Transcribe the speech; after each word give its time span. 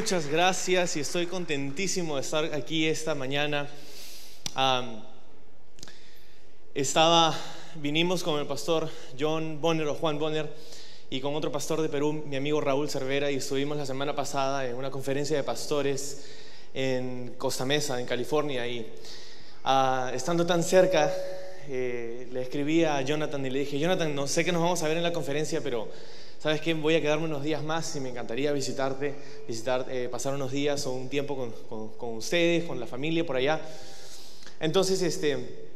Muchas 0.00 0.28
gracias 0.28 0.96
y 0.96 1.00
estoy 1.00 1.26
contentísimo 1.26 2.14
de 2.14 2.22
estar 2.22 2.42
aquí 2.54 2.86
esta 2.86 3.14
mañana. 3.14 3.68
estaba, 6.74 7.36
vinimos 7.74 8.22
con 8.22 8.40
el 8.40 8.46
pastor 8.46 8.88
John 9.20 9.60
Bonner 9.60 9.86
o 9.88 9.94
Juan 9.94 10.18
Bonner 10.18 10.50
y 11.10 11.20
con 11.20 11.34
otro 11.34 11.52
pastor 11.52 11.82
de 11.82 11.90
Perú, 11.90 12.14
mi 12.26 12.36
amigo 12.36 12.62
Raúl 12.62 12.88
Cervera, 12.88 13.30
y 13.30 13.34
estuvimos 13.34 13.76
la 13.76 13.84
semana 13.84 14.16
pasada 14.16 14.66
en 14.66 14.74
una 14.74 14.90
conferencia 14.90 15.36
de 15.36 15.42
pastores 15.42 16.24
en 16.72 17.34
Costa 17.36 17.66
Mesa, 17.66 18.00
en 18.00 18.06
California, 18.06 18.66
y 18.66 18.90
ah, 19.64 20.10
estando 20.14 20.46
tan 20.46 20.62
cerca, 20.62 21.12
eh, 21.68 22.26
le 22.32 22.40
escribí 22.40 22.84
a 22.84 23.02
Jonathan 23.02 23.44
y 23.44 23.50
le 23.50 23.58
dije, 23.58 23.78
Jonathan, 23.78 24.14
no 24.14 24.26
sé 24.26 24.46
que 24.46 24.52
nos 24.52 24.62
vamos 24.62 24.82
a 24.82 24.88
ver 24.88 24.96
en 24.96 25.02
la 25.02 25.12
conferencia, 25.12 25.60
pero 25.62 25.88
¿sabes 26.40 26.62
qué? 26.62 26.72
Voy 26.72 26.94
a 26.94 27.02
quedarme 27.02 27.26
unos 27.26 27.44
días 27.44 27.62
más 27.62 27.94
y 27.96 28.00
me 28.00 28.08
encantaría 28.08 28.50
visitarte, 28.52 29.14
visitar, 29.46 29.86
eh, 29.90 30.08
pasar 30.10 30.34
unos 30.34 30.50
días 30.50 30.86
o 30.86 30.92
un 30.92 31.10
tiempo 31.10 31.36
con, 31.68 32.16
ustedes, 32.16 32.64
con 32.64 32.80
la 32.80 32.86
familia 32.86 33.26
por 33.26 33.36
allá. 33.36 33.60
Entonces, 34.58 35.02
este, 35.02 35.68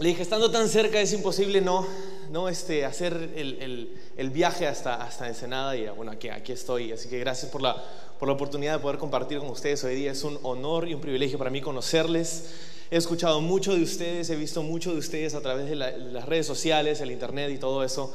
le 0.00 0.08
dije, 0.08 0.22
estando 0.22 0.50
tan 0.50 0.68
cerca 0.68 1.00
es 1.00 1.12
imposible 1.12 1.60
no, 1.60 1.86
no 2.30 2.48
este, 2.48 2.84
hacer 2.84 3.30
el, 3.36 4.30
viaje 4.30 4.66
hasta, 4.66 4.96
hasta 4.96 5.28
Ensenada 5.28 5.76
y 5.76 5.88
bueno, 5.90 6.10
aquí, 6.10 6.52
estoy. 6.52 6.90
Así 6.90 7.08
que 7.08 7.20
gracias 7.20 7.52
por 7.52 7.62
la 7.62 7.76
oportunidad 8.18 8.72
de 8.74 8.78
poder 8.80 8.98
compartir 8.98 9.38
con 9.38 9.48
ustedes 9.50 9.84
hoy 9.84 9.94
día. 9.94 10.10
Es 10.10 10.24
un 10.24 10.36
honor 10.42 10.88
y 10.88 10.94
un 10.94 11.00
privilegio 11.00 11.38
para 11.38 11.50
mí 11.50 11.60
conocerles. 11.60 12.50
He 12.90 12.96
escuchado 12.96 13.40
mucho 13.40 13.72
de 13.74 13.82
ustedes, 13.82 14.30
he 14.30 14.36
visto 14.36 14.64
mucho 14.64 14.92
de 14.92 14.98
ustedes 14.98 15.34
a 15.34 15.42
través 15.42 15.68
de 15.68 15.76
las 15.76 16.24
redes 16.26 16.46
sociales, 16.46 17.00
el 17.00 17.12
internet 17.12 17.52
y 17.52 17.58
todo 17.58 17.84
eso. 17.84 18.12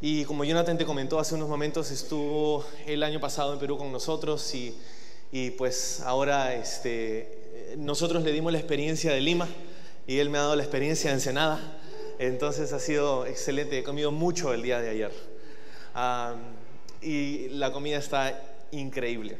Y 0.00 0.24
como 0.26 0.44
Jonathan 0.44 0.78
te 0.78 0.84
comentó 0.84 1.18
hace 1.18 1.34
unos 1.34 1.48
momentos, 1.48 1.90
estuvo 1.90 2.64
el 2.86 3.02
año 3.02 3.18
pasado 3.18 3.52
en 3.52 3.58
Perú 3.58 3.76
con 3.76 3.90
nosotros 3.90 4.54
y, 4.54 4.78
y 5.32 5.50
pues 5.50 6.00
ahora 6.02 6.54
este, 6.54 7.74
nosotros 7.76 8.22
le 8.22 8.30
dimos 8.30 8.52
la 8.52 8.58
experiencia 8.60 9.12
de 9.12 9.20
Lima 9.20 9.48
y 10.06 10.18
él 10.18 10.30
me 10.30 10.38
ha 10.38 10.42
dado 10.42 10.54
la 10.54 10.62
experiencia 10.62 11.10
de 11.10 11.14
Ensenada. 11.16 11.80
Entonces 12.20 12.72
ha 12.72 12.78
sido 12.78 13.26
excelente, 13.26 13.76
he 13.76 13.82
comido 13.82 14.12
mucho 14.12 14.54
el 14.54 14.62
día 14.62 14.80
de 14.80 14.90
ayer. 14.90 15.12
y 17.02 17.48
la 17.48 17.72
comida 17.72 17.98
está 17.98 18.40
increíble. 18.70 19.36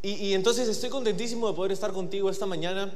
y, 0.00 0.10
y 0.12 0.34
entonces 0.34 0.68
estoy 0.68 0.90
contentísimo 0.90 1.48
de 1.48 1.54
poder 1.54 1.72
estar 1.72 1.92
contigo 1.92 2.30
esta 2.30 2.46
mañana, 2.46 2.92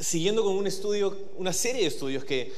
siguiendo 0.00 0.42
con 0.42 0.56
un 0.56 0.66
estudio, 0.66 1.16
una 1.36 1.52
serie 1.52 1.82
de 1.82 1.86
estudios 1.86 2.24
que 2.24 2.52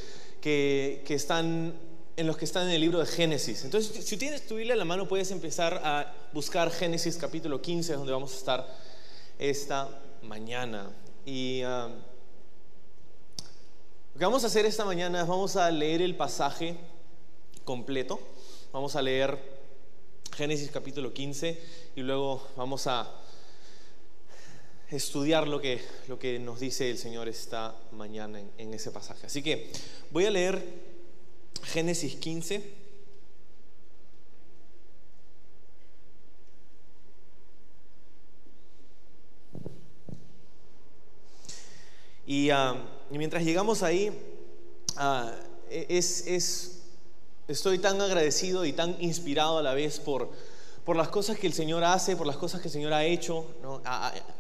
que, 0.44 1.02
están 1.08 1.72
en 2.16 2.26
los 2.26 2.36
que 2.36 2.44
están 2.44 2.68
en 2.68 2.74
el 2.74 2.80
libro 2.82 2.98
de 2.98 3.06
Génesis. 3.06 3.64
Entonces, 3.64 4.04
si 4.04 4.18
tienes 4.18 4.46
tu 4.46 4.56
Biblia 4.56 4.74
en 4.74 4.78
la 4.78 4.84
mano, 4.84 5.08
puedes 5.08 5.30
empezar 5.30 5.80
a 5.82 6.12
buscar 6.34 6.70
Génesis 6.70 7.16
capítulo 7.16 7.62
15, 7.62 7.94
donde 7.94 8.12
vamos 8.12 8.34
a 8.34 8.36
estar 8.36 8.78
esta 9.38 9.88
mañana. 10.22 10.90
Y 11.24 11.62
ah, 11.62 11.88
lo 14.12 14.18
que 14.18 14.24
vamos 14.24 14.44
a 14.44 14.48
hacer 14.48 14.66
esta 14.66 14.84
mañana 14.84 15.22
es 15.22 15.26
vamos 15.26 15.56
a 15.56 15.70
leer 15.70 16.02
el 16.02 16.14
pasaje 16.14 16.76
completo. 17.64 18.20
Vamos 18.70 18.96
a 18.96 19.00
leer 19.00 19.38
Génesis 20.36 20.70
capítulo 20.70 21.14
15 21.14 21.58
y 21.96 22.02
luego 22.02 22.46
vamos 22.54 22.86
a 22.86 23.10
estudiar 24.94 25.48
lo 25.48 25.60
que, 25.60 25.80
lo 26.08 26.18
que 26.18 26.38
nos 26.38 26.60
dice 26.60 26.90
el 26.90 26.98
Señor 26.98 27.28
esta 27.28 27.74
mañana 27.92 28.40
en, 28.58 28.74
ese 28.74 28.90
pasaje. 28.90 29.26
Así 29.26 29.42
que 29.42 29.70
voy 30.10 30.26
a 30.26 30.30
leer 30.30 30.62
Génesis 31.62 32.16
15. 32.16 32.84
Ah, 42.52 42.76
y, 43.10 43.18
mientras 43.18 43.44
llegamos 43.44 43.82
ahí, 43.82 44.10
ah, 44.96 45.34
es, 45.70 46.26
es, 46.26 46.82
estoy 47.48 47.78
tan 47.78 48.00
agradecido 48.00 48.64
y 48.64 48.72
tan 48.72 48.96
inspirado 49.02 49.58
a 49.58 49.62
la 49.62 49.74
vez 49.74 50.00
por, 50.00 50.30
por 50.84 50.96
las 50.96 51.08
cosas 51.08 51.38
que 51.38 51.46
el 51.46 51.54
Señor 51.54 51.82
hace, 51.82 52.16
por 52.16 52.26
las 52.26 52.36
cosas 52.36 52.60
que 52.60 52.68
el 52.68 52.72
Señor 52.72 52.92
ha 52.92 53.04
hecho 53.04 53.46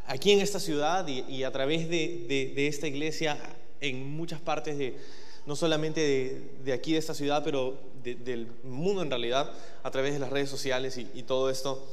aquí 0.06 0.32
en 0.32 0.40
esta 0.40 0.60
ciudad 0.60 1.06
y, 1.08 1.42
a 1.42 1.50
través 1.50 1.88
de, 1.88 2.52
esta 2.56 2.86
iglesia 2.86 3.38
en 3.80 4.10
muchas 4.10 4.40
partes 4.40 4.76
de, 4.76 4.96
no 5.46 5.56
solamente 5.56 6.42
de, 6.62 6.72
aquí 6.72 6.92
de 6.92 6.98
esta 6.98 7.14
ciudad, 7.14 7.42
pero 7.42 7.78
del 8.02 8.48
mundo 8.62 9.02
en 9.02 9.08
realidad, 9.08 9.50
a 9.82 9.90
través 9.90 10.12
de 10.12 10.18
las 10.18 10.30
redes 10.30 10.50
sociales 10.50 10.98
y, 10.98 11.22
todo 11.22 11.48
esto. 11.48 11.86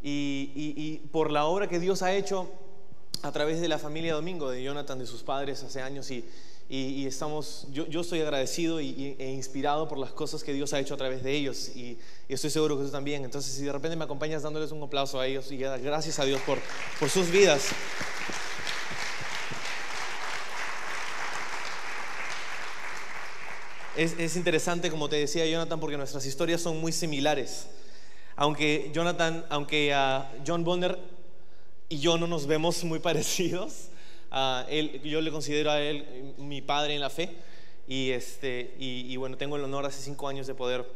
y, 0.00 0.98
por 1.10 1.32
la 1.32 1.44
obra 1.46 1.68
que 1.68 1.80
Dios 1.80 2.02
ha 2.02 2.14
hecho 2.14 2.48
a 3.22 3.32
través 3.32 3.60
de 3.60 3.66
la 3.66 3.78
familia 3.78 4.14
Domingo, 4.14 4.48
de 4.48 4.62
Jonathan, 4.62 4.96
de 4.96 5.06
sus 5.06 5.24
padres 5.24 5.64
hace 5.64 5.82
años 5.82 6.08
y, 6.12 6.24
y, 6.70 7.06
estamos, 7.06 7.66
yo, 7.72 7.86
yo, 7.86 8.02
estoy 8.02 8.20
agradecido 8.20 8.78
y, 8.78 9.16
e 9.18 9.32
inspirado 9.32 9.88
por 9.88 9.96
las 9.96 10.12
cosas 10.12 10.44
que 10.44 10.52
Dios 10.52 10.74
ha 10.74 10.78
hecho 10.78 10.92
a 10.92 10.98
través 10.98 11.22
de 11.22 11.32
ellos 11.32 11.70
y, 11.74 11.98
estoy 12.28 12.50
seguro 12.50 12.76
que 12.76 12.84
tú 12.84 12.90
también. 12.90 13.24
Entonces, 13.24 13.54
si 13.54 13.64
de 13.64 13.72
repente 13.72 13.96
me 13.96 14.04
acompañas 14.04 14.42
dándoles 14.42 14.70
un 14.70 14.82
aplauso 14.82 15.18
a 15.18 15.26
ellos 15.26 15.50
y 15.50 15.56
gracias 15.56 16.18
a 16.18 16.26
Dios 16.26 16.42
por, 16.42 16.58
por 17.00 17.08
sus 17.08 17.30
vidas. 17.30 17.68
Es, 23.96 24.14
es, 24.18 24.36
interesante, 24.36 24.90
como 24.90 25.08
te 25.08 25.16
decía 25.16 25.46
Jonathan, 25.46 25.80
porque 25.80 25.96
nuestras 25.96 26.26
historias 26.26 26.60
son 26.60 26.78
muy 26.82 26.92
similares. 26.92 27.66
Aunque 28.36 28.90
Jonathan, 28.92 29.44
aunque 29.48 29.94
a 29.94 30.30
John 30.46 30.64
Bonner 30.64 30.98
y 31.88 31.98
yo 31.98 32.18
no 32.18 32.26
nos 32.26 32.46
vemos 32.46 32.84
muy 32.84 32.98
parecidos, 33.00 33.88
yo 34.30 35.20
le 35.20 35.30
considero 35.30 35.70
a 35.70 35.80
él 35.80 36.34
mi 36.38 36.60
padre 36.62 36.94
en 36.94 37.00
la 37.00 37.10
fe 37.10 37.36
y, 37.86 38.10
este, 38.10 38.74
bueno, 39.16 39.36
tengo 39.36 39.56
el 39.56 39.64
honor 39.64 39.86
hace 39.86 40.02
cinco 40.02 40.28
años 40.28 40.46
de 40.46 40.54
poder 40.54 40.86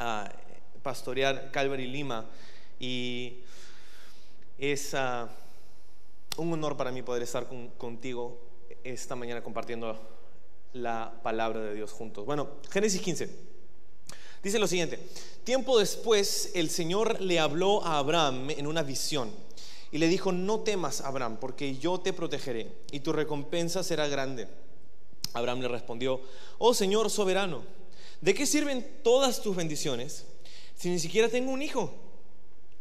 uh, 0.00 0.28
pastorear 0.82 1.50
Calvary 1.52 1.86
Lima 1.86 2.26
y 2.80 3.38
es 4.58 4.94
ah, 4.94 5.28
un 6.36 6.52
honor 6.52 6.76
para 6.76 6.90
mí 6.90 7.02
poder 7.02 7.22
estar 7.22 7.46
contigo 7.76 8.40
esta 8.82 9.14
mañana 9.14 9.42
compartiendo 9.42 9.96
la 10.72 11.12
palabra 11.22 11.60
de 11.60 11.74
Dios 11.74 11.92
juntos. 11.92 12.24
Bueno, 12.26 12.48
Génesis 12.70 13.00
15. 13.00 13.28
Dice 14.42 14.58
lo 14.58 14.68
siguiente, 14.68 15.00
tiempo 15.44 15.78
después 15.78 16.52
el 16.54 16.70
Señor 16.70 17.20
le 17.20 17.40
habló 17.40 17.84
a 17.84 17.98
Abraham 17.98 18.50
en 18.50 18.66
una 18.66 18.82
visión 18.82 19.32
y 19.90 19.98
le 19.98 20.08
dijo, 20.08 20.32
no 20.32 20.60
temas, 20.60 21.00
Abraham, 21.00 21.38
porque 21.40 21.76
yo 21.78 21.98
te 21.98 22.12
protegeré 22.12 22.70
y 22.92 23.00
tu 23.00 23.12
recompensa 23.12 23.82
será 23.82 24.06
grande. 24.08 24.48
Abraham 25.32 25.60
le 25.60 25.68
respondió, 25.68 26.20
oh 26.58 26.74
Señor 26.74 27.10
soberano, 27.10 27.62
¿de 28.20 28.34
qué 28.34 28.46
sirven 28.46 28.86
todas 29.02 29.42
tus 29.42 29.56
bendiciones 29.56 30.26
si 30.76 30.90
ni 30.90 30.98
siquiera 30.98 31.28
tengo 31.28 31.50
un 31.50 31.62
hijo? 31.62 31.92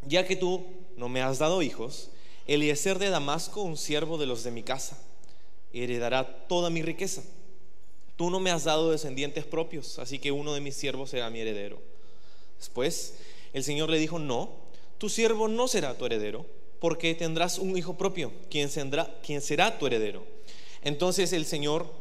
Ya 0.05 0.25
que 0.25 0.35
tú 0.35 0.65
no 0.97 1.09
me 1.09 1.21
has 1.21 1.39
dado 1.39 1.61
hijos, 1.61 2.09
Eliezer 2.45 2.99
de 2.99 3.09
Damasco, 3.09 3.61
un 3.61 3.77
siervo 3.77 4.17
de 4.17 4.25
los 4.25 4.43
de 4.43 4.51
mi 4.51 4.63
casa, 4.63 5.01
heredará 5.73 6.47
toda 6.47 6.69
mi 6.69 6.81
riqueza. 6.81 7.23
Tú 8.15 8.29
no 8.29 8.39
me 8.39 8.51
has 8.51 8.63
dado 8.63 8.91
descendientes 8.91 9.45
propios, 9.45 9.99
así 9.99 10.19
que 10.19 10.31
uno 10.31 10.53
de 10.53 10.61
mis 10.61 10.75
siervos 10.75 11.11
será 11.11 11.29
mi 11.29 11.39
heredero. 11.39 11.79
Después 12.57 13.15
el 13.53 13.63
Señor 13.63 13.89
le 13.89 13.99
dijo, 13.99 14.17
no, 14.17 14.49
tu 14.97 15.09
siervo 15.09 15.47
no 15.47 15.67
será 15.67 15.97
tu 15.97 16.05
heredero 16.05 16.56
porque 16.79 17.15
tendrás 17.15 17.59
un 17.59 17.77
hijo 17.77 17.97
propio, 17.97 18.31
quien, 18.49 18.69
será 18.69 19.79
tu 19.79 19.87
heredero. 19.87 20.25
Entonces 20.83 21.33
el 21.33 21.45
Señor 21.45 21.91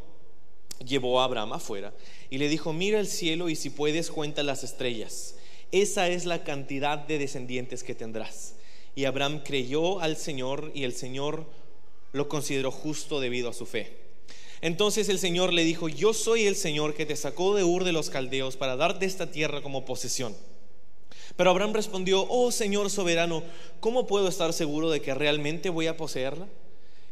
llevó 0.85 1.21
a 1.21 1.25
Abraham 1.25 1.55
afuera 1.55 1.95
y 2.31 2.39
le 2.39 2.49
dijo, 2.49 2.73
mira 2.73 3.01
el 3.01 3.07
cielo 3.07 3.49
y 3.49 3.57
si 3.57 3.71
puedes 3.71 4.11
cuenta 4.11 4.43
las 4.43 4.65
estrellas. 4.65 5.37
Esa 5.73 6.09
es 6.09 6.27
la 6.27 6.45
cantidad 6.45 6.99
de 6.99 7.19
descendientes 7.19 7.83
que 7.83 7.95
tendrás. 7.95 8.55
Y 8.95 9.05
Abraham 9.05 9.43
creyó 9.45 10.01
al 10.01 10.17
Señor 10.17 10.71
y 10.75 10.85
el 10.85 10.95
Señor 10.95 11.47
lo 12.13 12.29
consideró 12.29 12.71
justo 12.71 13.21
debido 13.21 13.51
a 13.51 13.55
su 13.55 13.67
fe. 13.67 13.97
Entonces 14.61 15.09
el 15.09 15.19
Señor 15.19 15.53
le 15.53 15.65
dijo, 15.65 15.89
yo 15.89 16.15
soy 16.15 16.47
el 16.47 16.57
Señor 16.57 16.95
que 16.95 17.05
te 17.05 17.17
sacó 17.17 17.55
de 17.55 17.65
Ur 17.65 17.85
de 17.85 17.93
los 17.93 18.09
Caldeos 18.09 18.57
para 18.57 18.77
darte 18.77 19.05
esta 19.05 19.31
tierra 19.31 19.61
como 19.63 19.85
posesión. 19.85 20.35
Pero 21.35 21.51
Abraham 21.51 21.73
respondió, 21.73 22.27
oh 22.29 22.53
Señor 22.53 22.91
soberano, 22.91 23.43
¿cómo 23.81 24.07
puedo 24.07 24.29
estar 24.29 24.53
seguro 24.53 24.91
de 24.91 25.03
que 25.03 25.15
realmente 25.15 25.71
voy 25.71 25.89
a 25.89 25.97
poseerla? 25.97 26.47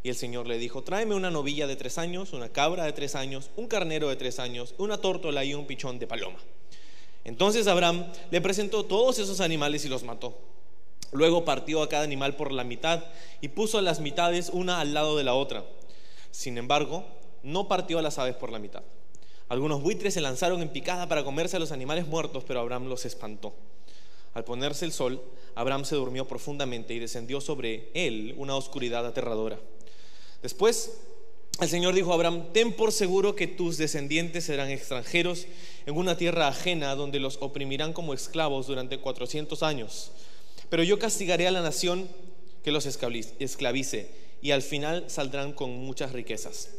Y 0.02 0.10
el 0.10 0.16
Señor 0.16 0.46
le 0.46 0.58
dijo, 0.58 0.82
tráeme 0.82 1.14
una 1.14 1.30
novilla 1.30 1.66
de 1.66 1.76
tres 1.76 1.98
años, 1.98 2.32
una 2.32 2.50
cabra 2.50 2.84
de 2.84 2.92
tres 2.92 3.14
años, 3.14 3.50
un 3.56 3.66
carnero 3.66 4.08
de 4.08 4.16
tres 4.16 4.38
años, 4.38 4.74
una 4.76 4.98
tórtola 4.98 5.44
y 5.44 5.54
un 5.54 5.66
pichón 5.66 5.98
de 5.98 6.06
paloma. 6.06 6.38
Entonces 7.24 7.66
Abraham 7.66 8.12
le 8.30 8.40
presentó 8.40 8.84
todos 8.84 9.18
esos 9.18 9.40
animales 9.40 9.84
y 9.84 9.88
los 9.88 10.04
mató. 10.04 10.38
Luego 11.12 11.44
partió 11.44 11.82
a 11.82 11.88
cada 11.88 12.04
animal 12.04 12.36
por 12.36 12.52
la 12.52 12.64
mitad 12.64 13.04
y 13.40 13.48
puso 13.48 13.80
las 13.80 14.00
mitades 14.00 14.50
una 14.52 14.80
al 14.80 14.92
lado 14.92 15.16
de 15.16 15.24
la 15.24 15.34
otra. 15.34 15.64
Sin 16.30 16.58
embargo, 16.58 17.04
no 17.42 17.68
partió 17.68 17.98
a 17.98 18.02
las 18.02 18.18
aves 18.18 18.36
por 18.36 18.52
la 18.52 18.58
mitad. 18.58 18.82
Algunos 19.48 19.82
buitres 19.82 20.14
se 20.14 20.20
lanzaron 20.20 20.60
en 20.60 20.70
picada 20.70 21.08
para 21.08 21.24
comerse 21.24 21.56
a 21.56 21.60
los 21.60 21.72
animales 21.72 22.06
muertos, 22.06 22.44
pero 22.46 22.60
Abraham 22.60 22.88
los 22.88 23.04
espantó. 23.04 23.54
Al 24.34 24.44
ponerse 24.44 24.84
el 24.84 24.92
sol, 24.92 25.22
Abraham 25.54 25.84
se 25.84 25.94
durmió 25.94 26.26
profundamente 26.26 26.92
y 26.92 26.98
descendió 26.98 27.40
sobre 27.40 27.88
él 27.94 28.34
una 28.36 28.56
oscuridad 28.56 29.06
aterradora. 29.06 29.58
Después 30.42 30.98
el 31.60 31.68
Señor 31.68 31.94
dijo 31.94 32.10
a 32.10 32.14
Abraham, 32.14 32.48
ten 32.52 32.72
por 32.72 32.90
seguro 32.90 33.36
que 33.36 33.46
tus 33.46 33.76
descendientes 33.76 34.44
serán 34.44 34.70
extranjeros 34.70 35.46
en 35.86 35.96
una 35.96 36.16
tierra 36.16 36.48
ajena 36.48 36.96
donde 36.96 37.20
los 37.20 37.38
oprimirán 37.40 37.92
como 37.92 38.12
esclavos 38.12 38.66
durante 38.66 38.98
400 38.98 39.62
años. 39.62 40.10
Pero 40.68 40.82
yo 40.82 40.98
castigaré 40.98 41.46
a 41.46 41.52
la 41.52 41.62
nación 41.62 42.08
que 42.64 42.72
los 42.72 42.86
esclavice 42.86 44.10
y 44.42 44.50
al 44.50 44.62
final 44.62 45.04
saldrán 45.08 45.52
con 45.52 45.70
muchas 45.70 46.10
riquezas. 46.10 46.70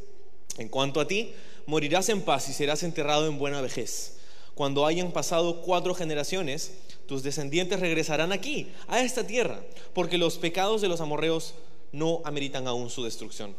En 0.58 0.68
cuanto 0.68 1.00
a 1.00 1.08
ti, 1.08 1.31
morirás 1.66 2.10
en 2.10 2.22
paz 2.22 2.50
y 2.50 2.54
serás 2.54 2.84
enterrado 2.84 3.28
en 3.28 3.40
buena 3.40 3.62
vejez. 3.62 4.18
Cuando 4.56 4.86
hayan 4.86 5.12
pasado 5.12 5.62
cuatro 5.62 5.96
generaciones, 5.96 6.74
tus 7.07 7.24
descendientes 7.24 7.80
regresarán 7.80 8.31
aquí, 8.31 8.72
a 8.88 9.02
esta 9.02 9.25
tierra, 9.25 9.62
porque 9.94 10.18
los 10.18 10.38
pecados 10.38 10.81
de 10.81 10.88
los 10.88 11.02
amorreos 11.02 11.56
no 11.92 12.22
ameritan 12.25 12.68
aún 12.68 12.90
su 12.90 13.04
destrucción. 13.04 13.56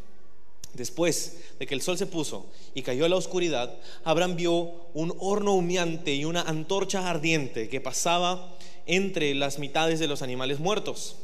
Después 0.74 1.38
de 1.58 1.66
que 1.66 1.74
el 1.74 1.80
sol 1.80 1.96
se 1.96 2.06
puso 2.06 2.46
y 2.74 2.82
cayó 2.82 3.06
a 3.06 3.08
la 3.08 3.16
oscuridad, 3.16 3.74
Abraham 4.04 4.36
vio 4.36 4.74
un 4.92 5.14
horno 5.18 5.54
humeante 5.54 6.14
y 6.14 6.24
una 6.24 6.42
antorcha 6.42 7.08
ardiente 7.08 7.68
que 7.68 7.80
pasaba 7.80 8.56
entre 8.84 9.34
las 9.34 9.58
mitades 9.58 9.98
de 9.98 10.06
los 10.06 10.20
animales 10.20 10.60
muertos. 10.60 11.16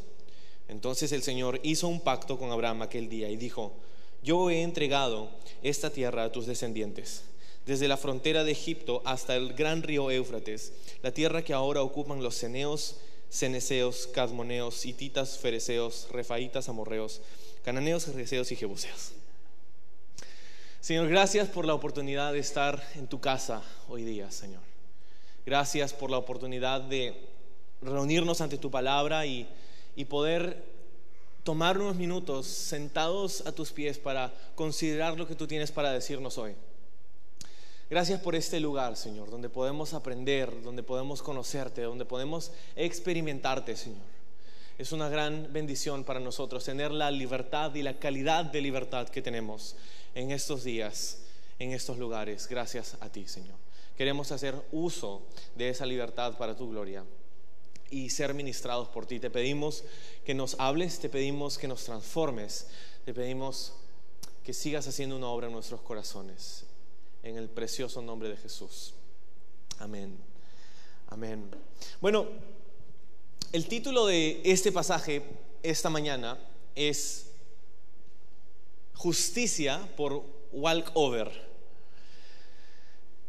Entonces 0.69 1.13
el 1.13 1.23
Señor 1.23 1.61
hizo 1.63 1.87
un 1.87 2.01
pacto 2.01 2.39
con 2.39 2.51
Abraham 2.51 2.83
aquel 2.83 3.11
día 3.11 3.29
y 3.29 3.37
dijo, 3.37 3.75
yo 4.23 4.49
he 4.49 4.63
entregado 4.63 5.29
esta 5.63 5.91
tierra 5.91 6.25
a 6.25 6.33
tus 6.33 6.47
descendientes, 6.47 7.25
desde 7.67 7.89
la 7.89 7.97
frontera 7.97 8.45
de 8.45 8.53
Egipto 8.53 9.03
hasta 9.05 9.37
el 9.37 9.55
gran 9.55 9.83
río 9.83 10.11
Éufrates, 10.11 10.73
la 11.03 11.13
tierra 11.13 11.43
que 11.43 11.53
ahora 11.53 11.83
ocupan 11.83 12.23
los 12.23 12.37
ceneos, 12.37 12.97
ceneseos, 13.31 14.09
cadmoneos, 14.09 14.85
hititas, 14.85 15.39
fereceos, 15.39 16.09
refaitas, 16.11 16.69
amorreos, 16.69 17.21
cananeos, 17.65 18.09
reseos 18.15 18.51
y 18.53 18.57
jebuseos. 18.57 19.13
Señor, 20.81 21.09
gracias 21.09 21.49
por 21.49 21.65
la 21.65 21.75
oportunidad 21.75 22.33
de 22.33 22.41
estar 22.41 22.85
en 22.97 23.07
tu 23.07 23.21
casa 23.21 23.63
hoy 23.89 24.03
día, 24.03 24.31
Señor. 24.31 24.63
Gracias 25.47 25.93
por 25.93 26.11
la 26.11 26.19
oportunidad 26.19 26.81
de 26.81 27.15
reunirnos 27.81 28.41
ante 28.41 28.59
tu 28.59 28.71
palabra 28.71 29.25
y, 29.27 29.49
y 29.95 30.05
poder 30.05 30.65
tomar 31.45 31.79
unos 31.79 31.97
minutos 31.97 32.47
sentados 32.47 33.47
a 33.47 33.53
tus 33.53 33.73
pies 33.73 33.99
para 33.99 34.33
considerar 34.55 35.17
lo 35.17 35.27
que 35.27 35.35
tú 35.35 35.47
tienes 35.47 35.73
para 35.73 35.93
decirnos 35.93 36.39
hoy. 36.39 36.55
Gracias 37.93 38.23
por 38.23 38.35
este 38.35 38.59
lugar, 38.59 38.97
Señor, 38.97 39.29
donde 39.31 39.51
podemos 39.51 39.93
aprender, 39.93 40.63
donde 40.63 40.83
podemos 40.83 41.21
conocerte, 41.21 41.83
donde 41.83 42.07
podemos 42.07 42.51
experimentarte, 42.75 43.77
Señor. 43.77 44.01
Es 44.79 44.93
una 44.93 45.11
gran 45.11 45.53
bendición 45.53 46.03
para 46.03 46.19
nosotros 46.19 46.65
tener 46.65 46.91
la 46.91 47.11
libertad 47.11 47.75
y 47.75 47.83
la 47.83 47.99
calidad 47.99 48.47
de 48.47 48.63
libertad 48.63 49.11
que 49.11 49.21
tenemos 49.21 49.77
en 50.15 50.31
estos 50.31 50.65
días, 50.65 51.19
en 51.59 51.73
estos 51.73 51.99
lugares, 51.99 52.49
gracias 52.49 52.97
a 53.01 53.11
ti, 53.11 53.29
Señor. 53.29 53.57
Queremos 53.95 54.33
hacer 54.33 54.55
uso 54.73 55.21
de 55.55 55.69
esa 55.69 55.85
libertad 55.85 56.39
para 56.39 56.57
tu 56.57 56.71
gloria 56.71 57.05
y 57.91 58.09
ser 58.09 58.33
ministrados 58.33 58.89
por 58.89 59.05
ti. 59.05 59.21
Te 59.21 59.29
pedimos 59.29 59.85
que 60.25 60.33
nos 60.33 60.57
hables, 60.59 60.99
te 60.99 61.11
pedimos 61.11 61.59
que 61.59 61.69
nos 61.69 61.85
transformes, 61.85 62.69
te 63.05 63.13
pedimos 63.13 63.75
que 64.43 64.55
sigas 64.55 64.89
haciendo 64.89 65.15
una 65.15 65.27
obra 65.27 65.49
en 65.49 65.53
nuestros 65.53 65.83
corazones. 65.83 66.65
En 67.23 67.37
el 67.37 67.49
precioso 67.49 68.03
nombre 68.03 68.29
de 68.29 68.37
Jesús. 68.37 68.95
Amén. 69.79 70.19
Amén. 71.09 71.49
Bueno, 72.01 72.27
el 73.53 73.69
título 73.69 74.07
de 74.07 74.41
este 74.45 74.73
pasaje 74.73 75.23
esta 75.63 75.91
mañana 75.91 76.39
es 76.75 77.31
justicia 78.95 79.89
por 79.97 80.25
walkover. 80.53 81.31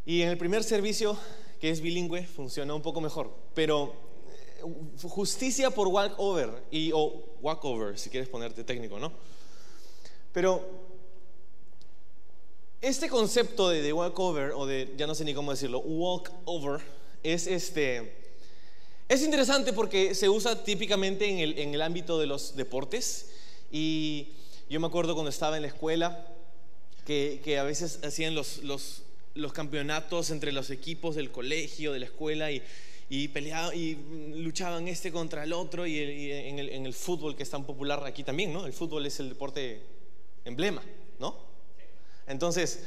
Y 0.06 0.22
en 0.22 0.30
el 0.30 0.38
primer 0.38 0.64
servicio, 0.64 1.18
que 1.60 1.70
es 1.70 1.82
bilingüe, 1.82 2.26
funciona 2.26 2.74
un 2.74 2.82
poco 2.82 3.00
mejor. 3.00 3.34
Pero 3.54 3.94
eh, 4.60 5.08
justicia 5.08 5.70
por 5.70 5.88
walkover, 5.88 6.64
y, 6.72 6.92
o 6.94 7.38
walkover, 7.42 7.98
si 7.98 8.10
quieres 8.10 8.30
ponerte 8.30 8.64
técnico, 8.64 9.00
¿no? 9.00 9.12
Pero 10.32 10.83
este 12.84 13.08
concepto 13.08 13.70
de, 13.70 13.82
de 13.82 13.94
walkover, 13.94 14.52
o 14.52 14.66
de, 14.66 14.94
ya 14.98 15.08
no 15.08 15.16
sé 15.16 15.24
ni 15.24 15.34
cómo 15.34 15.52
decirlo, 15.52 15.80
walkover, 15.80 16.82
es 17.24 17.48
este... 17.48 18.22
Es 19.08 19.22
interesante 19.22 19.74
porque 19.74 20.16
se 20.16 20.28
usa 20.28 20.64
típicamente 20.64 21.30
en 21.30 21.40
el, 21.40 21.60
en 21.60 21.74
el 21.74 21.82
ámbito 21.82 22.20
de 22.20 22.26
los 22.26 22.56
deportes 22.56 23.32
y 23.72 24.30
yo 24.70 24.80
me 24.80 24.88
acuerdo 24.88 25.14
cuando 25.14 25.30
estaba 25.30 25.56
en 25.56 25.62
la 25.62 25.68
escuela 25.70 26.28
que, 27.06 27.58
a 27.60 27.64
veces 27.64 28.00
hacían 28.04 28.36
los, 28.36 28.64
los, 28.64 29.54
campeonatos 29.54 30.30
entre 30.32 30.52
los 30.52 30.70
equipos 30.70 31.16
del 31.16 31.32
colegio, 31.32 31.94
de 31.94 32.00
la 32.00 32.06
escuela 32.06 32.52
y, 32.52 32.62
y 33.10 33.28
peleaban 33.30 33.78
y 33.78 33.96
luchaban 34.42 34.88
este 34.88 35.12
contra 35.12 35.44
el 35.44 35.54
otro 35.54 35.86
y, 35.86 36.00
en, 36.00 36.60
el, 36.60 36.94
fútbol 36.94 37.36
que 37.36 37.44
es 37.44 37.50
tan 37.50 37.66
popular 37.66 38.04
aquí 38.06 38.24
también, 38.24 38.52
¿no? 38.52 38.66
El 38.66 38.74
fútbol 38.74 39.06
es 39.06 39.20
el 39.20 39.30
deporte 39.30 39.82
emblema, 40.44 40.82
¿no? 41.20 41.53
Entonces, 42.28 42.84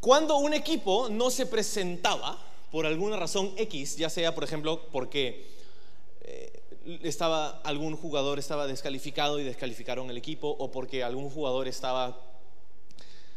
cuando 0.00 0.36
un 0.38 0.54
equipo 0.54 1.08
no 1.08 1.30
se 1.30 1.46
presentaba 1.46 2.38
por 2.70 2.86
alguna 2.86 3.16
razón 3.16 3.52
X, 3.56 3.96
ya 3.96 4.10
sea 4.10 4.34
por 4.34 4.44
ejemplo 4.44 4.88
porque 4.90 5.46
eh, 6.22 6.52
estaba, 7.02 7.60
algún 7.64 7.96
jugador 7.96 8.38
estaba 8.38 8.66
descalificado 8.66 9.38
y 9.38 9.44
descalificaron 9.44 10.10
el 10.10 10.16
equipo, 10.16 10.48
o 10.58 10.70
porque 10.70 11.02
algún 11.02 11.30
jugador 11.30 11.68
estaba 11.68 12.18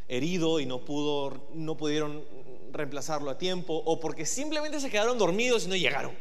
herido 0.08 0.60
y 0.60 0.66
no, 0.66 0.80
pudo, 0.80 1.39
no 1.54 1.77
pudieron 1.77 2.24
reemplazarlo 2.72 3.30
a 3.30 3.38
tiempo, 3.38 3.82
o 3.86 4.00
porque 4.00 4.25
simplemente 4.25 4.80
se 4.80 4.89
quedaron 4.89 5.18
dormidos 5.18 5.66
y 5.66 5.68
no 5.68 5.75
llegaron. 5.75 6.18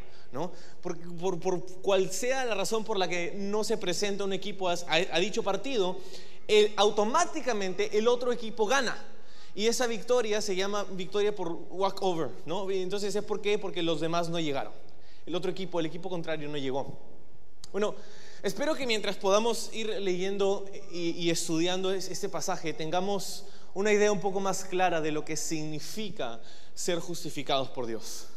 Por, 0.83 1.65
cual 1.83 2.11
sea 2.11 2.45
la 2.45 2.55
razón 2.55 2.85
por 2.85 2.99
la 2.99 3.09
que 3.09 3.35
no 3.37 3.65
se 3.65 3.79
presenta 3.79 4.25
un 4.25 4.33
equipo 4.33 4.69
a, 4.69 5.19
dicho 5.21 5.43
partido, 5.43 5.97
automáticamente 6.77 7.97
el 7.99 8.09
otro 8.09 8.33
equipo 8.33 8.67
gana. 8.67 8.97
Y 9.55 9.69
esa 9.69 9.87
victoria 9.87 10.43
se 10.43 10.55
llama 10.55 10.85
victoria 10.85 11.35
por 11.35 11.51
walkover, 11.71 12.29
¿no? 12.45 12.71
Entonces, 12.71 13.15
¿es 13.17 13.25
por 13.25 13.41
qué? 13.41 13.59
Porque 13.59 13.83
los 13.83 14.01
demás 14.01 14.29
no 14.29 14.39
llegaron. 14.39 14.73
El 15.25 15.35
otro 15.35 15.51
equipo, 15.51 15.81
el 15.81 15.87
equipo 15.87 16.11
contrario, 16.11 16.49
no 16.49 16.59
llegó. 16.59 16.99
Bueno, 17.73 17.95
espero 18.43 18.75
que 18.75 18.87
mientras 18.87 19.17
podamos 19.17 19.71
ir 19.73 19.89
leyendo 20.01 20.65
y, 20.93 21.31
estudiando 21.31 21.91
este 21.91 22.29
pasaje, 22.29 22.73
tengamos 22.73 23.45
una 23.75 23.93
idea 23.93 24.13
un 24.13 24.21
poco 24.21 24.41
más 24.41 24.65
clara 24.65 25.01
de 25.01 25.11
lo 25.11 25.25
que 25.25 25.37
significa 25.37 26.41
ser 26.75 26.99
justificados 27.01 27.69
por 27.69 27.87
Dios. 27.87 28.29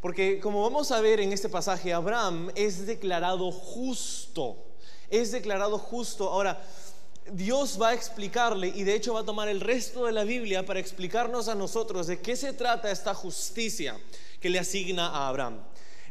Porque 0.00 0.40
como 0.40 0.62
vamos 0.62 0.90
a 0.92 1.00
ver 1.00 1.20
en 1.20 1.32
este 1.32 1.48
pasaje, 1.48 1.92
Abraham 1.92 2.50
es 2.54 2.86
declarado 2.86 3.52
justo. 3.52 4.56
Es 5.10 5.32
declarado 5.32 5.78
justo. 5.78 6.30
Ahora, 6.30 6.62
Dios 7.32 7.78
va 7.80 7.90
a 7.90 7.94
explicarle 7.94 8.68
y 8.68 8.82
de 8.84 8.94
hecho 8.94 9.14
va 9.14 9.20
a 9.20 9.24
tomar 9.24 9.48
el 9.48 9.60
resto 9.60 10.06
de 10.06 10.12
la 10.12 10.24
Biblia 10.24 10.64
para 10.64 10.80
explicarnos 10.80 11.48
a 11.48 11.54
nosotros 11.54 12.06
de 12.06 12.20
qué 12.20 12.34
se 12.34 12.52
trata 12.52 12.90
esta 12.90 13.14
justicia 13.14 14.00
que 14.40 14.48
le 14.48 14.58
asigna 14.58 15.08
a 15.08 15.28
Abraham. 15.28 15.60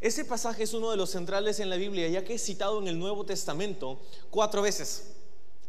Ese 0.01 0.23
pasaje 0.23 0.63
es 0.63 0.73
uno 0.73 0.91
de 0.91 0.97
los 0.97 1.09
centrales 1.09 1.59
en 1.59 1.69
la 1.69 1.75
Biblia, 1.75 2.07
ya 2.07 2.23
que 2.23 2.35
es 2.35 2.43
citado 2.43 2.79
en 2.79 2.87
el 2.87 2.97
Nuevo 2.97 3.25
Testamento 3.25 3.99
cuatro 4.29 4.61
veces 4.61 5.11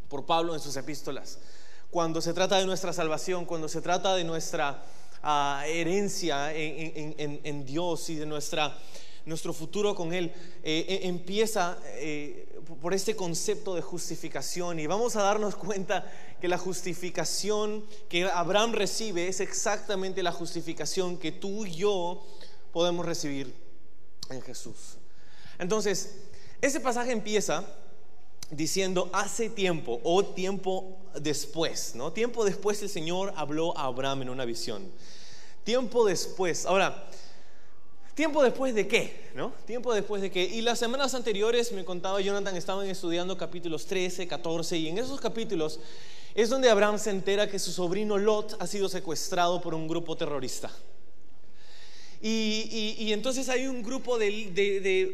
por 0.07 0.25
Pablo 0.25 0.53
en 0.53 0.61
sus 0.61 0.77
epístolas. 0.77 1.39
Cuando 1.89 2.21
se 2.21 2.33
trata 2.33 2.57
de 2.57 2.65
nuestra 2.65 2.93
salvación, 2.93 3.45
cuando 3.45 3.67
se 3.67 3.81
trata 3.81 4.15
de 4.15 4.23
nuestra 4.23 4.83
ah, 5.23 5.63
herencia 5.67 6.53
en, 6.53 7.65
Dios 7.65 8.09
y 8.09 8.15
de 8.15 8.25
nuestra, 8.25 8.77
nuestro 9.25 9.53
futuro 9.53 9.95
con 9.95 10.13
Él, 10.13 10.31
eh, 10.63 10.85
eh, 10.87 10.99
empieza 11.03 11.77
eh, 11.85 12.47
por 12.81 12.93
este 12.93 13.15
concepto 13.15 13.75
de 13.75 13.81
justificación. 13.81 14.79
Y 14.79 14.87
vamos 14.87 15.15
a 15.15 15.23
darnos 15.23 15.55
cuenta 15.55 16.11
que 16.39 16.47
la 16.47 16.57
justificación 16.57 17.85
que 18.09 18.25
Abraham 18.25 18.73
recibe 18.73 19.27
es 19.27 19.39
exactamente 19.39 20.23
la 20.23 20.31
justificación 20.31 21.17
que 21.17 21.31
tú 21.31 21.65
y 21.65 21.75
yo 21.75 22.25
podemos 22.71 23.05
recibir 23.05 23.53
en 24.29 24.41
Jesús. 24.41 24.97
Entonces, 25.59 26.15
ese 26.61 26.79
pasaje 26.79 27.11
empieza 27.11 27.65
diciendo 28.51 29.09
hace 29.13 29.49
tiempo 29.49 29.99
o 30.03 30.23
tiempo 30.23 30.97
después, 31.19 31.95
¿no? 31.95 32.11
Tiempo 32.11 32.45
después 32.45 32.81
el 32.81 32.89
Señor 32.89 33.33
habló 33.35 33.77
a 33.77 33.85
Abraham 33.85 34.23
en 34.23 34.29
una 34.29 34.45
visión. 34.45 34.83
Tiempo 35.63 36.05
después. 36.05 36.65
Ahora, 36.65 37.07
¿tiempo 38.13 38.43
después 38.43 38.75
de 38.75 38.87
qué? 38.87 39.29
¿No? 39.35 39.53
Tiempo 39.65 39.93
después 39.93 40.21
de 40.21 40.31
qué. 40.31 40.43
Y 40.43 40.61
las 40.61 40.79
semanas 40.79 41.13
anteriores, 41.13 41.71
me 41.71 41.85
contaba 41.85 42.21
Jonathan, 42.21 42.55
estaban 42.55 42.87
estudiando 42.87 43.37
capítulos 43.37 43.85
13, 43.85 44.27
14, 44.27 44.77
y 44.77 44.87
en 44.89 44.97
esos 44.97 45.19
capítulos 45.19 45.79
es 46.33 46.49
donde 46.49 46.69
Abraham 46.69 46.97
se 46.97 47.09
entera 47.09 47.49
que 47.49 47.59
su 47.59 47.71
sobrino 47.71 48.17
Lot 48.17 48.55
ha 48.59 48.67
sido 48.67 48.87
secuestrado 48.89 49.61
por 49.61 49.73
un 49.73 49.87
grupo 49.87 50.15
terrorista. 50.15 50.71
Y, 52.23 53.11
entonces 53.11 53.49
hay 53.49 53.65
un 53.65 53.81
grupo 53.81 54.17
de, 54.19 55.13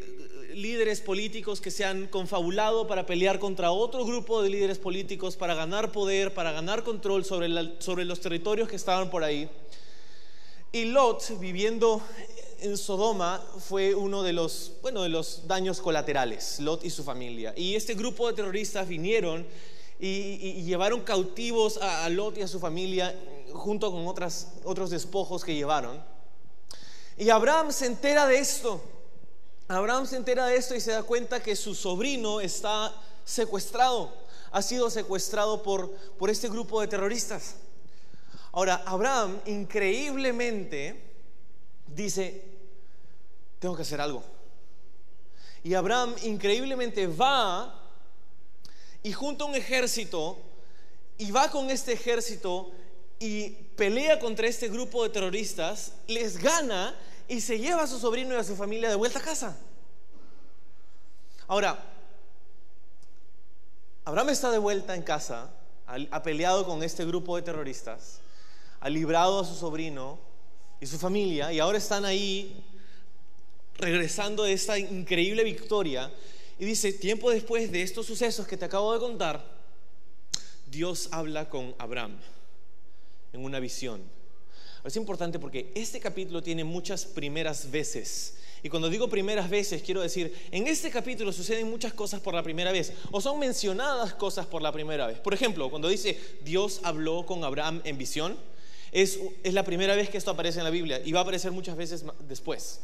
líderes 0.54 1.00
políticos 1.00 1.60
que 1.60 1.70
se 1.70 1.84
han 1.84 2.06
confabulado 2.06 2.86
para 2.86 3.06
pelear 3.06 3.38
contra 3.38 3.70
otro 3.70 4.04
grupo 4.04 4.42
de 4.42 4.50
líderes 4.50 4.78
políticos 4.78 5.36
para 5.36 5.54
ganar 5.54 5.92
poder, 5.92 6.34
para 6.34 6.52
ganar 6.52 6.84
control 6.84 7.24
sobre, 7.24 7.48
sobre 7.80 8.04
los 8.04 8.20
territorios 8.20 8.68
que 8.68 8.76
estaban 8.76 9.10
por 9.10 9.24
ahí. 9.24 9.48
Y 10.72 10.86
Lot, 10.86 11.38
viviendo 11.38 12.02
en 12.60 12.76
Sodoma, 12.76 13.44
fue 13.58 13.94
uno 13.94 14.22
de 14.22 14.32
los, 14.32 14.72
bueno, 14.82 15.02
de 15.02 15.08
los 15.08 15.46
daños 15.46 15.80
colaterales, 15.80 16.60
Lot 16.60 16.84
y 16.84 16.90
su 16.90 17.04
familia. 17.04 17.54
Y 17.56 17.74
este 17.74 17.94
grupo 17.94 18.26
de 18.28 18.34
terroristas 18.34 18.88
vinieron 18.88 19.46
y, 20.00 20.62
llevaron 20.62 21.00
cautivos 21.00 21.78
a, 21.78 22.04
a, 22.04 22.08
Lot 22.08 22.38
y 22.38 22.42
a 22.42 22.48
su 22.48 22.60
familia 22.60 23.14
junto 23.52 23.90
con 23.90 24.06
otras, 24.06 24.52
otros 24.64 24.90
despojos 24.90 25.44
que 25.44 25.54
llevaron. 25.54 26.02
Y 27.16 27.30
Abraham 27.30 27.72
se 27.72 27.86
entera 27.86 28.26
de 28.26 28.38
esto. 28.38 28.80
Abraham 29.68 30.06
se 30.06 30.16
entera 30.16 30.46
de 30.46 30.56
esto 30.56 30.74
y 30.74 30.80
se 30.80 30.92
da 30.92 31.02
cuenta 31.02 31.42
que 31.42 31.54
su 31.54 31.74
sobrino 31.74 32.40
está 32.40 32.94
secuestrado, 33.24 34.14
ha 34.50 34.62
sido 34.62 34.88
secuestrado 34.88 35.62
por, 35.62 35.90
por 36.18 36.30
este 36.30 36.48
grupo 36.48 36.80
de 36.80 36.88
terroristas. 36.88 37.56
Ahora, 38.52 38.82
Abraham 38.86 39.38
increíblemente 39.44 41.02
dice, 41.86 42.42
tengo 43.58 43.76
que 43.76 43.82
hacer 43.82 44.00
algo. 44.00 44.24
Y 45.62 45.74
Abraham 45.74 46.14
increíblemente 46.22 47.06
va 47.06 47.78
y 49.02 49.12
junta 49.12 49.44
un 49.44 49.54
ejército 49.54 50.38
y 51.18 51.30
va 51.30 51.50
con 51.50 51.68
este 51.70 51.92
ejército 51.92 52.70
y 53.18 53.50
pelea 53.76 54.18
contra 54.18 54.46
este 54.46 54.68
grupo 54.68 55.02
de 55.02 55.10
terroristas, 55.10 55.92
les 56.06 56.38
gana 56.38 56.96
y 57.28 57.40
se 57.40 57.58
lleva 57.58 57.82
a 57.82 57.86
su 57.86 57.98
sobrino 57.98 58.34
y 58.34 58.38
a 58.38 58.44
su 58.44 58.56
familia 58.56 58.88
de 58.88 58.96
vuelta 58.96 59.18
a 59.18 59.22
casa. 59.22 59.56
Ahora, 61.46 61.78
Abraham 64.04 64.30
está 64.30 64.50
de 64.50 64.58
vuelta 64.58 64.94
en 64.94 65.02
casa, 65.02 65.50
ha 65.86 66.22
peleado 66.22 66.66
con 66.66 66.82
este 66.82 67.04
grupo 67.04 67.36
de 67.36 67.42
terroristas, 67.42 68.20
ha 68.80 68.88
librado 68.88 69.40
a 69.40 69.44
su 69.44 69.54
sobrino 69.54 70.18
y 70.80 70.86
su 70.86 70.98
familia 70.98 71.52
y 71.52 71.58
ahora 71.58 71.78
están 71.78 72.04
ahí 72.04 72.64
regresando 73.74 74.44
de 74.44 74.52
esta 74.52 74.78
increíble 74.78 75.44
victoria 75.44 76.10
y 76.58 76.64
dice, 76.64 76.92
tiempo 76.92 77.30
después 77.30 77.70
de 77.70 77.82
estos 77.82 78.06
sucesos 78.06 78.46
que 78.46 78.56
te 78.56 78.64
acabo 78.64 78.92
de 78.92 78.98
contar, 78.98 79.44
Dios 80.66 81.08
habla 81.12 81.48
con 81.48 81.74
Abraham 81.78 82.18
en 83.32 83.44
una 83.44 83.60
visión. 83.60 84.17
Es 84.84 84.96
importante 84.96 85.38
porque 85.38 85.70
este 85.74 86.00
capítulo 86.00 86.42
tiene 86.42 86.64
muchas 86.64 87.04
primeras 87.04 87.70
veces. 87.70 88.34
Y 88.62 88.68
cuando 88.68 88.88
digo 88.88 89.08
primeras 89.08 89.48
veces, 89.48 89.82
quiero 89.82 90.00
decir, 90.00 90.34
en 90.50 90.66
este 90.66 90.90
capítulo 90.90 91.32
suceden 91.32 91.70
muchas 91.70 91.92
cosas 91.92 92.20
por 92.20 92.34
la 92.34 92.42
primera 92.42 92.72
vez, 92.72 92.92
o 93.10 93.20
son 93.20 93.38
mencionadas 93.38 94.14
cosas 94.14 94.46
por 94.46 94.62
la 94.62 94.72
primera 94.72 95.06
vez. 95.06 95.18
Por 95.18 95.34
ejemplo, 95.34 95.70
cuando 95.70 95.88
dice 95.88 96.18
Dios 96.42 96.80
habló 96.82 97.24
con 97.24 97.44
Abraham 97.44 97.80
en 97.84 97.98
visión, 97.98 98.36
es, 98.90 99.20
es 99.44 99.54
la 99.54 99.64
primera 99.64 99.94
vez 99.94 100.08
que 100.08 100.18
esto 100.18 100.30
aparece 100.30 100.58
en 100.58 100.64
la 100.64 100.70
Biblia 100.70 101.00
y 101.04 101.12
va 101.12 101.20
a 101.20 101.22
aparecer 101.22 101.52
muchas 101.52 101.76
veces 101.76 102.04
después. 102.26 102.80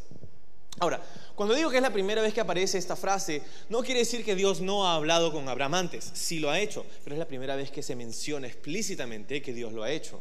Ahora, 0.80 1.00
cuando 1.36 1.54
digo 1.54 1.70
que 1.70 1.76
es 1.76 1.82
la 1.82 1.92
primera 1.92 2.20
vez 2.20 2.34
que 2.34 2.40
aparece 2.40 2.78
esta 2.78 2.96
frase, 2.96 3.42
no 3.68 3.82
quiere 3.82 4.00
decir 4.00 4.24
que 4.24 4.34
Dios 4.34 4.60
no 4.60 4.86
ha 4.86 4.96
hablado 4.96 5.32
con 5.32 5.48
Abraham 5.48 5.74
antes, 5.74 6.10
sí 6.14 6.40
lo 6.40 6.50
ha 6.50 6.58
hecho, 6.58 6.84
pero 7.04 7.14
es 7.14 7.18
la 7.18 7.28
primera 7.28 7.54
vez 7.54 7.70
que 7.70 7.82
se 7.82 7.94
menciona 7.94 8.48
explícitamente 8.48 9.40
que 9.40 9.52
Dios 9.52 9.72
lo 9.72 9.84
ha 9.84 9.90
hecho. 9.90 10.20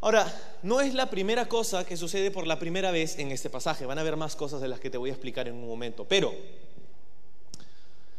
Ahora, 0.00 0.32
no 0.62 0.80
es 0.80 0.94
la 0.94 1.10
primera 1.10 1.46
cosa 1.46 1.84
que 1.84 1.96
sucede 1.96 2.30
por 2.30 2.46
la 2.46 2.58
primera 2.58 2.90
vez 2.90 3.18
en 3.18 3.30
este 3.32 3.50
pasaje, 3.50 3.84
van 3.84 3.98
a 3.98 4.00
haber 4.00 4.16
más 4.16 4.34
cosas 4.34 4.60
de 4.60 4.68
las 4.68 4.80
que 4.80 4.90
te 4.90 4.96
voy 4.96 5.10
a 5.10 5.12
explicar 5.12 5.46
en 5.46 5.54
un 5.54 5.68
momento, 5.68 6.06
pero 6.06 6.34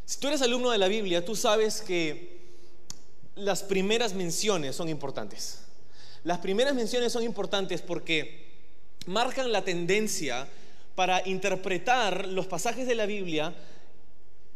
si 0.06 0.20
tú 0.20 0.28
eres 0.28 0.42
alumno 0.42 0.72
de 0.72 0.78
la 0.78 0.88
Biblia, 0.88 1.24
tú 1.24 1.36
sabes 1.36 1.82
que 1.82 2.42
las 3.36 3.64
primeras 3.64 4.14
menciones 4.14 4.76
son 4.76 4.90
importantes. 4.90 5.60
Las 6.24 6.40
primeras 6.40 6.76
menciones 6.76 7.14
son 7.14 7.24
importantes 7.24 7.82
porque 7.82 8.52
marcan 9.08 9.52
la 9.52 9.64
tendencia 9.64 10.48
para 10.96 11.28
interpretar 11.28 12.28
los 12.28 12.46
pasajes 12.46 12.86
de 12.88 12.96
la 12.96 13.06
Biblia 13.06 13.56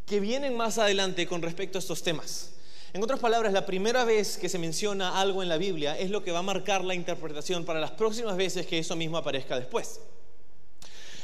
que 0.06 0.20
vienen 0.20 0.56
más 0.56 0.78
adelante 0.78 1.26
con 1.26 1.42
respecto 1.42 1.78
a 1.78 1.80
estos 1.80 2.04
temas. 2.04 2.52
En 2.96 3.04
otras 3.04 3.20
palabras, 3.20 3.52
la 3.52 3.66
primera 3.66 4.06
vez 4.06 4.38
que 4.38 4.48
se 4.48 4.58
menciona 4.58 5.20
algo 5.20 5.44
en 5.44 5.50
la 5.50 5.58
Biblia 5.58 6.00
es 6.00 6.10
lo 6.10 6.24
que 6.24 6.32
va 6.32 6.40
a 6.40 6.44
marcar 6.44 6.82
la 6.86 6.96
interpretación 6.96 7.66
para 7.66 7.82
las 7.82 7.92
próximas 7.92 8.38
veces 8.38 8.68
que 8.68 8.80
eso 8.80 8.96
mismo 8.96 9.18
aparezca 9.18 9.60
después. 9.60 10.00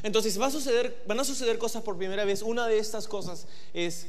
Entonces 0.03 0.37
va 0.37 0.47
a 0.47 0.51
suceder, 0.51 1.01
van 1.07 1.21
a 1.21 1.23
suceder 1.23 1.57
cosas 1.57 1.81
por 1.81 1.97
primera 1.97 2.25
vez. 2.25 2.41
Una 2.41 2.67
de 2.67 2.77
estas 2.77 3.07
cosas 3.07 3.47
es 3.73 4.07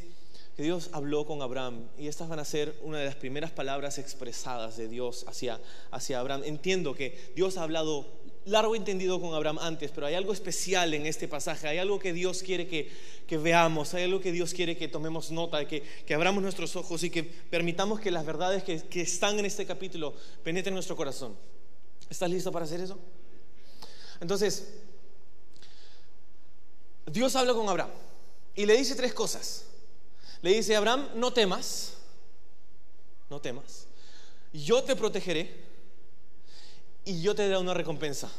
que 0.57 0.65
Dios 0.65 0.91
habló 0.91 1.25
con 1.25 1.41
Abraham 1.41 1.87
y 1.97 2.09
estas 2.09 2.29
van 2.29 2.41
a 2.41 2.45
ser 2.45 2.75
una 2.83 2.99
de 2.99 3.05
las 3.05 3.15
primeras 3.15 3.53
palabras 3.53 3.97
expresadas 3.99 4.77
de 4.77 4.89
Dios 4.89 5.25
hacia, 5.29 5.61
hacia 5.93 6.19
Abraham. 6.19 6.43
Entiendo 6.45 6.97
que 6.97 7.33
Dios 7.37 7.59
ha 7.59 7.63
hablado 7.63 8.22
largo 8.45 8.75
entendido 8.75 9.21
con 9.21 9.35
Abraham 9.35 9.59
antes, 9.61 9.91
pero 9.91 10.07
hay 10.07 10.15
algo 10.15 10.33
especial 10.33 10.93
en 10.95 11.07
este 11.07 11.29
pasaje, 11.29 11.69
hay 11.69 11.79
algo 11.79 11.99
que 11.99 12.13
Dios 12.13 12.43
quiere 12.43 12.67
que, 12.67 12.91
veamos, 13.39 13.95
hay 13.95 14.05
algo 14.05 14.21
que 14.21 14.33
Dios 14.33 14.53
quiere 14.53 14.77
que 14.77 14.89
tomemos 14.89 15.31
nota, 15.31 15.67
que, 15.67 15.83
que 15.83 16.15
abramos 16.15 16.43
nuestros 16.43 16.77
ojos 16.77 17.03
y 17.03 17.11
que 17.11 17.23
permitamos 17.23 18.01
que 18.01 18.11
las 18.11 18.27
verdades 18.27 18.63
que, 18.63 18.83
que 18.83 19.03
están 19.03 19.39
en 19.39 19.47
este 19.47 19.65
capítulo 19.65 20.15
penetren 20.43 20.75
nuestro 20.75 20.97
corazón. 20.97 21.37
¿Estás 22.11 22.29
listo 22.29 22.53
para 22.53 22.65
hacer 22.65 22.81
eso? 22.81 22.99
Entonces, 24.21 24.69
Dios 27.07 27.35
habla 27.37 27.55
con 27.55 27.69
Abraham 27.69 27.91
y 28.55 28.67
le 28.67 28.77
dice 28.77 28.95
tres 28.95 29.15
cosas. 29.15 29.67
Le 30.43 30.53
dice, 30.53 30.77
Abraham, 30.77 31.09
no 31.15 31.33
temas, 31.33 31.95
no 33.31 33.41
temas, 33.41 33.87
yo 34.53 34.83
te 34.83 34.97
protegeré 34.97 35.72
y 37.05 37.21
yo 37.21 37.35
te 37.35 37.49
daré 37.49 37.59
una 37.59 37.75
recompensa. 37.75 38.31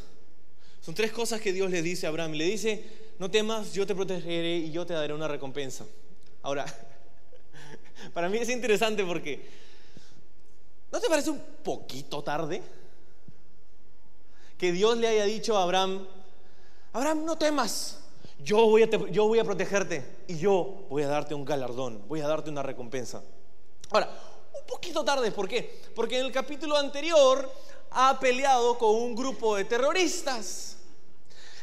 Son 0.82 0.93
tres 0.93 1.12
cosas 1.12 1.39
que 1.39 1.53
Dios 1.53 1.70
le 1.72 1.82
dice 1.82 2.05
a 2.05 2.10
Abraham. 2.10 2.34
Le 2.34 2.46
dice, 2.46 2.84
no 3.20 3.32
temas, 3.32 3.74
yo 3.74 3.88
te 3.88 3.96
protegeré 3.96 4.58
y 4.58 4.72
yo 4.72 4.86
te 4.86 4.93
daré 4.93 5.13
una 5.13 5.27
recompensa. 5.27 5.86
Ahora, 6.41 6.65
para 8.13 8.27
mí 8.29 8.38
es 8.38 8.50
interesante 8.50 9.03
porque, 9.05 9.48
¿no 10.91 11.00
te 11.00 11.08
parece 11.08 11.29
un 11.29 11.41
poquito 11.63 12.22
tarde? 12.24 12.62
Que 14.58 14.72
Dios 14.72 14.98
le 14.98 15.08
haya 15.08 15.25
dicho 15.25 15.58
a 15.58 15.63
Abraham, 15.63 16.05
Abraham, 16.93 17.25
no 17.25 17.38
temas, 17.38 18.00
yo 18.43 18.67
voy, 18.67 18.84
a 19.39 19.43
protegerte 19.43 20.05
y 20.27 20.38
yo 20.38 20.86
voy 20.89 21.03
a 21.03 21.08
darte 21.08 21.34
un 21.34 21.46
galardón, 21.46 22.03
voy 22.08 22.20
a 22.20 22.27
darte 22.27 22.50
una 22.50 22.62
recompensa. 22.62 23.24
Ahora, 23.89 24.10
un 24.53 24.65
poquito 24.67 25.03
tarde, 25.03 25.32
¿por 25.32 25.48
qué? 25.48 25.82
Porque 25.96 26.20
en 26.20 26.25
el 26.25 26.32
capítulo 26.32 26.77
anterior 26.77 27.50
ha 27.94 28.20
peleado 28.20 28.78
con 28.78 28.96
un 28.96 29.16
grupo 29.16 29.56
de 29.56 29.66
terroristas. 29.66 30.78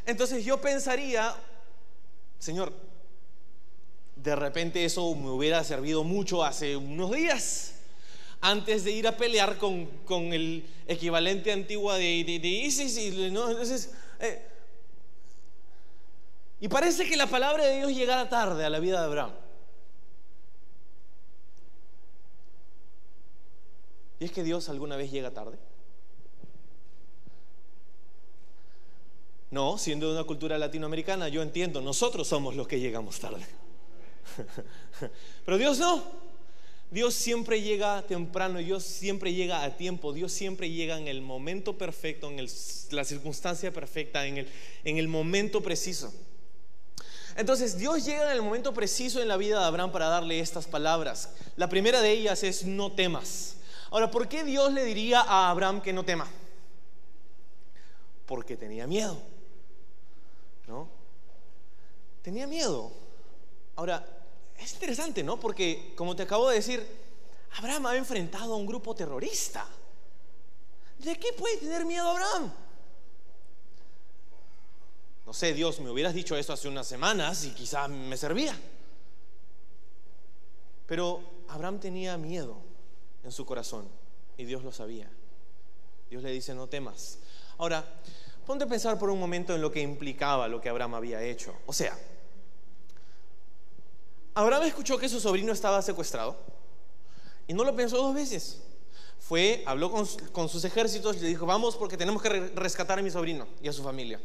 Entonces 0.06 0.44
yo 0.44 0.60
pensaría, 0.60 1.34
Señor, 2.38 2.72
de 4.16 4.36
repente 4.36 4.84
eso 4.84 5.14
me 5.14 5.30
hubiera 5.30 5.62
servido 5.64 6.04
mucho 6.04 6.44
hace 6.44 6.76
unos 6.76 7.10
días, 7.12 7.74
antes 8.40 8.84
de 8.84 8.92
ir 8.92 9.08
a 9.08 9.16
pelear 9.16 9.58
con, 9.58 10.32
el 10.32 10.66
equivalente 10.86 11.52
antiguo 11.52 11.92
de, 11.92 12.06
ISIS. 12.06 12.96
Y, 12.96 13.34
eh, 14.20 14.46
y 16.60 16.68
parece 16.68 17.08
que 17.08 17.16
la 17.16 17.26
palabra 17.26 17.64
de 17.64 17.78
Dios 17.78 17.92
llegara 17.92 18.28
tarde 18.28 18.64
a 18.64 18.70
la 18.70 18.78
vida 18.78 19.00
de 19.00 19.06
Abraham. 19.06 19.32
¿Y 24.18 24.26
es 24.26 24.32
que 24.32 24.42
Dios 24.42 24.68
alguna 24.68 24.96
vez 24.96 25.10
llega 25.10 25.30
tarde? 25.30 25.58
No, 29.50 29.78
siendo 29.78 30.08
de 30.08 30.14
una 30.14 30.24
cultura 30.24 30.58
latinoamericana, 30.58 31.28
yo 31.28 31.42
entiendo, 31.42 31.80
nosotros 31.80 32.28
somos 32.28 32.54
los 32.54 32.68
que 32.68 32.78
llegamos 32.78 33.18
tarde. 33.18 33.44
Pero 35.44 35.58
Dios 35.58 35.78
no. 35.78 36.02
Dios 36.90 37.14
siempre 37.14 37.62
llega 37.62 38.02
temprano, 38.02 38.58
Dios 38.58 38.82
siempre 38.82 39.32
llega 39.32 39.62
a 39.62 39.76
tiempo, 39.76 40.12
Dios 40.12 40.32
siempre 40.32 40.70
llega 40.70 40.98
en 40.98 41.06
el 41.06 41.22
momento 41.22 41.78
perfecto, 41.78 42.28
en 42.28 42.48
la 42.90 43.04
circunstancia 43.04 43.72
perfecta, 43.72 44.26
en 44.26 44.38
el, 44.38 44.48
en 44.82 44.98
el 44.98 45.06
momento 45.06 45.62
preciso. 45.62 46.12
Entonces 47.36 47.78
Dios 47.78 48.04
llega 48.04 48.24
en 48.24 48.36
el 48.36 48.42
momento 48.42 48.74
preciso 48.74 49.22
en 49.22 49.28
la 49.28 49.36
vida 49.36 49.60
de 49.60 49.64
Abraham 49.66 49.92
para 49.92 50.08
darle 50.08 50.40
estas 50.40 50.66
palabras. 50.66 51.30
La 51.56 51.68
primera 51.68 52.00
de 52.00 52.10
ellas 52.10 52.42
es 52.42 52.64
no 52.64 52.92
temas. 52.92 53.56
Ahora, 53.90 54.10
¿por 54.10 54.28
qué 54.28 54.42
Dios 54.42 54.72
le 54.72 54.84
diría 54.84 55.20
a 55.20 55.48
Abraham 55.50 55.80
que 55.80 55.92
no 55.92 56.04
tema? 56.04 56.28
Porque 58.26 58.56
tenía 58.56 58.88
miedo. 58.88 59.20
Tenía 62.22 62.46
miedo. 62.46 62.92
Ahora, 63.76 64.06
es 64.58 64.72
interesante, 64.72 65.22
¿no? 65.22 65.40
Porque, 65.40 65.94
como 65.96 66.14
te 66.14 66.22
acabo 66.22 66.48
de 66.48 66.56
decir, 66.56 66.86
Abraham 67.58 67.86
ha 67.86 67.96
enfrentado 67.96 68.54
a 68.54 68.56
un 68.56 68.66
grupo 68.66 68.94
terrorista. 68.94 69.66
¿De 70.98 71.18
qué 71.18 71.32
puede 71.32 71.56
tener 71.56 71.84
miedo 71.84 72.08
Abraham? 72.08 72.52
no 75.30 75.34
sé, 75.34 75.54
Dios, 75.54 75.78
me 75.78 75.88
hubieras 75.88 76.12
dicho 76.12 76.36
eso 76.36 76.52
hace 76.52 76.66
unas 76.66 76.88
semanas 76.88 77.44
y 77.44 77.50
quizá 77.50 77.86
me 77.86 78.16
servía. 78.16 78.52
Pero 80.88 81.22
Abraham 81.46 81.78
tenía 81.78 82.16
miedo 82.16 82.56
en 83.22 83.30
su 83.30 83.46
corazón 83.46 83.88
y 84.36 84.44
Dios 84.44 84.64
lo 84.64 84.72
sabía. 84.72 85.08
Dios 86.10 86.24
le 86.24 86.32
dice, 86.32 86.52
no 86.52 86.66
temas. 86.66 87.20
Ahora, 87.58 88.02
ponte 88.46 88.64
a 88.64 88.66
pensar 88.66 88.98
por 88.98 89.10
un 89.10 89.18
momento 89.18 89.54
en 89.54 89.60
lo 89.60 89.70
que 89.70 89.80
implicaba 89.80 90.48
lo 90.48 90.60
que 90.60 90.68
Abraham 90.68 90.94
había 90.94 91.22
hecho. 91.22 91.54
O 91.66 91.72
sea, 91.72 91.96
Abraham 94.34 94.64
escuchó 94.64 94.98
que 94.98 95.08
su 95.08 95.20
sobrino 95.20 95.52
estaba 95.52 95.82
secuestrado 95.82 96.36
y 97.46 97.52
no 97.52 97.64
lo 97.64 97.74
pensó 97.74 97.96
dos 97.96 98.14
veces. 98.14 98.62
Fue, 99.18 99.62
habló 99.66 99.90
con, 99.90 100.48
sus 100.48 100.64
ejércitos 100.64 101.16
y 101.16 101.20
le 101.20 101.28
dijo, 101.28 101.46
vamos 101.46 101.76
porque 101.76 101.96
tenemos 101.96 102.22
que 102.22 102.28
rescatar 102.54 102.98
a 102.98 103.02
mi 103.02 103.10
sobrino 103.10 103.46
y 103.62 103.68
a 103.68 103.72
su 103.72 103.82
familia. 103.82 104.20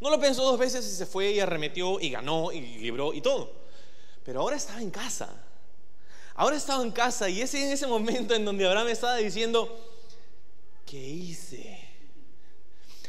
No 0.00 0.10
lo 0.10 0.20
pensó 0.20 0.42
dos 0.44 0.58
veces 0.58 0.86
y 0.86 0.90
se 0.90 1.06
fue 1.06 1.32
y 1.32 1.40
arremetió 1.40 2.00
y 2.00 2.10
ganó 2.10 2.52
y 2.52 2.60
libró 2.60 3.12
y 3.12 3.20
todo. 3.20 3.52
Pero 4.24 4.40
ahora 4.40 4.56
estaba 4.56 4.80
en 4.80 4.90
casa. 4.90 5.28
Ahora 6.34 6.56
estaba 6.56 6.82
en 6.82 6.90
casa 6.90 7.28
y 7.28 7.40
es 7.40 7.54
en 7.54 7.70
ese 7.70 7.86
momento 7.86 8.34
en 8.34 8.44
donde 8.44 8.66
Abraham 8.66 8.88
estaba 8.88 9.16
diciendo, 9.16 9.74
¿qué 10.84 10.98
hice? 10.98 11.85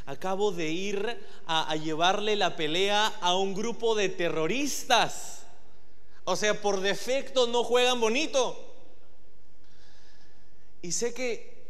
Acabo 0.07 0.51
de 0.51 0.69
ir 0.69 1.23
a 1.45 1.75
llevarle 1.75 2.35
la 2.35 2.55
pelea 2.55 3.07
a 3.21 3.35
un 3.35 3.53
grupo 3.53 3.93
de 3.93 4.09
terroristas. 4.09 5.43
O 6.23 6.35
sea, 6.35 6.61
por 6.61 6.81
defecto 6.81 7.47
no 7.47 7.63
juegan 7.63 8.01
bonito. 8.01 8.67
Y 10.81 10.91
sé 10.91 11.13
que, 11.13 11.65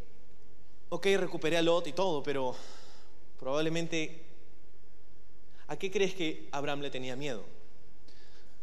ok, 0.90 1.06
recuperé 1.18 1.58
a 1.58 1.62
Lot 1.62 1.88
y 1.88 1.94
todo, 1.94 2.22
pero 2.24 2.56
probablemente, 3.40 4.26
¿a 5.68 5.78
qué 5.78 5.90
crees 5.90 6.14
que 6.14 6.50
Abraham 6.52 6.82
le 6.82 6.90
tenía 6.90 7.16
miedo? 7.16 7.44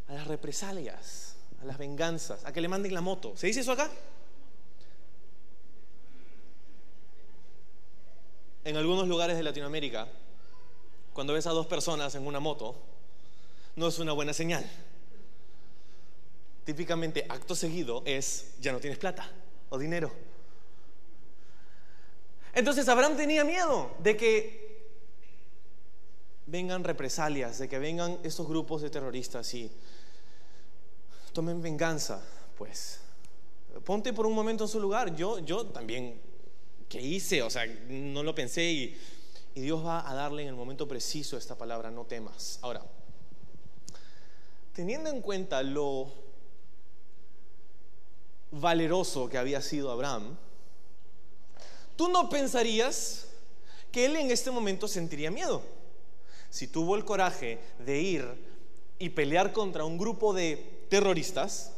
A 0.09 0.15
las 0.15 0.27
represalias, 0.27 1.37
a 1.63 1.65
las 1.65 1.79
venganzas, 1.79 2.45
a 2.45 2.53
que 2.53 2.61
le 2.61 2.69
manden 2.69 2.95
la 2.95 3.01
moto. 3.01 3.37
¿Se 3.37 3.47
dice 3.47 3.61
eso 3.61 3.73
acá? 3.73 3.91
En 8.65 8.77
algunos 8.77 9.07
lugares 9.07 9.37
de 9.37 9.43
Latinoamérica, 9.43 10.09
cuando 11.13 11.33
ves 11.35 11.47
a 11.47 11.51
dos 11.51 11.67
personas 11.67 12.15
en 12.15 12.27
una 12.27 12.41
moto, 12.41 12.75
no 13.77 13.89
es 13.89 13.99
una 13.99 14.13
buena 14.13 14.33
señal 14.33 14.65
típicamente 16.65 17.27
acto 17.29 17.55
seguido 17.55 18.03
es, 18.05 18.55
ya 18.61 18.73
no 18.73 18.81
tienes 18.81 18.99
plata 18.99 19.31
o 19.69 19.79
dinero. 19.79 20.11
Entonces 22.55 22.89
Abraham 22.89 23.17
tenía 23.17 23.45
miedo 23.45 23.91
de 23.99 24.17
que 24.17 24.65
vengan 26.47 26.85
represalias, 26.85 27.59
de 27.59 27.69
que 27.69 27.79
vengan 27.79 28.19
estos 28.23 28.47
grupos 28.47 28.83
de 28.83 28.91
terroristas 28.91 29.53
y 29.55 29.71
tomen 31.33 31.61
venganza. 31.61 32.23
Pues 32.57 33.01
ponte 33.85 34.13
por 34.13 34.27
un 34.27 34.35
momento 34.35 34.65
en 34.65 34.69
su 34.69 34.81
lugar. 34.81 35.15
Yo, 35.17 35.41
yo 35.41 35.67
también, 35.67 36.21
¿qué 36.89 37.01
hice? 37.01 37.43
O 37.43 37.51
sea, 37.51 37.67
no 37.89 38.23
lo 38.23 38.35
pensé 38.35 38.65
y, 38.65 38.99
y 39.55 39.61
Dios 39.61 39.85
va 39.85 40.09
a 40.09 40.15
darle 40.15 40.43
en 40.43 40.49
el 40.49 40.55
momento 40.55 40.89
preciso 40.89 41.37
esta 41.37 41.57
palabra, 41.57 41.91
no 41.91 42.05
temas. 42.05 42.59
Ahora, 42.63 42.83
teniendo 44.73 45.11
en 45.11 45.21
cuenta 45.21 45.63
lo 45.63 46.13
valeroso 48.51 49.29
que 49.29 49.39
había 49.39 49.61
sido 49.61 49.91
Abraham, 49.91 50.37
tú 51.97 52.09
no 52.09 52.29
pensarías 52.29 53.27
que 53.93 54.07
él 54.07 54.17
en 54.17 54.31
este 54.31 54.51
momento 54.51 54.89
sentiría 54.89 55.31
miedo. 55.31 55.63
Si 56.51 56.67
tuvo 56.67 56.97
el 56.97 57.05
coraje 57.05 57.61
de 57.79 58.01
ir 58.01 58.55
y 58.99 59.11
pelear 59.11 59.53
contra 59.53 59.85
un 59.85 59.99
grupo 59.99 60.35
de 60.35 60.87
terroristas, 60.89 61.73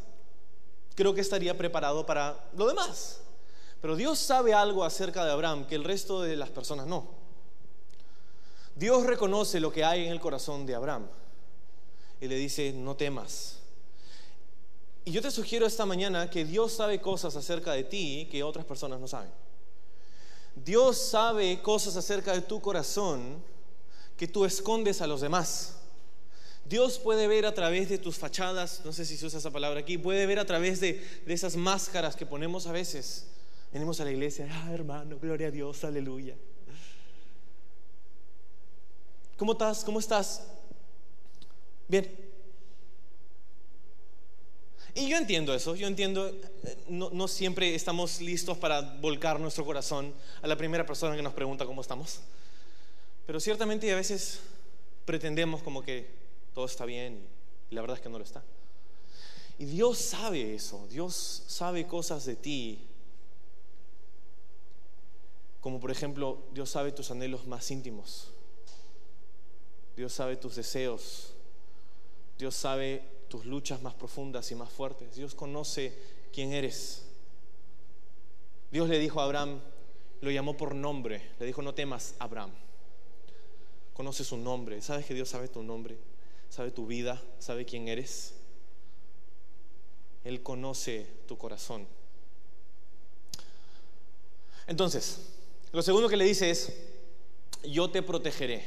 creo 0.95 1.15
que 1.15 1.21
estaría 1.21 1.57
preparado 1.57 2.07
para 2.07 2.49
lo 2.57 2.67
demás. 2.67 3.21
Pero 3.81 3.97
Dios 3.97 4.19
sabe 4.19 4.55
algo 4.55 4.85
acerca 4.85 5.25
de 5.25 5.33
Abraham 5.33 5.67
que 5.67 5.75
el 5.75 5.85
resto 5.85 6.23
de 6.23 6.37
las 6.37 6.51
personas 6.51 6.87
no. 6.87 7.09
Dios 8.75 9.05
reconoce 9.05 9.61
lo 9.61 9.73
que 9.73 9.85
hay 9.85 10.05
en 10.07 10.13
el 10.13 10.21
corazón 10.21 10.67
de 10.67 10.75
Abraham 10.75 11.07
y 12.21 12.29
le 12.29 12.37
dice, 12.37 12.73
no 12.73 12.97
temas, 12.97 13.57
y 15.07 15.13
yo 15.13 15.23
te 15.23 15.31
sugiero 15.31 15.67
esta 15.67 15.87
mañana 15.87 16.29
que 16.29 16.45
Dios 16.45 16.73
sabe 16.73 17.01
cosas 17.01 17.37
acerca 17.37 17.73
de 17.73 17.85
ti 17.85 18.27
que 18.29 18.43
otras 18.43 18.65
personas 18.65 18.99
no 18.99 19.07
saben. 19.07 19.31
Dios 20.57 20.99
sabe 20.99 21.63
cosas 21.63 21.95
acerca 21.95 22.33
de 22.33 22.41
tu 22.41 22.61
corazón 22.61 23.41
que 24.17 24.27
tú 24.27 24.45
escondes 24.45 25.01
a 25.01 25.07
los 25.07 25.21
demás. 25.21 25.77
Dios 26.65 26.99
puede 26.99 27.29
ver 27.29 27.47
a 27.47 27.55
través 27.55 27.89
de 27.89 27.99
tus 27.99 28.17
fachadas, 28.17 28.81
no 28.85 28.93
sé 28.93 29.05
si 29.05 29.17
se 29.17 29.27
usa 29.27 29.39
esa 29.39 29.53
palabra 29.53 29.79
aquí, 29.79 29.97
puede 29.97 30.27
ver 30.27 30.41
a 30.41 30.45
través 30.45 30.81
de, 30.81 30.95
de 31.25 31.33
esas 31.33 31.55
máscaras 31.55 32.17
que 32.17 32.27
ponemos 32.27 32.67
a 32.67 32.73
veces. 32.73 33.29
Venimos 33.77 34.01
a 34.01 34.05
la 34.05 34.11
iglesia, 34.11 34.49
ah, 34.51 34.73
hermano, 34.73 35.19
gloria 35.19 35.49
a 35.49 35.51
Dios, 35.51 35.85
aleluya. 35.85 36.35
¿Cómo 39.37 39.53
estás? 39.53 39.85
¿Cómo 39.85 40.01
estás? 40.01 40.45
Bien. 41.87 42.11
Y 44.95 45.11
yo 45.11 45.19
entiendo 45.19 45.53
eso, 45.53 45.77
yo 45.77 45.89
entiendo, 45.89 46.27
eh, 46.27 46.85
no, 46.89 47.29
siempre 47.29 47.75
estamos 47.75 48.23
listos 48.23 48.57
para 48.57 48.81
volcar 48.81 49.39
nuestro 49.39 49.67
corazón 49.67 50.15
a 50.41 50.47
la 50.47 50.57
primera 50.57 50.87
persona 50.87 51.15
que 51.15 51.23
nos 51.23 51.35
pregunta 51.35 51.67
cómo 51.67 51.83
estamos. 51.83 52.21
Pero 53.27 53.39
ciertamente 53.41 53.93
a 53.93 53.97
veces 53.97 54.41
pretendemos 55.05 55.63
como 55.63 55.83
que 55.83 56.09
todo 56.55 56.65
está 56.65 56.87
bien 56.87 57.21
y 57.71 57.75
la 57.75 57.83
verdad 57.83 57.99
es 57.99 58.03
que 58.03 58.09
no 58.09 58.17
lo 58.17 58.25
está. 58.25 58.43
Y 59.59 59.67
Dios 59.67 59.99
sabe 59.99 60.55
eso, 60.55 60.89
Dios 60.89 61.43
sabe 61.47 61.87
cosas 61.87 62.25
de 62.25 62.37
ti. 62.37 62.86
Como 65.67 65.81
por 65.81 65.91
ejemplo, 65.91 66.45
Dios 66.53 66.71
sabe 66.71 66.93
tus 66.93 67.11
anhelos 67.11 67.49
más 67.49 67.69
íntimos. 67.73 68.29
Dios 69.97 70.13
sabe 70.13 70.37
tus 70.37 70.55
deseos. 70.55 71.35
Dios 72.39 72.55
sabe 72.55 73.03
tus 73.29 73.47
luchas 73.47 73.83
más 73.83 73.93
profundas 73.93 74.49
y 74.53 74.55
más 74.55 74.71
fuertes. 74.71 75.17
Dios 75.17 75.35
conoce 75.35 75.93
quién 76.33 76.53
eres. 76.53 77.07
Dios 78.71 78.89
le 78.89 79.01
dijo 79.01 79.21
a 79.21 79.25
Abraham, 79.25 79.61
lo 80.21 80.31
llamó 80.31 80.57
por 80.57 80.73
nombre, 80.73 81.33
le 81.41 81.47
dijo, 81.47 81.63
no 81.63 81.75
temas, 81.75 82.15
Abraham. 82.21 82.53
Conoce 83.93 84.23
su 84.23 84.37
nombre, 84.37 84.81
sabes 84.83 85.05
que 85.05 85.15
Dios 85.15 85.31
sabe 85.31 85.49
tu 85.49 85.65
nombre, 85.65 85.99
sabe 86.49 86.71
tu 86.71 86.87
vida, 86.87 87.21
sabe 87.41 87.65
quién 87.65 87.89
eres. 87.89 88.35
Él 90.23 90.45
conoce 90.45 91.09
tu 91.27 91.37
corazón. 91.37 91.89
Entonces, 94.69 95.33
lo 95.77 95.83
segundo 95.83 96.09
que 96.09 96.17
le 96.17 96.25
dice 96.25 96.49
es, 96.49 96.73
yo 97.63 97.91
te 97.91 98.03
protegeré, 98.03 98.65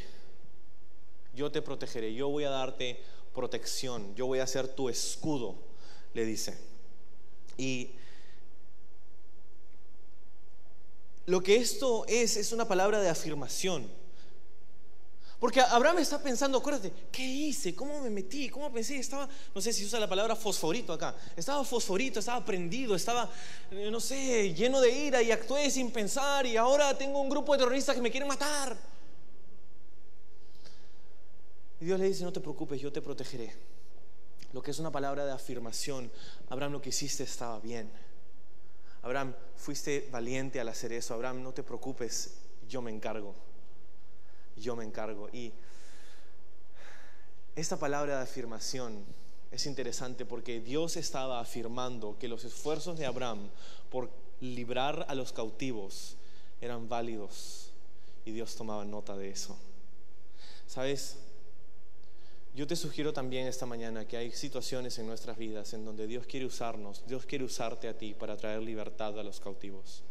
yo 1.33 1.51
te 1.51 1.59
protegeré, 1.59 2.13
yo 2.13 2.29
voy 2.29 2.43
a 2.43 2.51
darte 2.51 3.01
protección, 3.33 4.13
yo 4.13 4.27
voy 4.27 4.37
a 4.37 4.45
ser 4.45 4.67
tu 4.67 4.89
escudo, 4.89 5.55
le 6.13 6.23
dice. 6.23 6.55
Y 7.57 7.95
lo 11.25 11.41
que 11.41 11.55
esto 11.55 12.05
es, 12.07 12.37
es 12.37 12.51
una 12.51 12.67
palabra 12.67 13.01
de 13.01 13.09
afirmación. 13.09 13.89
Porque 15.39 15.61
Abraham 15.61 15.99
está 15.99 16.21
pensando, 16.21 16.57
acuérdate, 16.57 16.91
¿qué 17.09 17.23
hice? 17.23 17.73
¿Cómo 17.73 18.01
me 18.01 18.09
metí? 18.09 18.49
¿Cómo 18.49 18.69
pensé? 18.73 18.97
Estaba, 18.97 19.27
no 19.55 19.61
sé 19.61 19.71
si 19.71 19.85
usa 19.85 19.97
la 19.97 20.09
palabra 20.09 20.35
fosforito 20.35 20.91
acá. 20.91 21.15
Estaba 21.35 21.63
fosforito, 21.63 22.19
estaba 22.19 22.43
prendido, 22.43 22.93
estaba, 22.93 23.31
eh, 23.71 23.89
no 23.89 24.01
sé, 24.01 24.53
lleno 24.53 24.81
de 24.81 24.91
ira 24.91 25.21
y 25.21 25.31
actué 25.31 25.71
sin 25.71 25.91
pensar 25.91 26.45
y 26.45 26.57
ahora 26.57 26.97
tengo 26.97 27.21
un 27.21 27.29
grupo 27.29 27.53
de 27.53 27.59
terroristas 27.59 27.95
que 27.95 28.01
me 28.01 28.11
quieren 28.11 28.27
matar. 28.27 28.75
Y 31.79 31.85
Dios 31.85 31.97
le 31.97 32.07
dice, 32.09 32.25
no 32.25 32.33
te 32.33 32.41
preocupes, 32.41 32.81
yo 32.81 32.91
te 32.91 33.01
protegeré. 33.01 33.53
Lo 34.51 34.61
que 34.61 34.71
es 34.71 34.79
una 34.79 34.91
palabra 34.91 35.25
de 35.25 35.31
afirmación. 35.31 36.11
Abraham, 36.49 36.73
lo 36.73 36.81
que 36.81 36.89
hiciste 36.89 37.23
estaba 37.23 37.61
bien. 37.61 37.89
Abraham, 39.03 39.33
fuiste 39.55 40.09
valiente 40.11 40.59
al 40.59 40.67
hacer 40.67 40.91
eso. 40.91 41.13
Abraham, 41.13 41.41
no 41.43 41.53
te 41.53 41.63
preocupes, 41.63 42.33
yo 42.67 42.81
me 42.81 42.91
encargo. 42.91 43.48
Yo 44.59 44.75
me 44.75 44.83
encargo. 44.83 45.29
Y 45.29 45.51
esta 47.55 47.77
palabra 47.77 48.17
de 48.17 48.23
afirmación 48.23 49.03
es 49.51 49.65
interesante 49.65 50.25
porque 50.25 50.59
Dios 50.59 50.95
estaba 50.97 51.39
afirmando 51.39 52.17
que 52.19 52.27
los 52.27 52.45
esfuerzos 52.45 52.97
de 52.99 53.05
Abraham 53.05 53.49
por 53.89 54.09
librar 54.41 55.05
a 55.09 55.15
los 55.15 55.33
cautivos 55.33 56.15
eran 56.61 56.87
válidos 56.87 57.71
y 58.25 58.31
Dios 58.31 58.55
tomaba 58.55 58.85
nota 58.85 59.17
de 59.17 59.29
eso. 59.29 59.57
¿Sabes? 60.67 61.17
Yo 62.55 62.67
te 62.67 62.75
sugiero 62.75 63.13
también 63.13 63.47
esta 63.47 63.65
mañana 63.65 64.07
que 64.07 64.17
hay 64.17 64.31
situaciones 64.31 64.97
en 64.99 65.07
nuestras 65.07 65.37
vidas 65.37 65.73
en 65.73 65.85
donde 65.85 66.07
Dios 66.07 66.25
quiere 66.25 66.45
usarnos, 66.45 67.03
Dios 67.07 67.25
quiere 67.25 67.43
usarte 67.43 67.87
a 67.87 67.97
ti 67.97 68.13
para 68.13 68.37
traer 68.37 68.61
libertad 68.61 69.17
a 69.19 69.23
los 69.23 69.39
cautivos. 69.39 70.03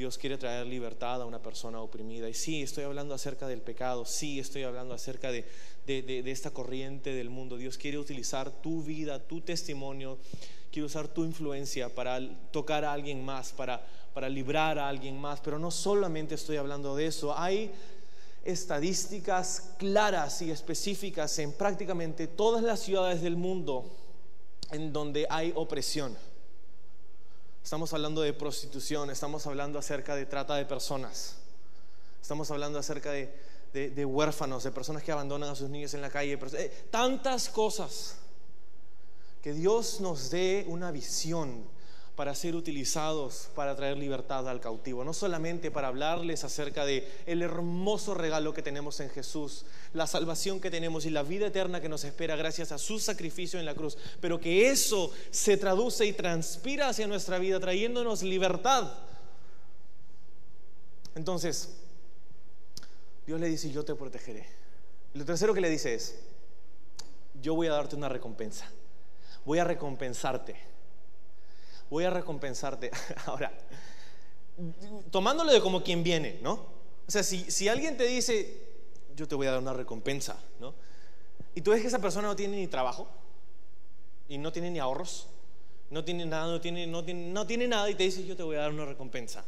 Dios 0.00 0.16
quiere 0.16 0.38
traer 0.38 0.66
libertad 0.66 1.20
a 1.20 1.26
una 1.26 1.42
persona 1.42 1.78
oprimida. 1.82 2.26
Y 2.26 2.32
sí, 2.32 2.62
estoy 2.62 2.84
hablando 2.84 3.12
acerca 3.12 3.46
del 3.46 3.60
pecado, 3.60 4.06
sí, 4.06 4.40
estoy 4.40 4.62
hablando 4.62 4.94
acerca 4.94 5.30
de, 5.30 5.44
esta 5.86 6.52
corriente 6.52 7.12
del 7.12 7.28
mundo. 7.28 7.58
Dios 7.58 7.76
quiere 7.76 7.98
utilizar 7.98 8.50
tu 8.50 8.82
vida, 8.82 9.18
tu 9.18 9.42
testimonio, 9.42 10.16
quiere 10.72 10.86
usar 10.86 11.06
tu 11.06 11.22
influencia 11.26 11.94
para 11.94 12.18
tocar 12.50 12.82
a 12.86 12.94
alguien 12.94 13.22
más, 13.22 13.52
para, 13.52 13.86
para 14.14 14.30
librar 14.30 14.78
a 14.78 14.88
alguien 14.88 15.20
más. 15.20 15.40
Pero 15.40 15.58
no 15.58 15.70
solamente 15.70 16.34
estoy 16.34 16.56
hablando 16.56 16.96
de 16.96 17.04
eso, 17.04 17.38
hay 17.38 17.70
estadísticas 18.42 19.74
claras 19.76 20.40
y 20.40 20.50
específicas 20.50 21.38
en 21.40 21.52
prácticamente 21.52 22.26
todas 22.26 22.62
las 22.62 22.80
ciudades 22.80 23.20
del 23.20 23.36
mundo 23.36 23.84
en 24.70 24.94
donde 24.94 25.26
hay 25.28 25.52
opresión. 25.54 26.16
Estamos 27.62 27.92
hablando 27.92 28.22
de 28.22 28.32
prostitución, 28.32 29.10
estamos 29.10 29.46
hablando 29.46 29.78
acerca 29.78 30.16
de 30.16 30.26
trata 30.26 30.56
de 30.56 30.64
personas, 30.64 31.36
estamos 32.20 32.50
hablando 32.50 32.78
acerca 32.78 33.12
de, 33.12 34.04
huérfanos, 34.04 34.64
de 34.64 34.72
personas 34.72 35.02
que 35.02 35.12
abandonan 35.12 35.50
a 35.50 35.54
sus 35.54 35.68
niños 35.68 35.94
en 35.94 36.00
la 36.00 36.10
calle, 36.10 36.38
eh, 36.54 36.86
tantas 36.90 37.48
cosas. 37.48 38.16
Que 39.42 39.52
Dios 39.54 40.00
nos 40.00 40.30
dé 40.30 40.66
una 40.68 40.90
visión 40.90 41.64
para 42.20 42.34
ser 42.34 42.54
utilizados 42.54 43.48
para 43.54 43.74
traer 43.74 43.96
libertad 43.96 44.46
al 44.46 44.60
cautivo, 44.60 45.04
no 45.04 45.14
solamente 45.14 45.70
para 45.70 45.88
hablarles 45.88 46.44
acerca 46.44 46.84
de 46.84 47.10
el 47.24 47.40
hermoso 47.40 48.12
regalo 48.12 48.52
que 48.52 48.60
tenemos 48.60 49.00
en 49.00 49.08
Jesús, 49.08 49.64
la 49.94 50.06
salvación 50.06 50.60
que 50.60 50.70
tenemos 50.70 51.06
y 51.06 51.10
la 51.10 51.22
vida 51.22 51.46
eterna 51.46 51.80
que 51.80 51.88
nos 51.88 52.04
espera 52.04 52.36
gracias 52.36 52.72
a 52.72 52.78
su 52.78 52.98
sacrificio 52.98 53.58
en 53.58 53.64
la 53.64 53.74
cruz, 53.74 53.96
pero 54.20 54.38
que 54.38 54.68
eso 54.68 55.10
se 55.30 55.56
traduce 55.56 56.04
y 56.04 56.12
transpira 56.12 56.90
hacia 56.90 57.06
nuestra 57.06 57.38
vida 57.38 57.58
trayéndonos 57.58 58.22
libertad. 58.22 58.92
Entonces, 61.14 61.70
Dios 63.26 63.40
le 63.40 63.48
dice, 63.48 63.70
"Yo 63.70 63.82
te 63.82 63.94
protegeré." 63.94 64.46
Lo 65.14 65.24
tercero 65.24 65.54
que 65.54 65.62
le 65.62 65.70
dice 65.70 65.94
es, 65.94 66.16
"Yo 67.40 67.54
voy 67.54 67.68
a 67.68 67.72
darte 67.72 67.96
una 67.96 68.10
recompensa. 68.10 68.70
Voy 69.46 69.58
a 69.58 69.64
recompensarte." 69.64 70.69
Voy 71.90 72.04
a 72.04 72.10
recompensarte. 72.10 72.90
Ahora, 73.26 73.52
tomándolo 75.10 75.52
de 75.52 75.60
como 75.60 75.82
quien 75.82 76.02
viene, 76.02 76.38
¿no? 76.42 76.52
O 77.06 77.10
sea, 77.10 77.22
si, 77.22 77.50
si 77.50 77.68
alguien 77.68 77.96
te 77.96 78.04
dice, 78.04 78.62
yo 79.16 79.26
te 79.26 79.34
voy 79.34 79.48
a 79.48 79.52
dar 79.52 79.60
una 79.60 79.72
recompensa, 79.72 80.38
¿no? 80.60 80.74
Y 81.54 81.60
tú 81.60 81.72
ves 81.72 81.82
que 81.82 81.88
esa 81.88 81.98
persona 81.98 82.28
no 82.28 82.36
tiene 82.36 82.56
ni 82.56 82.68
trabajo, 82.68 83.08
y 84.28 84.38
no 84.38 84.52
tiene 84.52 84.70
ni 84.70 84.78
ahorros, 84.78 85.26
no 85.90 86.04
tiene 86.04 86.24
nada, 86.24 86.46
no 86.46 86.60
tiene, 86.60 86.86
no 86.86 87.04
tiene, 87.04 87.28
no 87.32 87.46
tiene 87.46 87.66
nada, 87.66 87.90
y 87.90 87.96
te 87.96 88.04
dice, 88.04 88.24
yo 88.24 88.36
te 88.36 88.44
voy 88.44 88.56
a 88.56 88.60
dar 88.60 88.70
una 88.70 88.84
recompensa. 88.84 89.44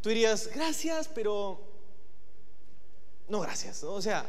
Tú 0.00 0.08
dirías, 0.08 0.48
gracias, 0.54 1.08
pero 1.08 1.60
no 3.28 3.40
gracias. 3.40 3.84
O 3.84 4.00
sea, 4.00 4.24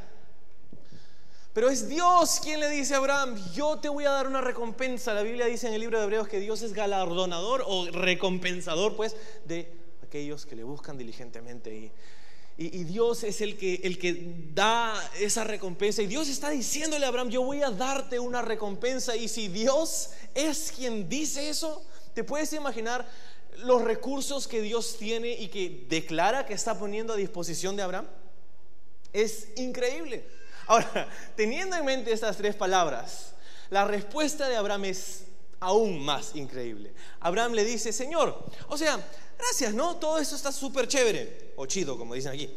pero 1.53 1.69
es 1.69 1.87
Dios 1.87 2.39
quien 2.41 2.59
le 2.59 2.69
dice 2.69 2.95
a 2.95 2.97
Abraham, 2.97 3.35
yo 3.53 3.77
te 3.77 3.87
voy 3.87 4.05
a 4.05 4.09
dar 4.09 4.25
una 4.25 4.41
recompensa. 4.41 5.13
La 5.13 5.21
Biblia 5.21 5.45
dice 5.45 5.67
en 5.67 5.75
el 5.75 5.81
libro 5.81 5.99
de 5.99 6.05
Hebreos 6.05 6.27
que 6.27 6.39
Dios 6.39 6.63
es 6.63 6.73
galardonador 6.73 7.63
o 7.67 7.85
recompensador, 7.91 8.95
pues, 8.95 9.15
de 9.45 9.71
aquellos 10.01 10.47
que 10.47 10.55
le 10.55 10.63
buscan 10.63 10.97
diligentemente. 10.97 11.75
Y, 11.75 11.91
y, 12.57 12.83
Dios 12.85 13.23
es 13.23 13.41
el 13.41 13.55
que, 13.55 13.81
el 13.83 13.99
que 13.99 14.33
da 14.53 14.95
esa 15.19 15.43
recompensa. 15.43 16.01
Y 16.01 16.07
Dios 16.07 16.27
está 16.27 16.49
diciéndole 16.49 17.05
a 17.05 17.09
Abraham, 17.09 17.29
yo 17.29 17.43
voy 17.43 17.61
a 17.61 17.69
darte 17.69 18.17
una 18.17 18.41
recompensa. 18.41 19.15
Y 19.15 19.27
si 19.27 19.47
Dios 19.47 20.09
es 20.33 20.71
quien 20.75 21.07
dice 21.07 21.49
eso, 21.49 21.85
¿te 22.15 22.23
puedes 22.23 22.51
imaginar 22.53 23.07
los 23.59 23.83
recursos 23.83 24.47
que 24.47 24.61
Dios 24.61 24.97
tiene 24.97 25.33
y 25.33 25.49
que 25.49 25.85
declara 25.87 26.47
que 26.47 26.53
está 26.53 26.79
poniendo 26.79 27.13
a 27.13 27.15
disposición 27.15 27.75
de 27.75 27.83
Abraham? 27.83 28.07
Es 29.11 29.49
increíble. 29.57 30.25
Ahora, 30.67 31.07
teniendo 31.35 31.75
en 31.75 31.85
mente 31.85 32.11
estas 32.11 32.37
tres 32.37 32.55
palabras, 32.55 33.33
la 33.69 33.85
respuesta 33.85 34.47
de 34.47 34.55
Abraham 34.55 34.85
es 34.85 35.25
aún 35.59 36.03
más 36.03 36.35
increíble. 36.35 36.93
Abraham 37.19 37.53
le 37.53 37.63
dice, 37.63 37.93
Señor, 37.93 38.45
o 38.67 38.77
sea, 38.77 39.03
gracias, 39.37 39.73
¿no? 39.73 39.95
Todo 39.95 40.19
eso 40.19 40.35
está 40.35 40.51
súper 40.51 40.87
chévere, 40.87 41.53
o 41.55 41.65
chido, 41.65 41.97
como 41.97 42.13
dicen 42.13 42.33
aquí. 42.33 42.49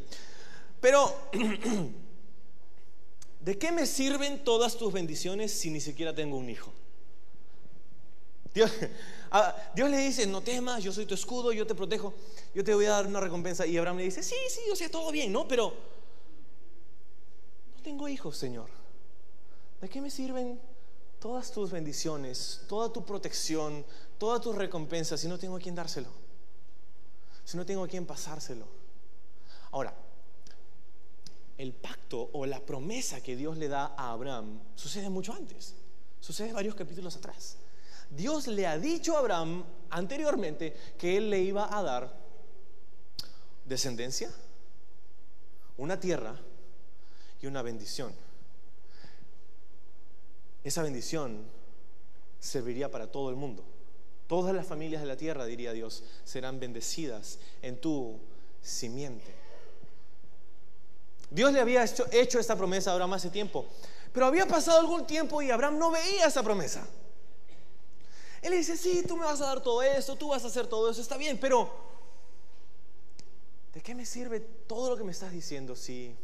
Pero, 0.81 1.15
¿de 3.41 3.59
qué 3.59 3.73
me 3.73 3.87
sirven 3.87 4.45
todas 4.45 4.77
tus 4.77 4.93
bendiciones 4.93 5.53
si 5.53 5.71
ni 5.71 5.81
siquiera 5.81 6.15
tengo 6.15 6.37
un 6.37 6.51
hijo? 6.51 6.73
Dios, 8.53 8.73
Dios, 9.75 9.91
le 9.91 9.99
dice, 9.99 10.27
no 10.27 10.41
temas, 10.41 10.83
yo 10.83 10.93
soy 10.93 11.07
tu 11.07 11.15
escudo, 11.15 11.53
yo 11.53 11.67
te 11.67 11.75
protejo, 11.75 12.15
yo 12.55 12.65
te 12.65 12.75
voy 12.75 12.87
a 12.87 12.91
dar 12.91 13.07
una 13.07 13.21
recompensa. 13.21 13.67
Y 13.67 13.77
Abraham 13.77 13.99
le 13.99 14.05
dice, 14.05 14.23
sí, 14.23 14.35
sí, 14.49 14.63
o 14.73 14.77
sea, 14.77 14.91
todo 14.91 15.13
bien, 15.13 15.33
¿no? 15.33 15.47
Pero 15.47 15.96
tengo 17.87 18.09
hijos, 18.09 18.37
Señor. 18.37 18.69
¿De 19.81 19.89
qué 19.89 20.01
me 20.01 20.11
sirven 20.11 20.61
todas 21.21 21.53
tus 21.53 21.71
bendiciones, 21.71 22.63
toda 22.69 22.93
tu 22.93 23.05
protección, 23.05 23.87
todas 24.19 24.41
tus 24.41 24.57
recompensas 24.57 25.21
si 25.21 25.29
no 25.29 25.39
tengo 25.39 25.55
a 25.55 25.61
quién 25.61 25.77
dárselo? 25.77 26.09
Si 27.45 27.57
no 27.57 27.65
tengo 27.65 27.85
a 27.85 27.89
quién 27.89 28.05
pasárselo. 28.05 28.67
Ahora, 29.71 29.95
el 31.57 31.75
pacto 31.75 32.29
o 32.33 32.45
la 32.45 32.59
promesa 32.59 33.23
que 33.23 33.37
Dios 33.37 33.57
le 33.57 33.69
da 33.69 33.95
a 33.97 34.11
Abraham 34.11 34.59
sucede 34.75 35.09
mucho 35.09 35.33
antes, 35.33 35.77
sucede 36.19 36.53
varios 36.53 36.75
capítulos 36.75 37.15
atrás. 37.15 37.57
Dios 38.11 38.49
le 38.49 38.67
ha 38.67 38.79
dicho 38.79 39.15
a 39.15 39.21
Abraham 39.21 39.65
anteriormente 39.91 40.77
que 40.99 41.19
él 41.19 41.31
le 41.31 41.41
iba 41.41 41.73
a 41.73 41.85
dar 41.85 42.19
descendencia, 43.65 44.29
una 45.77 46.01
tierra 46.01 46.37
y 47.41 47.47
una 47.47 47.63
bendición. 47.63 48.13
Esa 50.65 50.83
bendición 50.83 51.45
serviría 52.41 52.91
para 52.91 53.11
todo 53.11 53.31
el 53.31 53.37
mundo. 53.37 53.65
Todas 54.27 54.55
las 54.55 54.67
familias 54.67 55.03
de 55.03 55.09
la 55.09 55.17
tierra, 55.17 55.45
diría 55.45 55.73
Dios, 55.73 56.03
serán 56.25 56.59
bendecidas 56.59 57.39
en 57.63 57.81
tu 57.81 58.19
simiente. 58.61 59.33
Dios 61.31 61.53
le 61.53 61.61
había 61.61 61.85
hecho, 61.85 62.39
esta 62.41 62.57
promesa 62.57 62.91
a 62.91 62.95
Abraham 62.95 63.15
hace 63.15 63.31
tiempo, 63.31 63.67
pero 64.13 64.27
había 64.27 64.47
pasado 64.47 64.81
algún 64.81 65.07
tiempo 65.07 65.43
y 65.43 65.51
Abraham 65.51 65.79
no 65.79 65.91
veía 65.91 66.27
esa 66.27 66.43
promesa. 66.43 66.87
Él 68.43 68.51
le 68.51 68.59
dice, 68.59 68.77
sí, 68.77 69.03
tú 69.07 69.17
me 69.17 69.25
vas 69.25 69.41
a 69.41 69.47
dar 69.47 69.63
todo 69.63 69.83
esto, 69.83 70.17
tú 70.17 70.29
vas 70.29 70.45
a 70.45 70.49
hacer 70.49 70.67
todo 70.67 70.91
eso, 70.91 71.01
está 71.01 71.17
bien, 71.17 71.39
pero 71.39 71.71
¿de 73.73 73.81
qué 73.81 73.95
me 73.95 74.07
sirve 74.07 74.41
todo 74.41 74.91
lo 74.91 74.97
que 74.97 75.05
me 75.05 75.13
estás 75.13 75.33
diciendo 75.33 75.75
si 75.75 76.17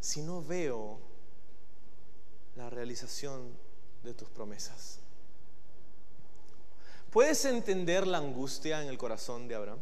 si 0.00 0.22
no 0.22 0.42
veo 0.42 0.98
la 2.54 2.70
realización 2.70 3.56
de 4.02 4.14
tus 4.14 4.28
promesas? 4.28 5.00
¿Puedes 7.10 7.44
entender 7.46 8.06
la 8.06 8.18
angustia 8.18 8.82
en 8.82 8.88
el 8.88 8.98
corazón 8.98 9.48
de 9.48 9.54
Abraham? 9.54 9.78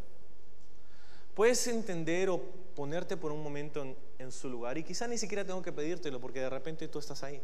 ¿Puedes 1.34 1.66
entender 1.66 2.30
o 2.30 2.40
ponerte 2.76 3.16
por 3.16 3.32
un 3.32 3.42
momento 3.42 3.84
en, 4.18 4.30
su 4.30 4.48
lugar? 4.48 4.78
Y 4.78 4.84
quizá 4.84 5.08
ni 5.08 5.18
siquiera 5.18 5.44
tengo 5.44 5.60
que 5.60 5.72
pedírtelo 5.72 6.20
porque 6.20 6.40
de 6.40 6.48
repente 6.48 6.86
tú 6.86 7.00
estás 7.00 7.24
ahí. 7.24 7.42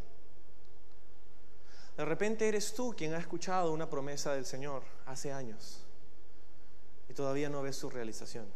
De 1.97 2.05
repente 2.05 2.47
eres 2.47 2.73
tú 2.73 2.95
quien 2.97 3.15
ha 3.15 3.19
escuchado 3.19 3.73
una 3.73 3.91
promesa 3.91 4.33
del 4.33 4.47
Señor 4.47 4.85
hace 5.07 5.33
años 5.33 5.83
y 7.09 7.13
todavía 7.13 7.49
no 7.49 7.63
ves 7.63 7.75
su 7.75 7.91
realización. 7.91 8.47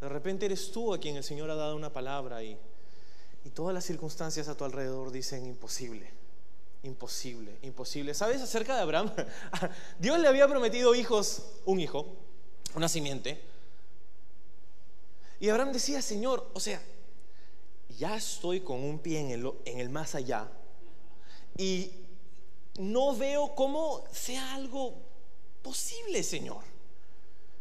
De 0.00 0.08
repente 0.08 0.46
eres 0.46 0.70
tú 0.72 0.94
a 0.94 0.98
quien 0.98 1.16
el 1.16 1.24
Señor 1.24 1.50
ha 1.50 1.54
dado 1.54 1.76
una 1.76 1.92
palabra 1.92 2.42
y, 2.42 2.58
y 3.44 3.50
todas 3.50 3.74
las 3.74 3.84
circunstancias 3.84 4.48
a 4.48 4.56
tu 4.56 4.64
alrededor 4.64 5.10
dicen 5.12 5.44
imposible, 5.46 6.10
imposible, 6.82 7.58
imposible. 7.62 8.14
¿Sabes 8.14 8.40
acerca 8.40 8.74
de 8.76 8.82
Abraham? 8.82 9.12
Dios 9.98 10.18
le 10.18 10.28
había 10.28 10.48
prometido 10.48 10.94
hijos, 10.94 11.42
un 11.66 11.80
hijo, 11.80 12.06
una 12.74 12.88
simiente. 12.88 13.42
Y 15.38 15.48
Abraham 15.48 15.72
decía, 15.72 16.00
Señor, 16.00 16.50
o 16.54 16.60
sea, 16.60 16.82
ya 17.98 18.16
estoy 18.16 18.60
con 18.60 18.82
un 18.82 18.98
pie 18.98 19.20
en 19.20 19.30
el, 19.30 19.52
en 19.64 19.80
el 19.80 19.90
más 19.90 20.14
allá 20.14 20.50
y 21.56 21.90
no 22.78 23.14
veo 23.14 23.54
cómo 23.54 24.04
sea 24.12 24.54
algo 24.54 24.94
posible, 25.62 26.22
Señor. 26.22 26.62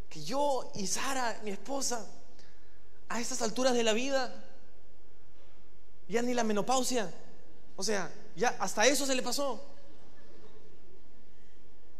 Que 0.10 0.24
yo 0.24 0.72
y 0.76 0.88
Sara, 0.88 1.42
mi 1.44 1.52
esposa, 1.52 2.06
a 3.10 3.20
estas 3.20 3.42
alturas 3.42 3.74
de 3.74 3.84
la 3.84 3.94
vida, 3.94 4.34
ya 6.08 6.22
ni 6.22 6.34
la 6.34 6.44
menopausia, 6.44 7.12
o 7.76 7.84
sea, 7.84 8.12
ya 8.36 8.56
hasta 8.60 8.86
eso 8.88 9.06
se 9.06 9.16
le 9.16 9.22
pasó. 9.22 9.64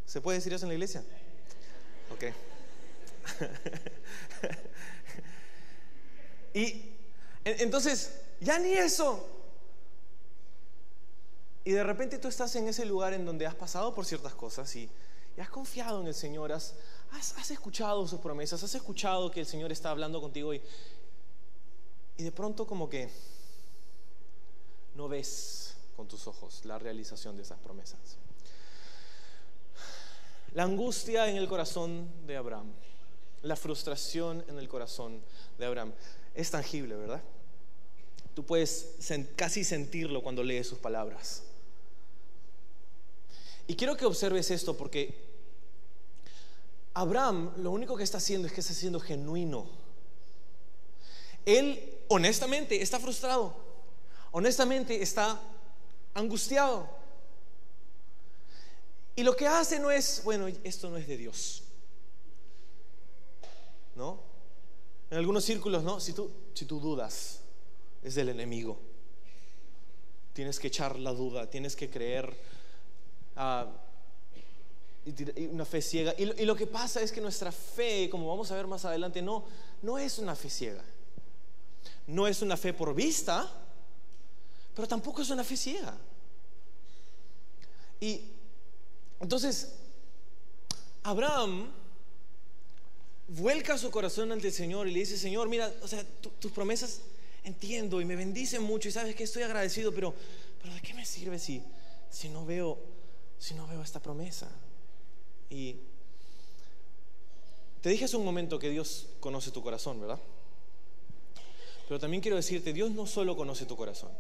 ¿Se 0.06 0.22
puede 0.22 0.38
decir 0.38 0.54
eso 0.54 0.66
en 0.66 0.70
la 0.70 0.74
iglesia? 0.74 1.04
Ok. 2.12 2.26
y 6.54 6.94
entonces, 7.44 8.12
ya 8.40 8.60
ni 8.60 8.74
eso. 8.74 9.28
Y 11.64 11.72
de 11.72 11.84
repente 11.84 12.18
tú 12.18 12.28
estás 12.28 12.56
en 12.56 12.68
ese 12.68 12.86
lugar 12.86 13.14
en 13.14 13.26
donde 13.26 13.46
has 13.46 13.56
pasado 13.56 13.94
por 13.94 14.06
ciertas 14.06 14.34
cosas 14.34 14.76
y, 14.76 14.90
has 15.38 15.50
confiado 15.50 16.02
en 16.02 16.08
el 16.08 16.14
Señor, 16.14 16.52
has, 16.52 16.76
has, 17.12 17.52
escuchado 17.52 18.06
sus 18.06 18.20
promesas, 18.20 18.62
has 18.62 18.76
escuchado 18.76 19.32
que 19.32 19.40
el 19.40 19.46
Señor 19.46 19.72
está 19.72 19.90
hablando 19.90 20.20
contigo 20.20 20.54
y, 20.54 20.62
y 22.20 22.24
de 22.24 22.34
pronto 22.34 22.68
como 22.68 22.90
que 22.90 23.10
no 24.96 25.08
ves 25.08 25.76
con 25.96 26.06
tus 26.06 26.28
ojos 26.28 26.66
la 26.66 26.78
realización 26.78 27.38
de 27.38 27.44
esas 27.44 27.58
promesas. 27.60 28.18
La 30.54 30.64
angustia 30.64 31.30
en 31.30 31.38
el 31.38 31.48
corazón 31.48 32.10
de 32.28 32.36
Abraham, 32.36 32.74
la 33.44 33.56
frustración 33.56 34.44
en 34.50 34.60
el 34.60 34.68
corazón 34.68 35.22
de 35.58 35.66
Abraham, 35.66 35.94
es 36.36 36.52
tangible, 36.52 36.98
¿verdad? 36.98 37.22
Tú 38.34 38.46
puedes 38.46 38.96
casi 39.38 39.64
sentirlo 39.64 40.22
cuando 40.22 40.44
lees 40.44 40.68
sus 40.68 40.80
palabras. 40.80 41.44
Y 43.66 43.76
quiero 43.78 43.96
que 43.96 44.06
observes 44.06 44.52
esto 44.52 44.76
porque 44.76 45.16
Abraham 46.96 47.54
lo 47.56 47.72
único 47.72 47.96
que 47.96 48.04
está 48.04 48.18
haciendo 48.18 48.46
es 48.46 48.54
que 48.54 48.60
está 48.60 48.74
siendo 48.74 49.00
genuino. 49.00 49.70
Él 51.46 51.96
honestamente 52.10 52.82
está 52.82 53.00
frustrado, 53.00 53.56
honestamente 54.32 55.02
está 55.02 55.40
angustiado. 56.14 56.88
Y 59.16 59.24
lo 59.24 59.36
que 59.36 59.48
hace 59.48 59.80
no 59.80 59.92
es, 59.92 60.22
bueno, 60.24 60.48
esto 60.64 60.90
no 60.90 60.98
es 60.98 61.08
de 61.08 61.18
Dios. 61.18 61.64
¿No? 63.96 64.22
En 65.10 65.18
algunos 65.18 65.44
círculos, 65.44 65.84
¿no? 65.84 66.00
Si 66.00 66.14
tú, 66.14 66.32
si 66.54 66.66
tú 66.66 66.80
dudas, 66.80 67.42
es 68.04 68.16
del 68.16 68.30
enemigo. 68.30 68.80
Tienes 70.34 70.60
que 70.60 70.68
echar 70.68 70.98
la 70.98 71.12
duda, 71.12 71.50
tienes 71.50 71.76
que 71.76 71.90
creer 71.90 72.34
uh, 73.36 73.66
una 75.52 75.66
fe 75.66 75.82
ciega. 75.82 76.14
Y, 76.18 76.42
y, 76.42 76.46
lo 76.46 76.56
que 76.56 76.68
pasa 76.68 77.02
es 77.02 77.12
que 77.12 77.20
nuestra 77.20 77.52
fe, 77.52 78.10
como 78.10 78.30
vamos 78.30 78.52
a 78.52 78.56
ver 78.56 78.68
más 78.68 78.86
adelante, 78.86 79.22
no, 79.22 79.44
no 79.82 79.98
es 79.98 80.18
una 80.20 80.36
fe 80.36 80.50
ciega. 80.50 80.84
No 82.10 82.28
es 82.28 82.42
una 82.42 82.58
fe 82.58 82.74
por 82.74 82.96
vista, 82.96 83.48
pero 84.76 84.88
tampoco 84.88 85.22
es 85.22 85.30
una 85.30 85.44
fe 85.44 85.56
ciega. 85.56 85.96
Y 88.00 88.22
entonces, 89.20 89.76
Abraham 91.04 91.72
vuelca 93.28 93.78
su 93.78 93.92
corazón 93.92 94.32
ante 94.32 94.48
el 94.48 94.54
Señor 94.54 94.88
y 94.88 94.92
le 94.92 95.00
dice, 95.00 95.18
Señor, 95.18 95.50
mira, 95.50 95.72
o 95.84 95.88
sea, 95.88 96.04
tus 96.40 96.52
promesas 96.52 97.02
entiendo 97.44 98.02
y 98.02 98.06
me 98.06 98.16
bendicen 98.16 98.64
mucho 98.64 98.90
y 98.90 98.92
sabes 98.92 99.16
que 99.16 99.24
estoy 99.24 99.44
agradecido, 99.44 99.94
pero, 99.94 100.14
pero 100.64 100.74
¿de 100.74 100.82
qué 100.82 100.96
me 100.96 101.06
sirve 101.06 101.38
si, 101.38 101.62
si, 102.10 102.30
no 102.30 102.44
veo, 102.44 102.80
si 103.38 103.54
no 103.54 103.68
veo 103.68 103.84
esta 103.84 104.00
promesa? 104.00 104.50
Y 105.48 105.76
te 107.82 107.90
dije 107.90 108.06
hace 108.06 108.18
un 108.18 108.26
momento 108.26 108.58
que 108.58 108.70
Dios 108.72 109.10
conoce 109.20 109.52
tu 109.52 109.62
corazón, 109.62 110.02
¿verdad? 110.02 110.20
Pero 111.90 112.00
también 112.00 112.22
quiero 112.22 112.38
decirte, 112.38 112.72
Dios 112.72 112.92
no 112.92 113.08
solo 113.08 113.36
conoce 113.36 113.66
tu 113.66 113.76
corazón, 113.76 114.12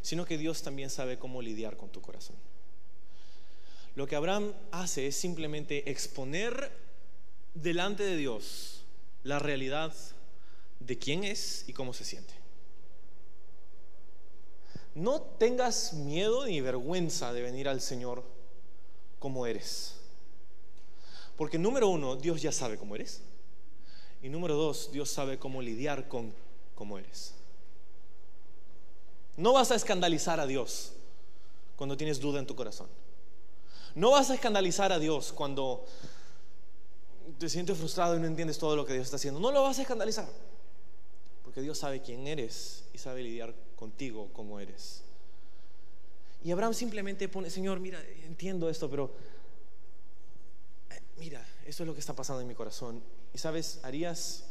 sino 0.00 0.24
que 0.24 0.38
Dios 0.38 0.62
también 0.62 0.88
sabe 0.88 1.18
cómo 1.18 1.42
lidiar 1.42 1.76
con 1.76 1.90
tu 1.90 2.00
corazón. 2.00 2.36
Lo 3.96 4.06
que 4.06 4.14
Abraham 4.14 4.54
hace 4.70 5.08
es 5.08 5.16
simplemente 5.16 5.90
exponer 5.90 6.70
delante 7.52 8.04
de 8.04 8.16
Dios 8.16 8.84
la 9.24 9.40
realidad 9.40 9.92
de 10.78 10.98
quién 10.98 11.24
es 11.24 11.68
y 11.68 11.72
cómo 11.72 11.92
se 11.92 12.04
siente. 12.04 12.34
No 14.94 15.20
tengas 15.22 15.94
miedo 15.94 16.46
ni 16.46 16.60
vergüenza 16.60 17.32
de 17.32 17.42
venir 17.42 17.68
al 17.68 17.80
Señor 17.80 18.22
como 19.18 19.46
eres. 19.46 19.96
Porque 21.36 21.58
número 21.58 21.88
uno, 21.88 22.14
Dios 22.14 22.40
ya 22.40 22.52
sabe 22.52 22.76
cómo 22.78 22.94
eres. 22.94 23.20
Y 24.22 24.28
número 24.28 24.56
Dios 24.92 25.10
sabe 25.10 25.38
cómo 25.38 25.62
lidiar 25.62 26.08
con 26.08 26.32
cómo 26.74 26.98
eres. 26.98 27.34
No 29.36 29.52
vas 29.52 29.70
a 29.70 29.74
escandalizar 29.74 30.40
a 30.40 30.46
Dios 30.46 30.92
cuando 31.76 31.96
tienes 31.96 32.20
duda 32.20 32.38
en 32.38 32.46
tu 32.46 32.54
corazón. 32.54 32.88
No 33.94 34.10
vas 34.10 34.30
a 34.30 34.34
escandalizar 34.34 34.92
a 34.92 34.98
Dios 34.98 35.32
cuando 35.32 35.84
te 37.38 37.48
sientes 37.48 37.78
frustrado 37.78 38.16
y 38.16 38.20
no 38.20 38.26
entiendes 38.26 38.58
todo 38.58 38.76
lo 38.76 38.84
que 38.84 38.92
Dios 38.92 39.06
está 39.06 39.16
haciendo. 39.16 39.40
No 39.40 39.50
lo 39.50 39.62
vas 39.62 39.78
a 39.78 39.82
escandalizar. 39.82 40.28
Porque 41.42 41.62
Dios 41.62 41.78
sabe 41.78 42.02
quién 42.02 42.26
eres 42.26 42.84
y 42.92 42.98
sabe 42.98 43.22
lidiar 43.22 43.54
contigo 43.76 44.28
como 44.32 44.60
eres. 44.60 45.02
Y 46.44 46.52
Abraham 46.52 46.74
simplemente 46.74 47.28
pone, 47.28 47.50
Señor, 47.50 47.80
mira, 47.80 48.02
entiendo 48.24 48.68
esto, 48.68 48.88
pero 48.88 49.10
eh, 50.90 51.00
mira, 51.18 51.46
eso 51.66 51.82
es 51.82 51.86
lo 51.86 51.94
que 51.94 52.00
está 52.00 52.14
pasando 52.14 52.40
en 52.40 52.48
mi 52.48 52.54
corazón. 52.54 53.02
Y 53.34 53.38
sabes, 53.38 53.80
harías 53.82 54.49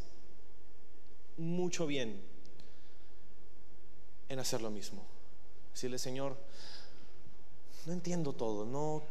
mucho 1.39 1.87
bien 1.87 2.21
en 4.27 4.39
hacer 4.39 4.61
lo 4.61 4.69
mismo. 4.69 5.03
Decirle, 5.73 5.97
Señor, 5.97 6.37
no 7.85 7.93
entiendo 7.93 8.33
todo, 8.33 8.65
no, 8.65 9.01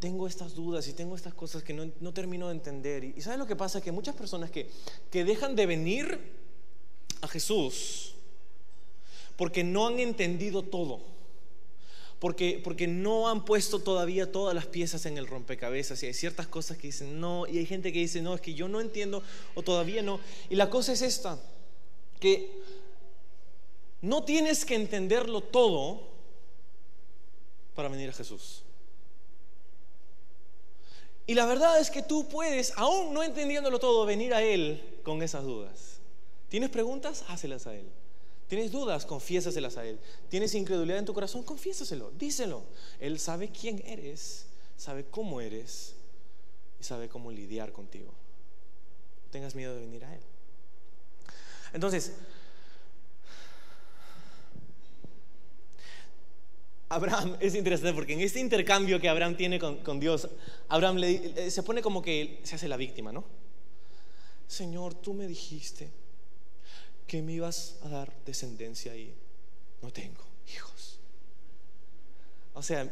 tengo 0.00 0.26
estas 0.26 0.54
dudas 0.54 0.88
y 0.88 0.94
tengo 0.94 1.14
estas 1.14 1.34
cosas 1.34 1.62
que 1.62 1.74
no, 1.74 2.12
termino 2.12 2.48
de 2.48 2.54
entender. 2.54 3.04
Y, 3.04 3.20
¿sabes 3.20 3.38
lo 3.38 3.46
que 3.46 3.56
pasa? 3.56 3.80
Que 3.80 3.92
muchas 3.92 4.16
personas 4.16 4.50
que, 4.50 4.70
que 5.10 5.24
dejan 5.24 5.54
de 5.54 5.66
venir 5.66 6.32
a 7.20 7.28
Jesús 7.28 8.14
porque 9.36 9.64
no 9.64 9.86
han 9.86 9.98
entendido 9.98 10.62
todo. 10.62 11.13
Porque, 12.18 12.60
porque 12.62 12.86
no 12.86 13.28
han 13.28 13.44
puesto 13.44 13.80
todavía 13.80 14.32
todas 14.32 14.54
las 14.54 14.66
piezas 14.66 15.04
en 15.06 15.18
el 15.18 15.26
rompecabezas 15.26 16.02
y 16.02 16.06
hay 16.06 16.14
ciertas 16.14 16.46
cosas 16.46 16.78
que 16.78 16.86
dicen 16.86 17.20
no 17.20 17.46
y 17.46 17.58
hay 17.58 17.66
gente 17.66 17.92
que 17.92 17.98
dice 17.98 18.22
no, 18.22 18.34
es 18.34 18.40
que 18.40 18.54
yo 18.54 18.68
no 18.68 18.80
entiendo 18.80 19.22
o 19.54 19.62
todavía 19.62 20.02
no. 20.02 20.20
Y 20.48 20.54
la 20.54 20.70
cosa 20.70 20.92
es 20.92 21.02
esta, 21.02 21.38
que 22.20 22.50
no 24.00 24.22
tienes 24.24 24.64
que 24.64 24.74
entenderlo 24.74 25.42
todo 25.42 26.08
para 27.74 27.88
venir 27.88 28.10
a 28.10 28.12
Jesús. 28.12 28.62
Y 31.26 31.34
la 31.34 31.46
verdad 31.46 31.80
es 31.80 31.90
que 31.90 32.02
tú 32.02 32.28
puedes, 32.28 32.72
aún 32.76 33.14
no 33.14 33.22
entendiéndolo 33.22 33.78
todo, 33.78 34.04
venir 34.04 34.34
a 34.34 34.42
Él 34.42 35.00
con 35.02 35.22
esas 35.22 35.44
dudas. 35.44 36.00
¿Tienes 36.48 36.70
preguntas? 36.70 37.24
Hácelas 37.28 37.66
a 37.66 37.74
Él. 37.74 37.86
¿Tienes 38.48 38.70
dudas? 38.70 39.06
Confiésaselas 39.06 39.76
a 39.78 39.86
Él. 39.86 39.98
¿Tienes 40.28 40.54
incredulidad 40.54 40.98
en 40.98 41.04
tu 41.06 41.14
corazón? 41.14 41.42
Confiésaselo, 41.42 42.12
díselo. 42.18 42.62
Él 43.00 43.18
sabe 43.18 43.48
quién 43.48 43.82
eres, 43.86 44.46
sabe 44.76 45.04
cómo 45.04 45.40
eres 45.40 45.94
y 46.80 46.84
sabe 46.84 47.08
cómo 47.08 47.30
lidiar 47.30 47.72
contigo. 47.72 48.12
No 49.24 49.30
tengas 49.30 49.54
miedo 49.54 49.74
de 49.74 49.80
venir 49.80 50.04
a 50.04 50.14
Él. 50.14 50.20
Entonces, 51.72 52.12
Abraham 56.90 57.36
es 57.40 57.54
interesante 57.54 57.94
porque 57.94 58.12
en 58.12 58.20
este 58.20 58.40
intercambio 58.40 59.00
que 59.00 59.08
Abraham 59.08 59.36
tiene 59.36 59.58
con, 59.58 60.00
Dios, 60.00 60.28
Abraham 60.68 60.96
le, 60.96 61.50
se 61.50 61.62
pone 61.62 61.80
como 61.80 62.02
que 62.02 62.40
se 62.44 62.56
hace 62.56 62.68
la 62.68 62.76
víctima, 62.76 63.10
¿no? 63.10 63.24
Señor, 64.46 64.94
tú 64.94 65.14
me 65.14 65.26
dijiste 65.26 66.03
que 67.06 67.22
me 67.22 67.32
ibas 67.32 67.76
a 67.82 67.88
dar 67.88 68.12
descendencia 68.24 68.96
y 68.96 69.14
no 69.82 69.92
tengo 69.92 70.24
hijos. 70.46 70.98
O 72.54 72.62
sea, 72.62 72.90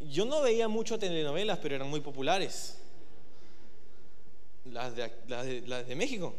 yo 0.00 0.24
no 0.24 0.42
veía 0.42 0.68
mucho 0.68 0.98
telenovelas, 0.98 1.58
pero 1.58 1.76
eran 1.76 1.88
muy 1.88 2.00
populares. 2.00 2.78
Las 4.66 4.96
de, 4.96 5.62
las 5.66 5.86
de, 5.86 5.94
México. 5.94 6.34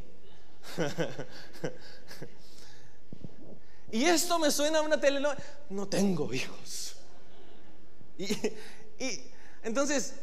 y 3.91 4.03
esto 4.03 4.37
me 4.37 4.51
suena 4.51 4.79
a 4.79 4.81
una 4.81 4.99
telenovela. 4.99 5.41
No 5.69 5.87
tengo 5.87 6.33
hijos. 6.33 6.97
Y, 8.17 8.25
y 9.03 9.21
entonces, 9.63 10.13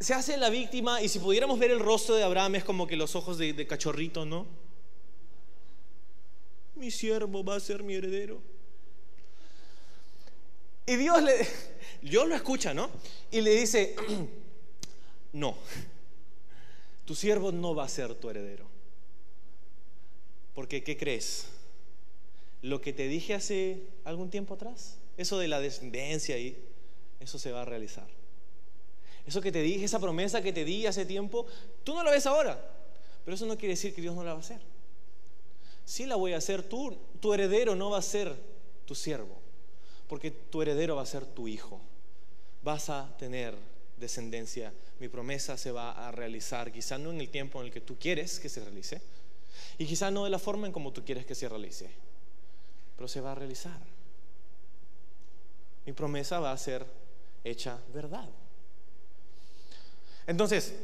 se 0.00 0.14
hace 0.14 0.38
la 0.38 0.48
víctima 0.48 1.02
y 1.02 1.08
si 1.08 1.18
pudiéramos 1.18 1.58
ver 1.58 1.70
el 1.70 1.78
rostro 1.78 2.14
de 2.14 2.22
Abraham 2.22 2.54
es 2.54 2.64
como 2.64 2.86
que 2.86 2.96
los 2.96 3.14
ojos 3.14 3.36
de, 3.36 3.66
cachorrito, 3.66 4.24
¿no? 4.24 4.46
Mi 6.74 6.90
siervo 6.90 7.44
va 7.44 7.56
a 7.56 7.60
ser 7.60 7.82
mi 7.82 7.94
heredero. 7.94 8.40
Y 10.86 10.96
Dios 10.96 11.22
le, 11.22 11.46
Dios 12.02 12.26
lo 12.26 12.34
escucha, 12.34 12.72
¿no? 12.72 12.90
Y 13.30 13.42
le 13.42 13.50
dice, 13.50 13.94
no, 15.34 15.58
tu 17.04 17.14
siervo 17.14 17.52
no 17.52 17.74
va 17.74 17.84
a 17.84 17.88
ser 17.88 18.14
tu 18.14 18.30
heredero. 18.30 18.64
Porque, 20.54 20.82
¿qué 20.82 20.96
crees? 20.96 21.46
Lo 22.62 22.80
que 22.80 22.94
te 22.94 23.06
dije 23.06 23.34
hace 23.34 23.82
algún 24.04 24.30
tiempo 24.30 24.54
atrás, 24.54 24.96
eso 25.18 25.38
de 25.38 25.48
la 25.48 25.60
descendencia 25.60 26.38
y 26.38 26.56
eso 27.20 27.38
se 27.38 27.52
va 27.52 27.62
a 27.62 27.64
realizar. 27.66 28.19
Eso 29.30 29.40
que 29.40 29.52
te 29.52 29.62
dije, 29.62 29.84
esa 29.84 30.00
promesa 30.00 30.42
que 30.42 30.52
te 30.52 30.64
di 30.64 30.86
hace 30.86 31.06
tiempo, 31.06 31.46
tú 31.84 31.94
no 31.94 32.02
la 32.02 32.10
ves 32.10 32.26
ahora. 32.26 32.60
Pero 33.24 33.36
eso 33.36 33.46
no 33.46 33.56
quiere 33.56 33.74
decir 33.74 33.94
que 33.94 34.02
Dios 34.02 34.12
no 34.16 34.24
la 34.24 34.32
va 34.32 34.38
a 34.38 34.42
hacer. 34.42 34.60
Sí 35.84 36.04
la 36.04 36.16
voy 36.16 36.32
a 36.32 36.38
hacer, 36.38 36.64
tú, 36.64 36.98
tu 37.20 37.32
heredero 37.32 37.76
no 37.76 37.90
va 37.90 37.98
a 37.98 38.02
ser 38.02 38.34
tu 38.86 38.96
siervo, 38.96 39.38
porque 40.08 40.32
tu 40.32 40.62
heredero 40.62 40.96
va 40.96 41.02
a 41.02 41.06
ser 41.06 41.24
tu 41.26 41.46
hijo. 41.46 41.80
Vas 42.64 42.90
a 42.90 43.16
tener 43.18 43.54
descendencia, 43.98 44.72
mi 44.98 45.06
promesa 45.06 45.56
se 45.56 45.70
va 45.70 45.92
a 45.92 46.10
realizar, 46.10 46.72
quizá 46.72 46.98
no 46.98 47.12
en 47.12 47.20
el 47.20 47.28
tiempo 47.28 47.60
en 47.60 47.66
el 47.66 47.72
que 47.72 47.80
tú 47.80 47.96
quieres 48.00 48.40
que 48.40 48.48
se 48.48 48.64
realice, 48.64 49.00
y 49.78 49.86
quizá 49.86 50.10
no 50.10 50.24
de 50.24 50.30
la 50.30 50.40
forma 50.40 50.66
en 50.66 50.72
como 50.72 50.92
tú 50.92 51.04
quieres 51.04 51.24
que 51.24 51.36
se 51.36 51.48
realice, 51.48 51.88
pero 52.96 53.06
se 53.06 53.20
va 53.20 53.30
a 53.30 53.36
realizar. 53.36 53.78
Mi 55.86 55.92
promesa 55.92 56.40
va 56.40 56.50
a 56.50 56.58
ser 56.58 56.84
hecha 57.44 57.78
verdad. 57.94 58.28
Entonces, 60.30 60.74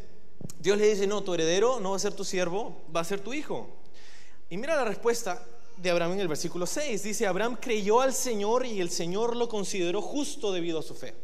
Dios 0.58 0.76
le 0.76 0.88
dice, 0.88 1.06
no, 1.06 1.22
tu 1.22 1.32
heredero 1.32 1.78
no 1.78 1.90
va 1.90 1.96
a 1.96 2.00
ser 2.00 2.14
tu 2.14 2.24
siervo, 2.24 2.82
va 2.94 3.02
a 3.02 3.04
ser 3.04 3.20
tu 3.20 3.32
hijo. 3.32 3.68
Y 4.50 4.56
mira 4.56 4.74
la 4.74 4.84
respuesta 4.84 5.40
de 5.76 5.88
Abraham 5.88 6.14
en 6.14 6.20
el 6.20 6.26
versículo 6.26 6.66
6. 6.66 7.04
Dice, 7.04 7.28
Abraham 7.28 7.56
creyó 7.60 8.00
al 8.00 8.12
Señor 8.12 8.66
y 8.66 8.80
el 8.80 8.90
Señor 8.90 9.36
lo 9.36 9.48
consideró 9.48 10.02
justo 10.02 10.50
debido 10.50 10.80
a 10.80 10.82
su 10.82 10.96
fe. 10.96 11.14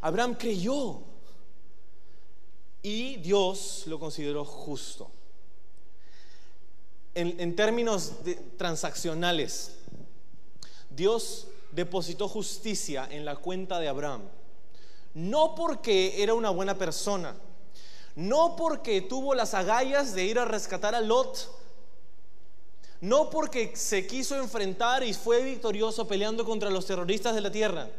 Abraham 0.00 0.34
creyó 0.34 1.02
y 2.82 3.14
Dios 3.18 3.84
lo 3.86 4.00
consideró 4.00 4.44
justo. 4.44 5.08
En, 7.14 7.54
términos 7.54 8.14
transaccionales, 8.56 9.76
Dios 10.90 11.46
depositó 11.70 12.26
justicia 12.26 13.06
en 13.08 13.24
la 13.24 13.36
cuenta 13.36 13.78
de 13.78 13.86
Abraham. 13.86 14.22
No 15.14 15.54
porque 15.54 16.22
era 16.22 16.34
una 16.34 16.50
buena 16.50 16.76
persona, 16.76 17.34
no 18.14 18.56
porque 18.56 19.02
tuvo 19.02 19.34
las 19.34 19.54
agallas 19.54 20.14
de 20.14 20.24
ir 20.24 20.38
a 20.38 20.44
rescatar 20.44 20.94
a 20.94 21.00
Lot, 21.00 21.50
no 23.00 23.30
porque 23.30 23.76
se 23.76 24.06
quiso 24.06 24.36
enfrentar 24.36 25.02
y 25.02 25.12
fue 25.12 25.42
victorioso 25.42 26.06
peleando 26.06 26.44
contra 26.44 26.70
los 26.70 26.86
terroristas 26.86 27.34
de 27.34 27.40
la 27.40 27.50
tierra. 27.50 27.90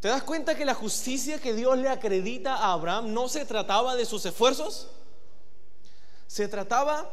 ¿Te 0.00 0.08
das 0.08 0.22
cuenta 0.22 0.54
que 0.54 0.66
la 0.66 0.74
justicia 0.74 1.40
que 1.40 1.54
Dios 1.54 1.78
le 1.78 1.88
acredita 1.88 2.56
a 2.56 2.72
Abraham 2.72 3.14
no 3.14 3.26
se 3.26 3.46
trataba 3.46 3.96
de 3.96 4.04
sus 4.04 4.26
esfuerzos? 4.26 4.88
Se 6.26 6.46
trataba 6.46 7.10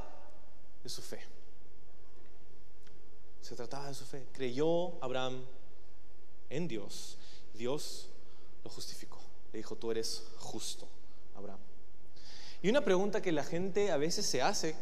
de 0.84 0.90
su 0.90 1.02
fe. 1.02 1.22
Se 3.42 3.56
trataba 3.56 3.88
de 3.88 3.94
su 3.94 4.04
fe. 4.04 4.28
Creyó 4.34 5.02
Abraham 5.02 5.46
en 6.50 6.68
Dios. 6.68 7.18
Dios 7.54 8.10
lo 8.64 8.70
justificó. 8.70 9.20
Le 9.52 9.58
dijo, 9.60 9.76
tú 9.76 9.92
eres 9.92 10.24
justo, 10.38 10.88
Abraham. 11.36 11.60
Y 12.62 12.70
una 12.70 12.84
pregunta 12.84 13.22
que 13.22 13.32
la 13.32 13.44
gente 13.44 13.92
a 13.92 13.98
veces 13.98 14.26
se 14.26 14.42
hace 14.42 14.76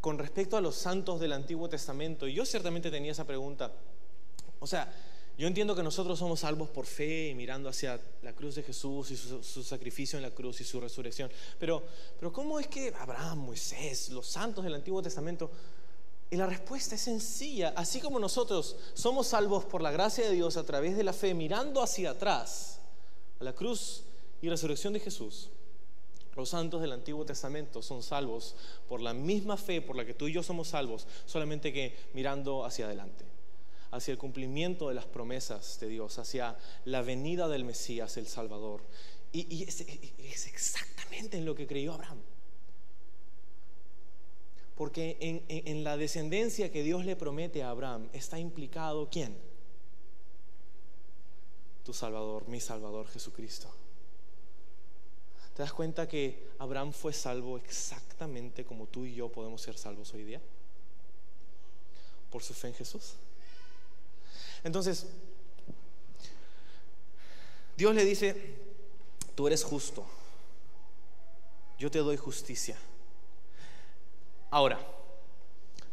con 0.00 0.18
respecto 0.18 0.56
a 0.56 0.60
los 0.60 0.74
santos 0.74 1.18
del 1.20 1.32
Antiguo 1.32 1.68
Testamento, 1.68 2.28
y 2.28 2.34
yo 2.34 2.44
ciertamente 2.44 2.90
tenía 2.90 3.12
esa 3.12 3.24
pregunta, 3.24 3.72
o 4.60 4.66
sea, 4.66 4.92
yo 5.38 5.46
entiendo 5.48 5.74
que 5.74 5.82
nosotros 5.82 6.18
somos 6.18 6.40
salvos 6.40 6.68
por 6.68 6.86
fe 6.86 7.30
y 7.30 7.34
mirando 7.34 7.68
hacia 7.68 7.98
la 8.22 8.34
cruz 8.34 8.54
de 8.54 8.62
Jesús 8.62 9.10
y 9.10 9.16
su, 9.16 9.64
sacrificio 9.64 10.18
en 10.18 10.22
la 10.22 10.30
cruz 10.30 10.60
y 10.60 10.64
su 10.64 10.80
resurrección, 10.80 11.30
pero, 11.58 11.82
pero 12.18 12.32
¿cómo 12.32 12.60
es 12.60 12.66
que 12.68 12.92
Abraham, 12.96 13.46
Moisés, 13.46 14.10
los 14.10 14.26
santos 14.26 14.62
del 14.62 14.74
Antiguo 14.74 15.02
Testamento, 15.02 15.50
y 16.30 16.36
la 16.36 16.46
respuesta 16.46 16.94
es 16.94 17.02
sencilla, 17.02 17.72
así 17.76 18.00
como 18.00 18.18
nosotros 18.18 18.76
somos 18.94 19.28
salvos 19.28 19.64
por 19.64 19.82
la 19.82 19.90
gracia 19.90 20.24
de 20.24 20.34
Dios 20.34 20.56
a 20.56 20.64
través 20.64 20.96
de 20.96 21.04
la 21.04 21.12
fe, 21.12 21.34
mirando 21.34 21.82
hacia 21.82 22.10
atrás 22.10 22.80
a 23.40 23.44
la 23.44 23.52
cruz 23.52 24.04
y 24.42 24.48
resurrección 24.48 24.92
de 24.92 25.00
Jesús, 25.00 25.50
los 26.36 26.48
santos 26.48 26.80
del 26.80 26.92
Antiguo 26.92 27.24
Testamento 27.24 27.80
son 27.82 28.02
salvos 28.02 28.56
por 28.88 29.00
la 29.00 29.14
misma 29.14 29.56
fe 29.56 29.80
por 29.80 29.96
la 29.96 30.04
que 30.04 30.14
tú 30.14 30.26
y 30.26 30.32
yo 30.32 30.42
somos 30.42 30.68
salvos, 30.68 31.06
solamente 31.26 31.72
que 31.72 31.96
mirando 32.12 32.64
hacia 32.64 32.86
adelante, 32.86 33.24
hacia 33.92 34.12
el 34.12 34.18
cumplimiento 34.18 34.88
de 34.88 34.94
las 34.94 35.06
promesas 35.06 35.78
de 35.78 35.88
Dios, 35.88 36.18
hacia 36.18 36.56
la 36.84 37.02
venida 37.02 37.46
del 37.48 37.64
Mesías, 37.64 38.16
el 38.16 38.26
Salvador. 38.26 38.82
Y, 39.32 39.64
es, 39.64 39.80
exactamente 40.46 41.36
en 41.36 41.44
lo 41.44 41.54
que 41.54 41.66
creyó 41.66 41.94
Abraham. 41.94 42.20
Porque 44.76 45.16
en, 45.20 45.84
la 45.84 45.96
descendencia 45.96 46.72
que 46.72 46.82
Dios 46.82 47.04
le 47.04 47.14
promete 47.14 47.62
a 47.62 47.70
Abraham 47.70 48.08
está 48.12 48.38
implicado 48.38 49.08
¿quién? 49.08 49.36
Tu 51.84 51.92
Salvador, 51.92 52.48
mi 52.48 52.60
Salvador 52.60 53.06
Jesucristo. 53.08 53.68
¿Te 55.54 55.62
das 55.62 55.72
cuenta 55.72 56.08
que 56.08 56.48
Abraham 56.58 56.92
fue 56.92 57.12
salvo 57.12 57.56
exactamente 57.58 58.64
como 58.64 58.86
tú 58.86 59.04
y 59.04 59.14
yo 59.14 59.30
podemos 59.30 59.62
ser 59.62 59.78
salvos 59.78 60.12
hoy 60.12 60.24
día? 60.24 60.40
Por 62.30 62.42
su 62.42 62.54
fe 62.54 62.68
en 62.68 62.74
Jesús. 62.74 63.14
Entonces, 64.64 65.06
Dios 67.76 67.94
le 67.94 68.04
dice, 68.04 68.56
tú 69.36 69.46
eres 69.46 69.62
justo, 69.62 70.04
yo 71.78 71.90
te 71.90 71.98
doy 71.98 72.16
justicia. 72.16 72.76
Ahora, 74.54 74.78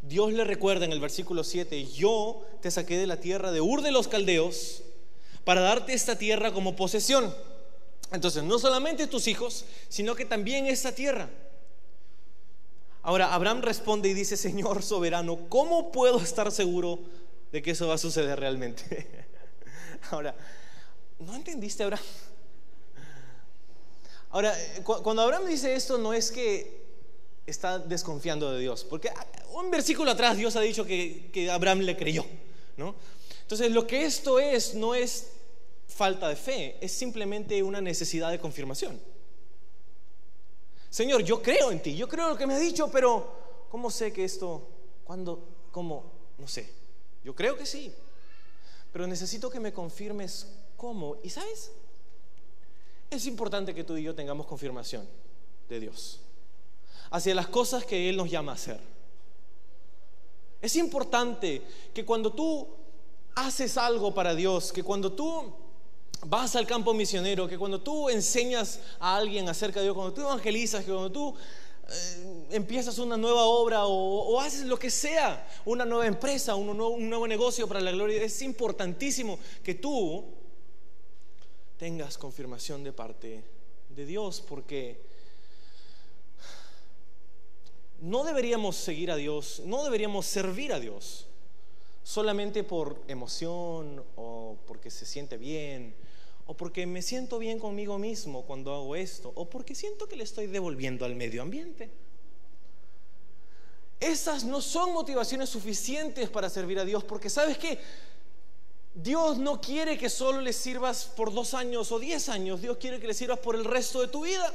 Dios 0.04 0.34
le 0.34 0.44
recuerda 0.44 0.86
en 0.86 0.92
el 0.92 1.00
versículo 1.00 1.44
7, 1.44 1.84
yo 1.88 2.46
te 2.62 2.70
saqué 2.70 2.96
de 2.96 3.08
la 3.08 3.20
tierra 3.20 3.52
de 3.52 3.60
Ur 3.60 3.82
de 3.82 3.92
los 3.92 4.08
Caldeos 4.08 4.84
para 5.44 5.62
darte 5.62 5.94
esta 5.94 6.16
tierra 6.16 6.54
como 6.54 6.76
posesión. 6.76 7.36
Entonces, 8.12 8.44
no 8.44 8.60
solamente 8.60 9.08
tus 9.08 9.26
hijos, 9.26 9.66
sino 9.90 10.14
que 10.14 10.26
también 10.26 10.68
esta 10.68 10.92
tierra. 10.92 11.28
Ahora, 13.02 13.34
Abraham 13.34 13.64
responde 13.64 14.10
y 14.10 14.14
dice, 14.14 14.38
Señor 14.38 14.84
soberano, 14.84 15.50
¿cómo 15.50 15.92
puedo 15.92 16.20
estar 16.20 16.52
seguro 16.52 17.00
de 17.52 17.64
que 17.64 17.72
eso 17.72 17.88
va 17.88 17.96
a 17.96 17.98
suceder 17.98 18.40
realmente? 18.40 19.26
Ahora, 20.12 20.36
¿no 21.18 21.34
entendiste, 21.34 21.82
Abraham? 21.82 22.06
Ahora, 24.30 24.56
cuando 24.84 25.24
Abraham 25.24 25.48
dice 25.48 25.74
esto, 25.74 25.98
no 25.98 26.14
es 26.14 26.32
que 26.32 26.81
está 27.46 27.80
desconfiando 27.80 28.52
de 28.52 28.60
Dios, 28.60 28.84
porque 28.84 29.12
un 29.54 29.72
versículo 29.72 30.12
atrás 30.12 30.38
Dios 30.38 30.56
ha 30.56 30.62
dicho 30.62 30.86
que, 30.86 31.30
que 31.34 31.50
Abraham 31.50 31.80
le 31.80 31.98
creyó, 31.98 32.26
¿no? 32.78 32.96
Entonces, 33.42 33.72
lo 33.72 33.86
que 33.86 34.06
esto 34.06 34.40
es, 34.40 34.76
no 34.76 34.96
es 34.96 35.32
falta 35.88 36.30
de 36.30 36.36
fe, 36.36 36.78
es 36.80 36.92
simplemente 36.92 37.62
una 37.62 37.82
necesidad 37.82 38.32
de 38.32 38.40
confirmación. 38.40 39.00
Señor, 40.90 41.24
yo 41.24 41.42
creo 41.42 41.72
en 41.72 41.82
ti, 41.82 41.96
yo 41.96 42.08
creo 42.08 42.30
lo 42.30 42.38
que 42.38 42.48
me 42.48 42.54
has 42.54 42.62
dicho, 42.62 42.90
pero 42.92 43.66
¿cómo 43.70 43.92
sé 43.92 44.14
que 44.14 44.24
esto, 44.24 44.68
cuándo, 45.04 45.48
cómo? 45.72 46.12
No 46.38 46.48
sé. 46.48 46.70
Yo 47.24 47.36
creo 47.36 47.58
que 47.58 47.66
sí, 47.66 47.94
pero 48.92 49.06
necesito 49.06 49.50
que 49.50 49.60
me 49.60 49.74
confirmes 49.74 50.48
cómo. 50.76 51.18
¿Y 51.24 51.30
sabes? 51.30 51.72
Es 53.10 53.26
importante 53.26 53.76
que 53.76 53.84
tú 53.84 53.98
y 53.98 54.04
yo 54.04 54.16
tengamos 54.16 54.48
confirmación 54.48 55.08
de 55.70 55.80
Dios 55.80 56.22
hacia 57.12 57.36
las 57.36 57.48
cosas 57.48 57.86
que 57.86 58.10
Él 58.10 58.18
nos 58.18 58.32
llama 58.32 58.54
a 58.54 58.56
hacer. 58.56 58.80
Es 60.62 60.76
importante 60.76 61.62
que 61.94 62.06
cuando 62.06 62.32
tú 62.32 62.68
haces 63.36 63.78
algo 63.78 64.14
para 64.14 64.34
Dios, 64.34 64.72
que 64.72 64.84
cuando 64.84 65.12
tú 65.12 65.54
vas 66.26 66.56
al 66.56 66.68
campo 66.68 66.94
misionero, 66.94 67.48
que 67.48 67.58
cuando 67.58 67.82
tú 67.82 68.10
enseñas 68.10 68.80
a 69.00 69.18
alguien 69.18 69.50
acerca 69.50 69.80
de 69.80 69.88
Dios, 69.88 69.96
cuando 69.96 70.14
tú 70.14 70.22
evangelizas, 70.22 70.86
que 70.86 70.92
cuando 70.92 71.12
tú 71.12 71.36
eh, 71.90 72.48
empiezas 72.52 73.00
una 73.00 73.18
nueva 73.18 73.44
obra 73.44 73.86
o, 73.86 74.40
haces 74.40 74.66
lo 74.66 74.78
que 74.78 74.90
sea, 74.90 75.48
una 75.66 75.84
nueva 75.84 76.08
empresa, 76.08 76.56
un 76.56 76.78
nuevo, 76.78 76.90
un 76.90 77.10
nuevo 77.10 77.28
negocio 77.28 77.68
para 77.68 77.82
la 77.82 77.92
gloria, 77.92 78.24
es 78.24 78.42
importantísimo 78.42 79.40
que 79.64 79.76
tú 79.76 80.24
tengas 81.78 82.18
confirmación 82.18 82.84
de 82.84 82.94
parte 82.94 83.44
de 83.90 84.06
Dios, 84.06 84.44
porque 84.48 85.11
no 88.02 88.24
deberíamos 88.24 88.76
seguir 88.76 89.12
a 89.12 89.16
Dios, 89.16 89.62
no 89.66 89.84
deberíamos 89.84 90.26
servir 90.26 90.74
a 90.74 90.80
Dios 90.80 91.28
solamente 92.04 92.64
por 92.64 93.02
emoción 93.08 94.04
o 94.16 94.58
porque 94.66 94.90
se 94.90 95.06
siente 95.06 95.38
bien 95.38 95.96
o 96.52 96.54
porque 96.54 96.86
me 96.86 97.02
siento 97.02 97.40
bien 97.40 97.60
conmigo 97.60 97.98
mismo 97.98 98.44
cuando 98.44 98.74
hago 98.74 98.96
esto, 98.96 99.32
o 99.36 99.50
porque 99.50 99.74
siento 99.74 100.08
que 100.08 100.18
le 100.18 100.26
estoy 100.26 100.48
devolviendo 100.48 101.06
al 101.06 101.16
medio 101.16 101.42
ambiente. 101.42 101.90
Esas 104.02 104.44
no 104.44 104.60
son 104.62 104.92
motivaciones 104.92 105.50
suficientes 105.50 106.30
para 106.30 106.50
servir 106.50 106.80
a 106.80 106.84
Dios, 106.84 107.06
porque 107.06 107.30
sabes 107.30 107.58
que 107.58 107.80
Dios 108.94 109.38
no 109.38 109.62
quiere 109.62 109.98
que 109.98 110.10
solo 110.10 110.42
le 110.42 110.52
sirvas 110.52 111.06
por 111.06 111.34
dos 111.34 111.54
años 111.54 111.92
o 111.92 112.00
diez 112.00 112.28
años, 112.28 112.62
Dios 112.62 112.76
quiere 112.78 113.00
que 113.00 113.08
le 113.08 113.14
sirvas 113.14 113.40
por 113.40 113.56
el 113.56 113.64
resto 113.64 114.02
de 114.02 114.08
tu 114.08 114.26
vida. 114.26 114.54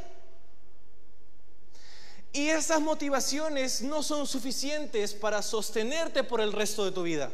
Y 2.32 2.48
esas 2.48 2.80
motivaciones 2.80 3.82
no 3.82 4.02
son 4.02 4.26
suficientes 4.26 5.14
para 5.14 5.42
sostenerte 5.42 6.22
por 6.22 6.40
el 6.40 6.52
resto 6.52 6.84
de 6.84 6.92
tu 6.92 7.02
vida. 7.02 7.30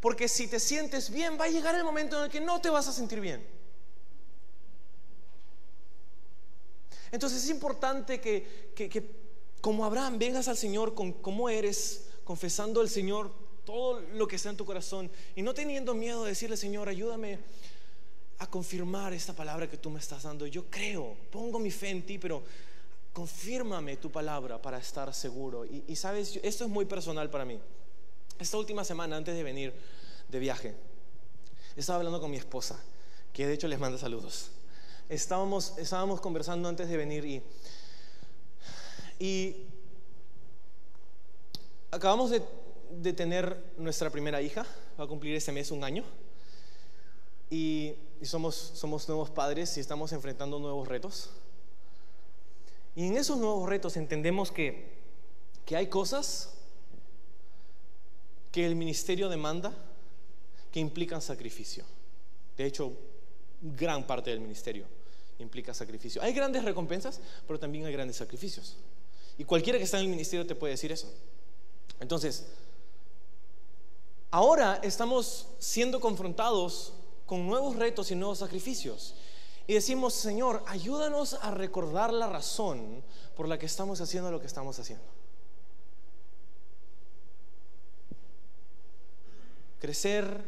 Porque 0.00 0.28
si 0.28 0.46
te 0.46 0.60
sientes 0.60 1.10
bien, 1.10 1.36
va 1.40 1.46
a 1.46 1.48
llegar 1.48 1.74
el 1.74 1.84
momento 1.84 2.18
en 2.18 2.24
el 2.24 2.30
que 2.30 2.40
no 2.40 2.60
te 2.60 2.70
vas 2.70 2.86
a 2.86 2.92
sentir 2.92 3.20
bien. 3.20 3.44
Entonces 7.10 7.42
es 7.44 7.50
importante 7.50 8.20
que, 8.20 8.72
como 9.60 9.84
Abraham 9.84 10.18
vengas 10.18 10.48
al 10.48 10.56
Señor 10.56 10.94
con 10.94 11.12
cómo 11.12 11.48
eres, 11.48 12.06
confesando 12.24 12.80
al 12.80 12.88
Señor 12.88 13.32
todo 13.64 14.00
lo 14.00 14.28
que 14.28 14.36
está 14.36 14.50
en 14.50 14.56
tu 14.56 14.64
corazón 14.64 15.10
y 15.34 15.42
no 15.42 15.54
teniendo 15.54 15.94
miedo 15.94 16.24
de 16.24 16.30
decirle, 16.30 16.56
Señor, 16.56 16.88
ayúdame 16.88 17.38
a 18.38 18.46
confirmar 18.46 19.12
esta 19.12 19.34
palabra 19.34 19.68
que 19.68 19.78
tú 19.78 19.90
me 19.90 19.98
estás 19.98 20.22
dando. 20.22 20.46
Yo 20.46 20.66
creo, 20.70 21.16
pongo 21.30 21.58
mi 21.58 21.70
fe 21.70 21.90
en 21.90 22.06
ti, 22.06 22.18
pero 22.18 22.42
confírmame 23.18 23.96
tu 23.96 24.12
palabra 24.12 24.62
para 24.62 24.78
estar 24.78 25.12
seguro. 25.12 25.64
Y, 25.64 25.96
sabes, 25.96 26.38
esto 26.40 26.64
es 26.64 26.70
muy 26.70 26.84
personal 26.84 27.28
para 27.28 27.44
mí. 27.44 27.58
Esta 28.38 28.56
última 28.56 28.84
semana, 28.84 29.16
antes 29.16 29.34
de 29.34 29.42
venir 29.42 29.74
de 30.28 30.38
viaje, 30.38 30.76
estaba 31.74 31.96
hablando 31.96 32.20
con 32.20 32.30
mi 32.30 32.36
esposa, 32.36 32.78
que 33.32 33.44
de 33.44 33.54
hecho 33.54 33.66
les 33.66 33.80
manda 33.80 33.98
saludos. 33.98 34.52
Estábamos, 35.08 35.76
estábamos 35.78 36.20
conversando 36.20 36.68
antes 36.68 36.88
de 36.88 36.96
venir 36.96 37.42
y, 39.18 39.66
acabamos 41.90 42.30
de, 42.30 42.40
de 43.00 43.12
tener 43.14 43.74
nuestra 43.78 44.10
primera 44.10 44.40
hija, 44.40 44.64
va 44.96 45.06
a 45.06 45.08
cumplir 45.08 45.34
este 45.34 45.50
mes 45.50 45.72
un 45.72 45.82
año. 45.82 46.04
Y, 47.50 47.94
y 48.20 48.26
somos, 48.26 48.54
somos 48.54 49.08
nuevos 49.08 49.30
padres 49.30 49.76
y 49.76 49.80
estamos 49.80 50.12
enfrentando 50.12 50.60
nuevos 50.60 50.86
retos. 50.86 51.30
Y 52.98 53.06
en 53.06 53.16
esos 53.16 53.38
nuevos 53.38 53.68
retos 53.68 53.96
entendemos 53.96 54.50
que, 54.50 54.88
que 55.64 55.76
hay 55.76 55.86
cosas 55.86 56.50
que 58.50 58.66
el 58.66 58.74
ministerio 58.74 59.28
demanda 59.28 59.72
que 60.72 60.80
implican 60.80 61.22
sacrificio. 61.22 61.84
De 62.56 62.66
hecho, 62.66 62.92
gran 63.62 64.04
parte 64.04 64.30
del 64.30 64.40
ministerio 64.40 64.84
implica 65.38 65.72
sacrificio. 65.74 66.20
Hay 66.22 66.32
grandes 66.32 66.64
recompensas, 66.64 67.20
pero 67.46 67.60
también 67.60 67.86
hay 67.86 67.92
grandes 67.92 68.16
sacrificios. 68.16 68.76
Y 69.38 69.44
cualquiera 69.44 69.78
que 69.78 69.84
está 69.84 69.98
en 69.98 70.06
el 70.06 70.10
ministerio 70.10 70.44
te 70.44 70.56
puede 70.56 70.72
decir 70.72 70.90
eso. 70.90 71.08
Entonces, 72.00 72.46
ahora 74.32 74.80
estamos 74.82 75.46
siendo 75.60 76.00
confrontados 76.00 76.94
con 77.26 77.46
nuevos 77.46 77.76
retos 77.76 78.10
y 78.10 78.16
nuevos 78.16 78.40
sacrificios. 78.40 79.14
Y 79.68 79.74
decimos, 79.74 80.14
Señor, 80.14 80.64
ayúdanos 80.66 81.34
a 81.34 81.50
recordar 81.50 82.10
la 82.10 82.26
razón 82.26 83.04
por 83.36 83.46
la 83.46 83.58
que 83.58 83.66
estamos 83.66 84.00
haciendo 84.00 84.30
lo 84.30 84.40
que 84.40 84.46
estamos 84.46 84.78
haciendo. 84.78 85.04
Crecer 89.78 90.42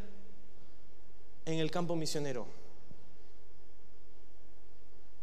en 1.45 1.59
el 1.59 1.71
campo 1.71 1.95
misionero. 1.97 2.47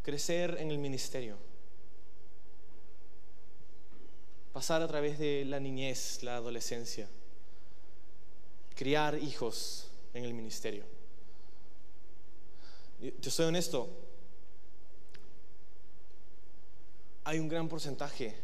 Crecer 0.03 0.57
en 0.59 0.69
el 0.69 0.77
ministerio. 0.77 1.35
Pasar 4.53 4.83
a 4.83 4.87
través 4.87 5.17
de 5.17 5.43
la 5.43 5.59
niñez, 5.59 6.21
la 6.21 6.35
adolescencia. 6.35 7.09
Criar 8.75 9.17
hijos 9.17 9.89
en 10.13 10.23
el 10.23 10.35
ministerio. 10.35 10.96
Yo 12.99 13.31
soy 13.31 13.45
honesto, 13.45 13.89
hay 17.23 17.39
un 17.39 17.47
gran 17.47 17.67
porcentaje 17.67 18.35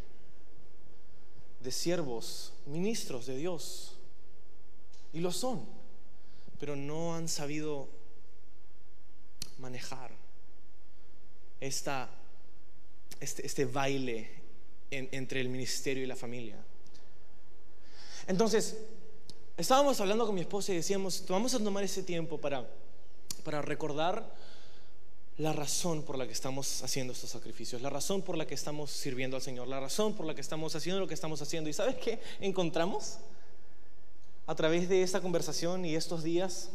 de 1.62 1.72
siervos, 1.72 2.54
ministros 2.66 3.26
de 3.26 3.38
Dios, 3.38 3.95
y 5.14 5.22
lo 5.22 5.32
son, 5.32 5.66
pero 6.60 6.76
no 6.76 7.16
han 7.16 7.30
sabido 7.30 7.88
manejar 9.58 10.12
esta, 11.62 12.10
este, 13.22 13.45
este 13.45 13.66
baile 13.66 14.30
entre 14.91 15.39
el 15.39 15.49
ministerio 15.49 16.04
y 16.04 16.08
la 16.08 16.16
familia. 16.16 16.58
Entonces, 18.28 18.78
estábamos 19.56 19.99
hablando 20.01 20.26
con 20.26 20.36
mi 20.36 20.41
esposa 20.41 20.74
y 20.74 20.76
decíamos, 20.76 21.24
vamos 21.30 21.54
a 21.54 21.64
tomar 21.64 21.84
ese 21.84 22.04
tiempo 22.04 22.39
para, 22.39 22.70
para 23.43 23.62
recordar 23.62 24.43
la 25.38 25.51
razón 25.51 26.03
por 26.03 26.17
la 26.17 26.27
que 26.27 26.34
estamos 26.34 26.84
haciendo 26.84 27.13
estos 27.13 27.31
sacrificios, 27.31 27.81
la 27.81 27.89
razón 27.89 28.21
por 28.21 28.38
la 28.38 28.45
que 28.45 28.53
estamos 28.53 28.91
sirviendo 28.91 29.36
al 29.36 29.41
Señor, 29.41 29.67
la 29.67 29.79
razón 29.79 30.13
por 30.13 30.25
la 30.25 30.36
que 30.36 30.41
estamos 30.41 30.75
haciendo 30.75 30.99
lo 30.99 31.07
que 31.07 31.15
estamos 31.15 31.41
haciendo. 31.41 31.69
¿Y 31.69 31.73
sabes 31.73 31.95
qué 31.95 32.19
encontramos 32.39 33.17
a 34.45 34.55
través 34.55 34.89
de 34.89 35.01
esta 35.01 35.21
conversación 35.21 35.86
y 35.86 35.95
estos 35.95 36.23
días? 36.23 36.69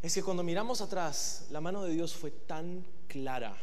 Es 0.00 0.14
que 0.14 0.22
cuando 0.22 0.42
miramos 0.42 0.80
atrás, 0.80 1.46
la 1.50 1.60
mano 1.60 1.82
de 1.84 1.92
Dios 1.92 2.14
fue 2.14 2.30
tan 2.30 2.84
clara, 3.08 3.54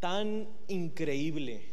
tan 0.00 0.48
increíble 0.68 1.68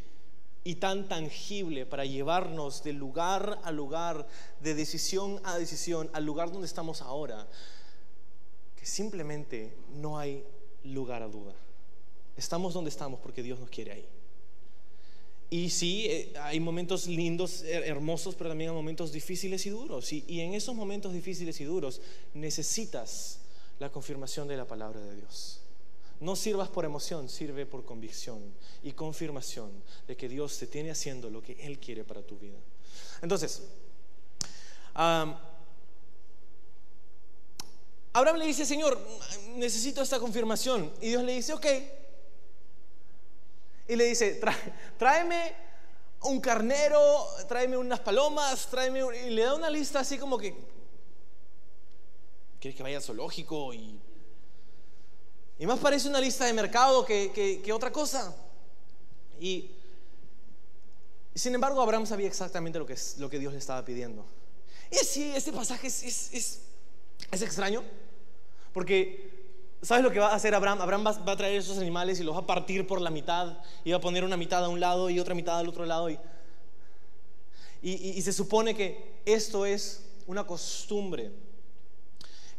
y 0.65 0.75
tan 0.75 1.07
tangible 1.07 1.85
para 1.85 2.03
llevarnos 2.03 2.83
de 2.83 2.91
lugar 2.91 3.59
a 3.63 3.71
lugar, 3.71 4.27
de 4.59 4.75
decisión 4.75 5.39
a 5.45 5.57
decisión, 5.57 6.09
al 6.13 6.25
lugar 6.25 6.51
donde 6.51 6.67
estamos 6.67 7.01
ahora 7.01 7.47
simplemente 8.81 9.73
no 9.95 10.17
hay 10.17 10.43
lugar 10.83 11.23
a 11.23 11.27
duda. 11.27 11.53
Estamos 12.35 12.73
donde 12.73 12.89
estamos 12.89 13.19
porque 13.19 13.43
Dios 13.43 13.59
nos 13.59 13.69
quiere 13.69 13.91
ahí. 13.91 14.05
Y 15.49 15.69
sí, 15.69 16.05
eh, 16.07 16.33
hay 16.41 16.59
momentos 16.61 17.07
lindos, 17.07 17.63
hermosos, 17.63 18.35
pero 18.35 18.49
también 18.49 18.69
hay 18.69 18.75
momentos 18.75 19.11
difíciles 19.11 19.65
y 19.65 19.69
duros. 19.69 20.13
Y, 20.13 20.23
y 20.27 20.39
en 20.39 20.53
esos 20.53 20.73
momentos 20.73 21.11
difíciles 21.13 21.59
y 21.59 21.65
duros 21.65 22.01
necesitas 22.33 23.39
la 23.79 23.91
confirmación 23.91 24.47
de 24.47 24.55
la 24.55 24.65
palabra 24.65 25.01
de 25.01 25.15
Dios. 25.15 25.59
No 26.21 26.35
sirvas 26.35 26.69
por 26.69 26.85
emoción, 26.85 27.27
sirve 27.27 27.65
por 27.65 27.83
convicción 27.83 28.39
y 28.83 28.91
confirmación 28.91 29.71
de 30.07 30.15
que 30.15 30.29
Dios 30.29 30.57
te 30.59 30.67
tiene 30.67 30.91
haciendo 30.91 31.29
lo 31.29 31.41
que 31.41 31.53
Él 31.53 31.79
quiere 31.79 32.03
para 32.03 32.21
tu 32.21 32.37
vida. 32.37 32.59
Entonces, 33.21 33.63
Abraham 38.13 38.37
le 38.37 38.45
dice, 38.45 38.65
Señor, 38.65 38.99
necesito 39.55 40.01
esta 40.01 40.19
confirmación. 40.19 40.91
Y 40.99 41.09
Dios 41.09 41.23
le 41.23 41.33
dice, 41.33 41.53
ok. 41.53 41.65
Y 43.87 43.95
le 43.95 44.05
dice, 44.05 44.39
tráeme 44.97 45.55
un 46.23 46.41
carnero, 46.41 47.25
tráeme 47.47 47.77
unas 47.77 47.99
palomas, 48.01 48.67
tráeme... 48.67 49.01
Y 49.27 49.29
le 49.29 49.43
da 49.43 49.55
una 49.55 49.69
lista 49.69 49.99
así 50.01 50.17
como 50.17 50.37
que... 50.37 50.55
¿Quieres 52.59 52.75
que 52.75 52.83
vaya 52.83 52.97
al 52.97 53.03
zoológico? 53.03 53.73
Y, 53.73 53.99
y 55.57 55.65
más 55.65 55.79
parece 55.79 56.09
una 56.09 56.19
lista 56.19 56.45
de 56.45 56.53
mercado 56.53 57.05
que, 57.05 57.71
otra 57.73 57.91
cosa. 57.91 58.35
Y, 59.39 59.71
sin 61.33 61.55
embargo, 61.55 61.81
Abraham 61.81 62.05
sabía 62.05 62.27
exactamente 62.27 62.77
lo 62.77 62.85
que, 62.85 62.95
lo 63.17 63.29
que 63.29 63.39
Dios 63.39 63.53
le 63.53 63.59
estaba 63.59 63.83
pidiendo. 63.85 64.25
Y 64.91 64.97
sí, 64.97 65.31
este 65.33 65.53
pasaje 65.53 65.87
es, 65.87 66.33
es 66.33 66.70
extraño. 67.41 67.83
Porque, 68.73 69.29
¿sabes 69.81 70.03
lo 70.03 70.11
que 70.11 70.19
va 70.19 70.29
a 70.29 70.35
hacer 70.35 70.55
Abraham? 70.55 70.81
Abraham 70.81 71.05
va, 71.05 71.31
a 71.31 71.37
traer 71.37 71.57
esos 71.57 71.77
animales 71.77 72.19
y 72.19 72.23
los 72.23 72.35
va 72.35 72.39
a 72.39 72.47
partir 72.47 72.87
por 72.87 73.01
la 73.01 73.09
mitad 73.09 73.57
y 73.83 73.91
va 73.91 73.97
a 73.97 74.01
poner 74.01 74.23
una 74.23 74.37
mitad 74.37 74.63
a 74.63 74.69
un 74.69 74.79
lado 74.79 75.09
y 75.09 75.19
otra 75.19 75.35
mitad 75.35 75.59
al 75.59 75.67
otro 75.67 75.85
lado. 75.85 76.09
Y, 76.09 76.19
y, 77.81 78.21
se 78.21 78.31
supone 78.31 78.75
que 78.75 79.21
esto 79.25 79.65
es 79.65 80.05
una 80.27 80.45
costumbre. 80.45 81.31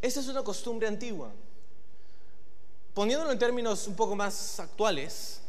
Esta 0.01 0.21
es 0.21 0.29
una 0.29 0.43
costumbre 0.43 0.89
antigua. 0.89 1.33
Poniéndolo 2.93 3.31
en 3.31 3.39
términos 3.39 3.87
un 3.87 3.95
poco 3.95 4.15
más 4.17 4.61
actuales, 4.61 5.41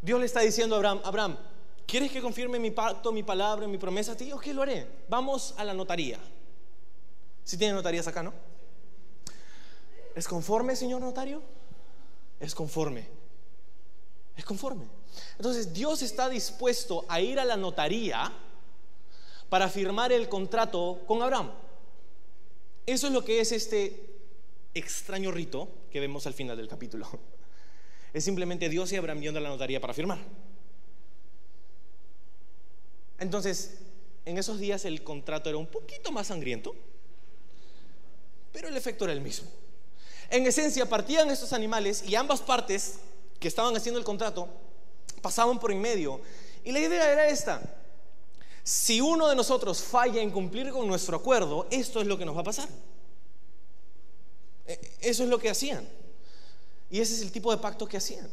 Dios 0.00 0.18
le 0.18 0.26
está 0.26 0.40
diciendo 0.40 0.74
a 0.74 0.78
Abraham, 0.78 1.00
Abraham, 1.04 1.38
¿quieres 1.86 2.10
que 2.10 2.22
confirme 2.22 2.58
mi 2.58 2.70
pacto, 2.70 3.12
mi 3.12 3.22
palabra, 3.22 3.68
mi 3.68 3.78
promesa 3.78 4.12
a 4.12 4.16
ti? 4.16 4.32
Ok, 4.32 4.46
lo 4.48 4.62
haré. 4.62 4.88
Vamos 5.08 5.54
a 5.58 5.64
la 5.64 5.74
notaría. 5.74 6.18
Si 7.48 7.56
tienen 7.56 7.76
notarías 7.76 8.06
acá, 8.06 8.22
¿no? 8.22 8.34
¿Es 10.14 10.28
conforme, 10.28 10.76
señor 10.76 11.00
notario? 11.00 11.40
Es 12.38 12.54
conforme. 12.54 13.08
Es 14.36 14.44
conforme. 14.44 14.84
Entonces 15.38 15.72
Dios 15.72 16.02
está 16.02 16.28
dispuesto 16.28 17.06
a 17.08 17.22
ir 17.22 17.40
a 17.40 17.46
la 17.46 17.56
notaría 17.56 18.30
para 19.48 19.70
firmar 19.70 20.12
el 20.12 20.28
contrato 20.28 21.00
con 21.06 21.22
Abraham. 21.22 21.50
Eso 22.84 23.06
es 23.06 23.14
lo 23.14 23.24
que 23.24 23.40
es 23.40 23.50
este 23.52 23.98
extraño 24.74 25.30
rito 25.30 25.70
que 25.90 26.00
vemos 26.00 26.26
al 26.26 26.34
final 26.34 26.54
del 26.58 26.68
capítulo. 26.68 27.08
Es 28.12 28.24
simplemente 28.24 28.68
Dios 28.68 28.92
y 28.92 28.96
Abraham 28.96 29.20
yendo 29.22 29.38
a 29.38 29.42
la 29.42 29.48
notaría 29.48 29.80
para 29.80 29.94
firmar. 29.94 30.18
Entonces, 33.18 33.78
en 34.26 34.36
esos 34.36 34.58
días 34.58 34.84
el 34.84 35.02
contrato 35.02 35.48
era 35.48 35.56
un 35.58 35.66
poquito 35.66 36.10
más 36.12 36.26
sangriento, 36.26 36.74
pero 38.58 38.70
el 38.70 38.76
efecto 38.76 39.04
era 39.04 39.12
el 39.12 39.20
mismo. 39.20 39.48
En 40.28 40.44
esencia, 40.44 40.84
partían 40.88 41.30
estos 41.30 41.52
animales 41.52 42.02
y 42.04 42.16
ambas 42.16 42.40
partes 42.40 42.98
que 43.38 43.46
estaban 43.46 43.76
haciendo 43.76 44.00
el 44.00 44.04
contrato 44.04 44.48
pasaban 45.22 45.60
por 45.60 45.70
en 45.70 45.80
medio. 45.80 46.20
Y 46.64 46.72
la 46.72 46.80
idea 46.80 47.12
era 47.12 47.28
esta. 47.28 47.62
Si 48.64 49.00
uno 49.00 49.28
de 49.28 49.36
nosotros 49.36 49.80
falla 49.80 50.20
en 50.20 50.32
cumplir 50.32 50.72
con 50.72 50.88
nuestro 50.88 51.16
acuerdo, 51.16 51.68
esto 51.70 52.00
es 52.00 52.08
lo 52.08 52.18
que 52.18 52.24
nos 52.24 52.34
va 52.36 52.40
a 52.40 52.44
pasar. 52.44 52.68
E, 54.66 54.80
eso 55.02 55.22
es 55.22 55.28
lo 55.28 55.38
que 55.38 55.50
hacían. 55.50 55.88
Y 56.90 56.98
ese 56.98 57.14
es 57.14 57.22
el 57.22 57.30
tipo 57.30 57.52
de 57.52 57.58
pacto 57.58 57.86
que 57.86 57.98
hacían. 57.98 58.28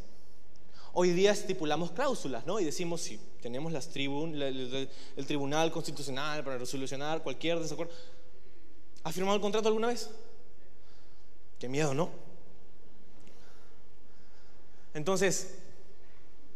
Hoy 0.93 1.11
día 1.11 1.33
estipulamos 1.33 1.91
cláusulas, 1.91 2.47
¿no? 2.47 2.59
Y 2.59 2.65
decimos, 2.65 3.01
si 3.01 3.19
tenemos 3.43 3.71
las 3.71 3.95
el, 3.95 4.89
el 5.17 5.25
Tribunal 5.27 5.71
Constitucional 5.71 6.43
para 6.43 6.57
resolucionar 6.57 7.21
cualquier 7.21 7.59
desacuerdo. 7.59 7.93
¿Ha 9.05 9.11
firmado 9.11 9.35
el 9.35 9.41
contrato 9.41 9.67
alguna 9.67 9.89
vez? 9.89 10.09
Qué 11.59 11.69
miedo, 11.69 11.93
¿no? 11.93 12.09
Entonces, 14.95 15.59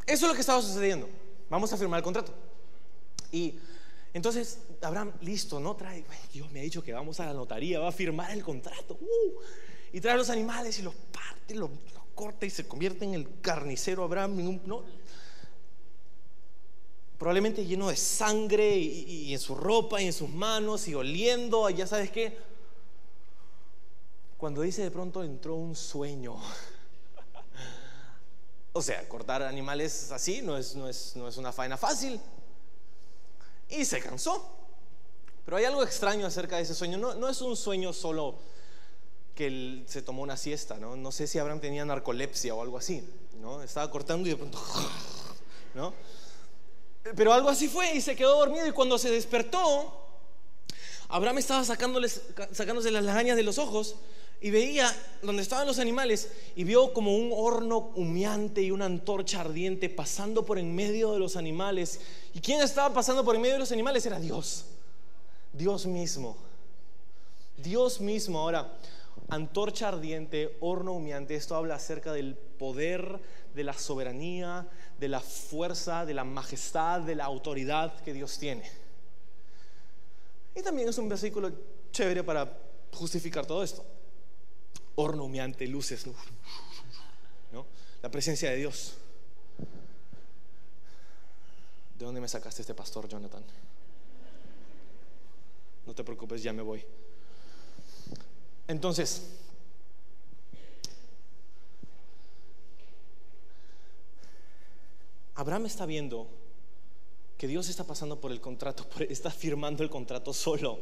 eso 0.07 0.25
es 0.25 0.29
lo 0.29 0.33
que 0.33 0.41
estaba 0.41 0.59
sucediendo. 0.59 1.07
Vamos 1.47 1.71
a 1.71 1.77
firmar 1.77 1.99
el 1.99 2.03
contrato. 2.03 2.33
Y 3.31 3.53
entonces, 4.15 4.61
Abraham, 4.81 5.11
listo, 5.21 5.59
¿no? 5.59 5.75
Trae, 5.75 6.03
Dios 6.33 6.51
me 6.51 6.61
ha 6.61 6.63
dicho 6.63 6.83
que 6.83 6.91
vamos 6.91 7.19
a 7.19 7.27
la 7.27 7.33
notaría, 7.33 7.79
va 7.79 7.89
a 7.89 7.91
firmar 7.91 8.31
el 8.31 8.43
contrato. 8.43 8.97
Uh, 8.99 9.33
y 9.93 10.01
trae 10.01 10.17
los 10.17 10.31
animales 10.31 10.79
y 10.79 10.81
los 10.81 10.95
parte, 10.95 11.53
los, 11.53 11.69
corta 12.15 12.47
y 12.47 12.49
se 12.49 12.67
convierte 12.67 13.05
en 13.05 13.13
el 13.13 13.27
carnicero 13.41 14.03
Abraham. 14.03 14.59
¿no? 14.65 14.83
Probablemente 17.19 17.65
lleno 17.65 17.89
de 17.89 17.97
sangre 17.97 18.77
y, 18.77 19.33
en 19.33 19.39
su 19.39 19.53
ropa 19.53 20.01
y 20.01 20.05
en 20.05 20.13
sus 20.13 20.29
manos 20.29 20.87
y 20.87 20.95
oliendo, 20.95 21.69
ya 21.69 21.85
sabes 21.85 22.11
qué. 22.11 22.37
Cuando 24.37 24.61
dice 24.61 24.83
de 24.83 24.89
pronto 24.89 25.21
entró 25.21 25.55
un 25.55 25.75
sueño. 25.75 26.37
o 28.71 28.81
sea, 28.81 29.05
cortar 29.09 29.43
animales 29.43 30.13
así 30.13 30.41
no 30.41 30.57
es, 30.57 30.77
no 30.77 30.87
es, 30.87 31.17
no 31.17 31.27
es 31.27 31.35
una 31.35 31.51
faena 31.51 31.75
fácil 31.75 32.21
y 33.67 33.83
se 33.83 33.99
cansó. 33.99 34.55
Pero 35.43 35.57
hay 35.57 35.65
algo 35.65 35.83
extraño 35.83 36.25
acerca 36.25 36.55
de 36.55 36.61
ese 36.61 36.73
sueño. 36.73 36.97
No, 36.97 37.15
no 37.15 37.27
es 37.27 37.41
un 37.41 37.57
sueño 37.57 37.91
solo 37.91 38.35
que 39.35 39.83
se 39.87 40.01
tomó 40.01 40.21
una 40.21 40.37
siesta, 40.37 40.77
¿no? 40.77 40.95
No 40.95 41.11
sé 41.11 41.27
si 41.27 41.37
Abraham 41.37 41.59
tenía 41.59 41.83
narcolepsia 41.83 42.55
o 42.55 42.61
algo 42.61 42.77
así, 42.77 43.05
¿no? 43.41 43.61
Estaba 43.61 43.91
cortando 43.91 44.29
y 44.29 44.31
de 44.31 44.37
pronto, 44.37 44.57
¿no? 45.75 45.93
Pero 47.15 47.33
algo 47.33 47.49
así 47.49 47.67
fue 47.67 47.93
y 47.95 48.01
se 48.01 48.15
quedó 48.15 48.37
dormido 48.37 48.67
y 48.67 48.71
cuando 48.71 48.97
se 48.97 49.09
despertó, 49.09 49.95
Abraham 51.07 51.39
estaba 51.39 51.63
sacándoles, 51.63 52.21
sacándose 52.51 52.91
las 52.91 53.03
lagañas 53.03 53.35
de 53.35 53.43
los 53.43 53.57
ojos 53.57 53.95
y 54.41 54.51
veía 54.51 54.95
donde 55.21 55.41
estaban 55.41 55.67
los 55.67 55.79
animales 55.79 56.31
y 56.55 56.63
vio 56.63 56.93
como 56.93 57.15
un 57.15 57.31
horno 57.33 57.91
humeante 57.95 58.61
y 58.61 58.71
una 58.71 58.85
antorcha 58.85 59.41
ardiente 59.41 59.89
pasando 59.89 60.45
por 60.45 60.59
en 60.59 60.73
medio 60.73 61.11
de 61.11 61.19
los 61.19 61.35
animales. 61.35 61.99
¿Y 62.33 62.39
quién 62.39 62.61
estaba 62.61 62.93
pasando 62.93 63.25
por 63.25 63.35
en 63.35 63.41
medio 63.41 63.55
de 63.55 63.59
los 63.59 63.71
animales? 63.71 64.05
Era 64.05 64.19
Dios. 64.19 64.65
Dios 65.51 65.85
mismo. 65.85 66.37
Dios 67.57 67.99
mismo. 67.99 68.39
Ahora, 68.39 68.71
antorcha 69.29 69.89
ardiente, 69.89 70.57
horno 70.61 70.93
humeante, 70.93 71.35
esto 71.35 71.55
habla 71.55 71.75
acerca 71.75 72.13
del 72.13 72.35
poder, 72.35 73.19
de 73.53 73.63
la 73.63 73.73
soberanía, 73.73 74.67
de 74.99 75.07
la 75.07 75.19
fuerza, 75.19 76.05
de 76.05 76.13
la 76.13 76.23
majestad, 76.23 77.01
de 77.01 77.15
la 77.15 77.25
autoridad 77.25 78.01
que 78.01 78.13
Dios 78.13 78.37
tiene. 78.37 78.69
Y 80.55 80.61
también 80.61 80.89
es 80.89 80.97
un 80.97 81.07
versículo 81.07 81.51
chévere 81.91 82.23
para 82.23 82.51
justificar 82.91 83.45
todo 83.45 83.63
esto 83.63 83.85
horno 84.99 85.23
humeante, 85.23 85.65
luces, 85.67 86.05
¿no? 87.51 87.65
La 88.01 88.11
presencia 88.11 88.49
de 88.49 88.57
Dios. 88.57 88.95
¿De 91.97 92.05
dónde 92.05 92.21
me 92.21 92.27
sacaste 92.27 92.61
este 92.61 92.73
pastor, 92.73 93.07
Jonathan? 93.07 93.43
No 95.85 95.93
te 95.93 96.03
preocupes, 96.03 96.43
ya 96.43 96.53
me 96.53 96.61
voy. 96.61 96.83
Entonces, 98.67 99.37
Abraham 105.39 105.67
está 105.67 105.85
viendo 105.85 106.27
que 107.37 107.47
Dios 107.47 107.69
está 107.69 107.85
pasando 107.85 108.19
por 108.19 108.33
el 108.33 108.41
contrato, 108.41 108.85
está 109.09 109.31
firmando 109.31 109.83
el 109.83 109.89
contrato 109.89 110.33
solo. 110.33 110.81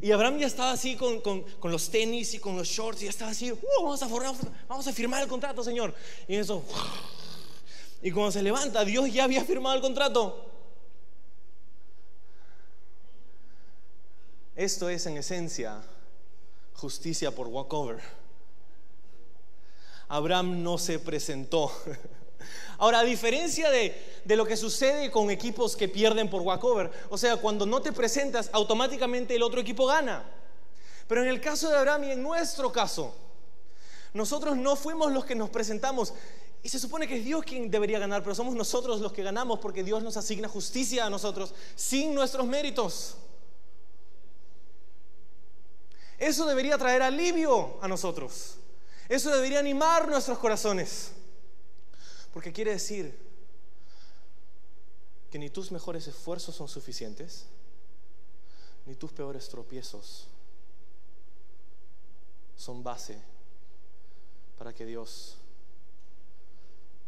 Y 0.00 0.12
Abraham 0.12 0.38
ya 0.38 0.46
estaba 0.46 0.70
así 0.70 0.94
con, 0.94 1.44
los 1.64 1.90
tenis 1.90 2.34
y 2.34 2.38
con 2.38 2.56
los 2.56 2.68
shorts, 2.68 3.02
y 3.02 3.06
ya 3.06 3.10
estaba 3.10 3.32
así, 3.32 3.50
uh, 3.50 3.58
vamos, 3.82 4.00
a 4.00 4.06
vamos 4.68 4.86
a 4.86 4.92
firmar 4.92 5.24
el 5.24 5.28
contrato, 5.28 5.64
Señor. 5.64 5.92
Y 6.28 6.36
eso, 6.36 6.62
y 8.00 8.12
cuando 8.12 8.30
se 8.30 8.44
levanta, 8.44 8.84
Dios 8.84 9.12
ya 9.12 9.24
había 9.24 9.44
firmado 9.44 9.74
el 9.74 9.82
contrato. 9.82 10.48
Esto 14.54 14.88
es 14.88 15.04
en 15.06 15.16
esencia 15.16 15.82
justicia 16.74 17.34
por 17.34 17.48
walkover. 17.48 18.00
Abraham 20.06 20.62
no 20.62 20.78
se 20.78 21.00
presentó. 21.00 21.72
Ahora, 22.78 23.00
a 23.00 23.04
diferencia 23.04 23.70
de, 23.70 23.94
lo 24.24 24.44
que 24.44 24.56
sucede 24.56 25.10
con 25.10 25.30
equipos 25.30 25.76
que 25.76 25.88
pierden 25.88 26.28
por 26.28 26.42
walkover, 26.42 26.90
o 27.10 27.18
sea, 27.18 27.36
cuando 27.36 27.66
no 27.66 27.80
te 27.82 27.92
presentas, 27.92 28.50
automáticamente 28.52 29.34
el 29.34 29.42
otro 29.42 29.60
equipo 29.60 29.86
gana. 29.86 30.24
Pero 31.08 31.22
en 31.22 31.28
el 31.28 31.40
caso 31.40 31.68
de 31.68 31.76
Abraham 31.76 32.04
y 32.04 32.12
en 32.12 32.22
nuestro 32.22 32.72
caso, 32.72 33.14
nosotros 34.12 34.56
no 34.56 34.76
fuimos 34.76 35.12
los 35.12 35.24
que 35.24 35.34
nos 35.34 35.50
presentamos. 35.50 36.12
Y 36.62 36.68
se 36.68 36.80
supone 36.80 37.06
que 37.06 37.18
es 37.18 37.24
Dios 37.24 37.44
quien 37.44 37.70
debería 37.70 37.98
ganar, 37.98 38.22
pero 38.22 38.34
somos 38.34 38.54
nosotros 38.54 39.00
los 39.00 39.12
que 39.12 39.22
ganamos 39.22 39.60
porque 39.60 39.84
Dios 39.84 40.02
nos 40.02 40.16
asigna 40.16 40.48
justicia 40.48 41.06
a 41.06 41.10
nosotros 41.10 41.54
sin 41.76 42.14
nuestros 42.14 42.46
méritos. 42.46 43.16
Eso 46.18 46.46
debería 46.46 46.78
traer 46.78 47.02
alivio 47.02 47.76
a 47.80 47.88
nosotros. 47.88 48.56
Eso 49.08 49.30
debería 49.30 49.60
animar 49.60 50.08
nuestros 50.08 50.38
corazones. 50.38 51.12
Porque 52.36 52.52
quiere 52.52 52.72
decir 52.72 53.16
que 55.30 55.38
ni 55.38 55.48
tus 55.48 55.72
mejores 55.72 56.06
esfuerzos 56.06 56.54
son 56.54 56.68
suficientes, 56.68 57.46
ni 58.84 58.94
tus 58.94 59.10
peores 59.10 59.48
tropiezos 59.48 60.26
son 62.54 62.84
base 62.84 63.18
para 64.58 64.74
que 64.74 64.84
Dios 64.84 65.38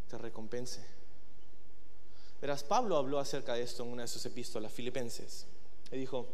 te 0.09 0.17
recompense. 0.17 0.81
Verás, 2.41 2.65
Pablo 2.65 2.97
habló 2.97 3.19
acerca 3.19 3.53
de 3.53 3.65
esto 3.65 3.83
en 3.83 3.91
una 3.91 4.03
de 4.05 4.09
sus 4.09 4.25
epístolas, 4.25 4.73
Filipenses. 4.73 5.45
Le 5.91 5.99
dijo, 5.99 6.27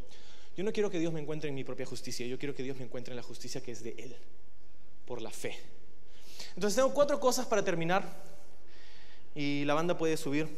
yo 0.57 0.63
no 0.63 0.73
quiero 0.73 0.89
que 0.89 1.01
Dios 1.01 1.13
me 1.13 1.21
encuentre 1.21 1.49
en 1.49 1.57
mi 1.57 1.65
propia 1.65 1.85
justicia, 1.85 2.29
yo 2.29 2.39
quiero 2.39 2.55
que 2.55 2.63
Dios 2.63 2.77
me 2.77 2.85
encuentre 2.85 3.11
en 3.11 3.17
la 3.17 3.25
justicia 3.25 3.61
que 3.61 3.73
es 3.73 3.83
de 3.83 3.97
Él, 3.99 4.17
por 5.05 5.21
la 5.21 5.33
fe. 5.33 5.59
Entonces 6.55 6.77
tengo 6.77 6.95
cuatro 6.95 7.19
cosas 7.19 7.45
para 7.47 7.65
terminar 7.65 8.34
y 9.35 9.65
la 9.65 9.75
banda 9.75 9.97
puede 9.97 10.17
subir. 10.17 10.49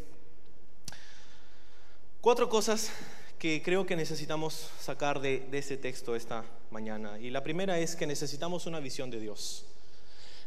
Cuatro 2.21 2.49
cosas 2.49 2.91
que 3.39 3.63
creo 3.63 3.87
que 3.87 3.97
necesitamos 3.97 4.71
sacar 4.81 5.21
de, 5.21 5.41
de 5.51 5.59
ese 5.59 5.77
texto 5.77 6.17
esta 6.17 6.45
mañana. 6.71 7.19
Y 7.19 7.31
la 7.31 7.43
primera 7.43 7.79
es 7.79 7.97
que 7.97 8.07
necesitamos 8.07 8.67
una 8.67 8.81
visión 8.81 9.11
de 9.11 9.21
Dios. 9.21 9.65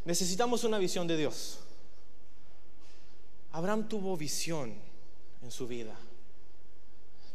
Necesitamos 0.04 0.64
una 0.64 0.78
visión 0.78 1.06
de 1.06 1.16
Dios. 1.16 1.60
Abraham 3.52 3.88
tuvo 3.88 4.16
visión 4.16 4.74
en 5.42 5.50
su 5.50 5.66
vida. 5.66 5.96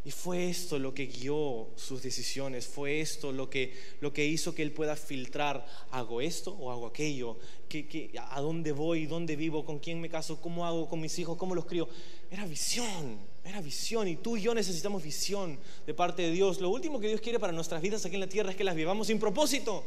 Y 0.06 0.12
fue 0.12 0.52
esto 0.52 0.78
lo 0.78 0.94
que 0.94 1.08
guió 1.08 1.68
sus 1.76 2.04
decisiones, 2.04 2.68
fue 2.68 3.02
esto 3.02 3.32
lo 3.32 3.50
que, 3.50 3.74
lo 4.02 4.14
que 4.14 4.24
hizo 4.24 4.54
que 4.54 4.62
él 4.62 4.72
pueda 4.72 4.96
filtrar, 4.96 5.66
hago 5.90 6.22
esto 6.22 6.52
o 6.54 6.72
hago 6.72 6.86
aquello, 6.86 7.38
¿Qué, 7.68 8.12
a 8.30 8.40
dónde 8.40 8.72
voy, 8.72 9.08
dónde 9.08 9.36
vivo, 9.36 9.66
con 9.66 9.80
quién 9.80 10.00
me 10.00 10.08
caso, 10.08 10.40
cómo 10.40 10.64
hago 10.68 10.88
con 10.88 11.02
mis 11.02 11.18
hijos, 11.18 11.38
cómo 11.38 11.56
los 11.56 11.66
crío. 11.66 11.90
Era 12.30 12.46
visión, 12.46 13.18
era 13.44 13.60
visión 13.62 14.08
y 14.08 14.16
tú 14.18 14.38
y 14.38 14.44
yo 14.44 14.54
necesitamos 14.54 15.02
visión 15.02 15.58
de 15.88 15.94
parte 15.96 16.22
de 16.22 16.30
Dios. 16.30 16.62
Lo 16.62 16.70
último 16.70 17.00
que 17.00 17.08
Dios 17.08 17.20
quiere 17.20 17.40
para 17.40 17.52
nuestras 17.52 17.82
vidas 17.82 18.06
aquí 18.06 18.14
en 18.14 18.22
la 18.22 18.30
tierra 18.30 18.52
es 18.52 18.56
que 18.56 18.64
las 18.64 18.76
vivamos 18.76 19.08
sin 19.08 19.18
propósito. 19.18 19.84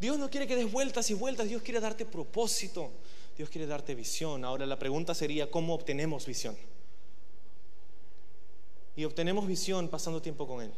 Dios 0.00 0.18
no 0.18 0.30
quiere 0.30 0.46
que 0.46 0.56
des 0.56 0.72
vueltas 0.72 1.10
y 1.10 1.14
vueltas, 1.14 1.46
Dios 1.46 1.60
quiere 1.60 1.78
darte 1.78 2.06
propósito, 2.06 2.90
Dios 3.36 3.50
quiere 3.50 3.66
darte 3.66 3.94
visión. 3.94 4.46
Ahora 4.46 4.64
la 4.64 4.78
pregunta 4.78 5.14
sería, 5.14 5.50
¿cómo 5.50 5.74
obtenemos 5.74 6.24
visión? 6.24 6.56
Y 8.96 9.04
obtenemos 9.04 9.46
visión 9.46 9.88
pasando 9.88 10.20
tiempo 10.20 10.46
con 10.46 10.62
Él. 10.62 10.72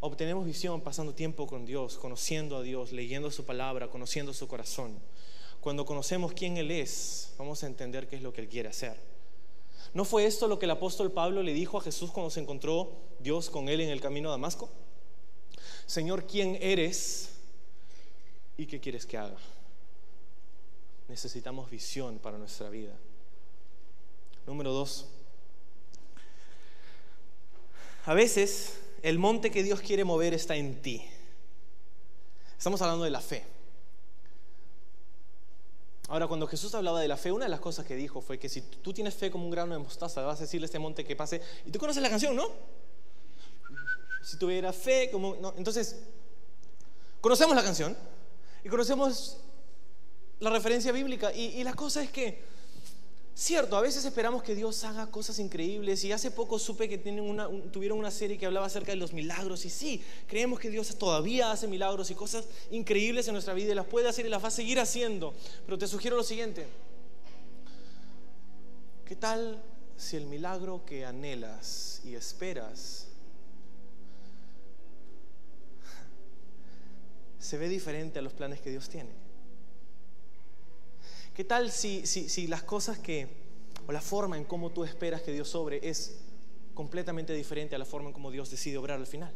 Obtenemos 0.00 0.44
visión 0.44 0.80
pasando 0.80 1.14
tiempo 1.14 1.46
con 1.46 1.64
Dios, 1.64 1.96
conociendo 1.96 2.56
a 2.56 2.62
Dios, 2.62 2.92
leyendo 2.92 3.30
su 3.30 3.44
palabra, 3.44 3.88
conociendo 3.88 4.34
su 4.34 4.48
corazón. 4.48 4.98
Cuando 5.60 5.86
conocemos 5.86 6.32
quién 6.32 6.56
Él 6.56 6.72
es, 6.72 7.32
vamos 7.38 7.62
a 7.62 7.68
entender 7.68 8.08
qué 8.08 8.16
es 8.16 8.22
lo 8.22 8.32
que 8.32 8.40
Él 8.40 8.48
quiere 8.48 8.68
hacer. 8.68 8.96
¿No 9.94 10.04
fue 10.04 10.26
esto 10.26 10.48
lo 10.48 10.58
que 10.58 10.64
el 10.64 10.72
apóstol 10.72 11.12
Pablo 11.12 11.42
le 11.42 11.52
dijo 11.52 11.78
a 11.78 11.82
Jesús 11.82 12.10
cuando 12.10 12.30
se 12.30 12.40
encontró 12.40 12.92
Dios 13.20 13.48
con 13.48 13.68
Él 13.68 13.80
en 13.80 13.90
el 13.90 14.00
camino 14.00 14.28
a 14.28 14.32
Damasco? 14.32 14.70
Señor, 15.86 16.26
¿quién 16.26 16.58
eres 16.60 17.30
y 18.56 18.66
qué 18.66 18.80
quieres 18.80 19.06
que 19.06 19.18
haga? 19.18 19.36
Necesitamos 21.08 21.70
visión 21.70 22.18
para 22.18 22.38
nuestra 22.38 22.70
vida. 22.70 22.94
Número 24.46 24.72
dos, 24.72 25.06
a 28.04 28.14
veces 28.14 28.78
el 29.02 29.18
monte 29.18 29.50
que 29.50 29.62
Dios 29.62 29.80
quiere 29.80 30.04
mover 30.04 30.34
está 30.34 30.56
en 30.56 30.80
ti. 30.82 31.02
Estamos 32.56 32.80
hablando 32.82 33.04
de 33.04 33.10
la 33.10 33.20
fe. 33.20 33.44
Ahora, 36.08 36.26
cuando 36.26 36.46
Jesús 36.46 36.74
hablaba 36.74 37.00
de 37.00 37.08
la 37.08 37.16
fe, 37.16 37.32
una 37.32 37.46
de 37.46 37.50
las 37.50 37.60
cosas 37.60 37.86
que 37.86 37.96
dijo 37.96 38.20
fue 38.20 38.38
que 38.38 38.48
si 38.48 38.60
tú 38.60 38.92
tienes 38.92 39.14
fe 39.14 39.30
como 39.30 39.44
un 39.44 39.50
grano 39.50 39.72
de 39.74 39.78
mostaza, 39.78 40.22
vas 40.22 40.38
a 40.38 40.42
decirle 40.42 40.64
a 40.64 40.66
este 40.66 40.78
monte 40.78 41.04
que 41.04 41.16
pase. 41.16 41.40
Y 41.64 41.70
tú 41.70 41.78
conoces 41.78 42.02
la 42.02 42.10
canción, 42.10 42.36
¿no? 42.36 42.50
Si 44.22 44.36
tuviera 44.36 44.72
fe 44.72 45.08
como... 45.10 45.36
Entonces, 45.56 45.96
Conocemos 47.22 47.54
la 47.54 47.62
canción 47.62 47.96
y 48.64 48.68
conocemos 48.68 49.36
la 50.40 50.50
referencia 50.50 50.90
bíblica 50.90 51.32
y, 51.32 51.62
la 51.62 51.72
cosa 51.72 52.02
es 52.02 52.10
que, 52.10 52.42
cierto, 53.34 53.76
a 53.76 53.80
veces 53.80 54.04
esperamos 54.04 54.42
que 54.42 54.54
Dios 54.54 54.84
haga 54.84 55.10
cosas 55.10 55.38
increíbles 55.38 56.04
y 56.04 56.12
hace 56.12 56.30
poco 56.30 56.58
supe 56.58 56.88
que 56.88 56.98
tienen 56.98 57.24
una, 57.24 57.48
tuvieron 57.70 57.98
una 57.98 58.10
serie 58.10 58.36
que 58.36 58.46
hablaba 58.46 58.66
acerca 58.66 58.92
de 58.92 58.96
los 58.96 59.12
milagros 59.12 59.64
y 59.64 59.70
sí, 59.70 60.02
creemos 60.26 60.60
que 60.60 60.70
Dios 60.70 60.96
todavía 60.98 61.50
hace 61.50 61.66
milagros 61.66 62.10
y 62.10 62.14
cosas 62.14 62.44
increíbles 62.70 63.26
en 63.28 63.32
nuestra 63.34 63.54
vida 63.54 63.72
y 63.72 63.74
las 63.74 63.86
puede 63.86 64.08
hacer 64.08 64.26
y 64.26 64.28
las 64.28 64.42
va 64.42 64.48
a 64.48 64.52
seguir 64.52 64.78
haciendo, 64.78 65.34
pero 65.64 65.78
te 65.78 65.86
sugiero 65.86 66.16
lo 66.16 66.24
siguiente, 66.24 66.66
¿qué 69.06 69.16
tal 69.16 69.62
si 70.02 70.16
el 70.16 70.26
milagro 70.26 70.84
que 70.84 71.06
anhelas 71.06 72.02
y 72.04 72.16
esperas 72.16 73.06
se 77.38 77.56
ve 77.56 77.68
diferente 77.68 78.18
a 78.18 78.22
los 78.22 78.32
planes 78.32 78.60
que 78.60 78.70
Dios 78.70 78.88
tiene. 78.88 79.21
¿Qué 81.34 81.44
tal 81.44 81.70
si, 81.70 82.06
si, 82.06 82.46
las 82.46 82.62
cosas 82.62 82.98
que, 82.98 83.26
o 83.86 83.92
la 83.92 84.02
forma 84.02 84.36
en 84.36 84.44
cómo 84.44 84.70
tú 84.70 84.84
esperas 84.84 85.22
que 85.22 85.32
Dios 85.32 85.48
sobre 85.48 85.88
es 85.88 86.18
completamente 86.74 87.32
diferente 87.32 87.74
a 87.74 87.78
la 87.78 87.86
forma 87.86 88.08
en 88.08 88.12
cómo 88.12 88.30
Dios 88.30 88.50
decide 88.50 88.76
obrar 88.76 88.98
al 88.98 89.06
final? 89.06 89.32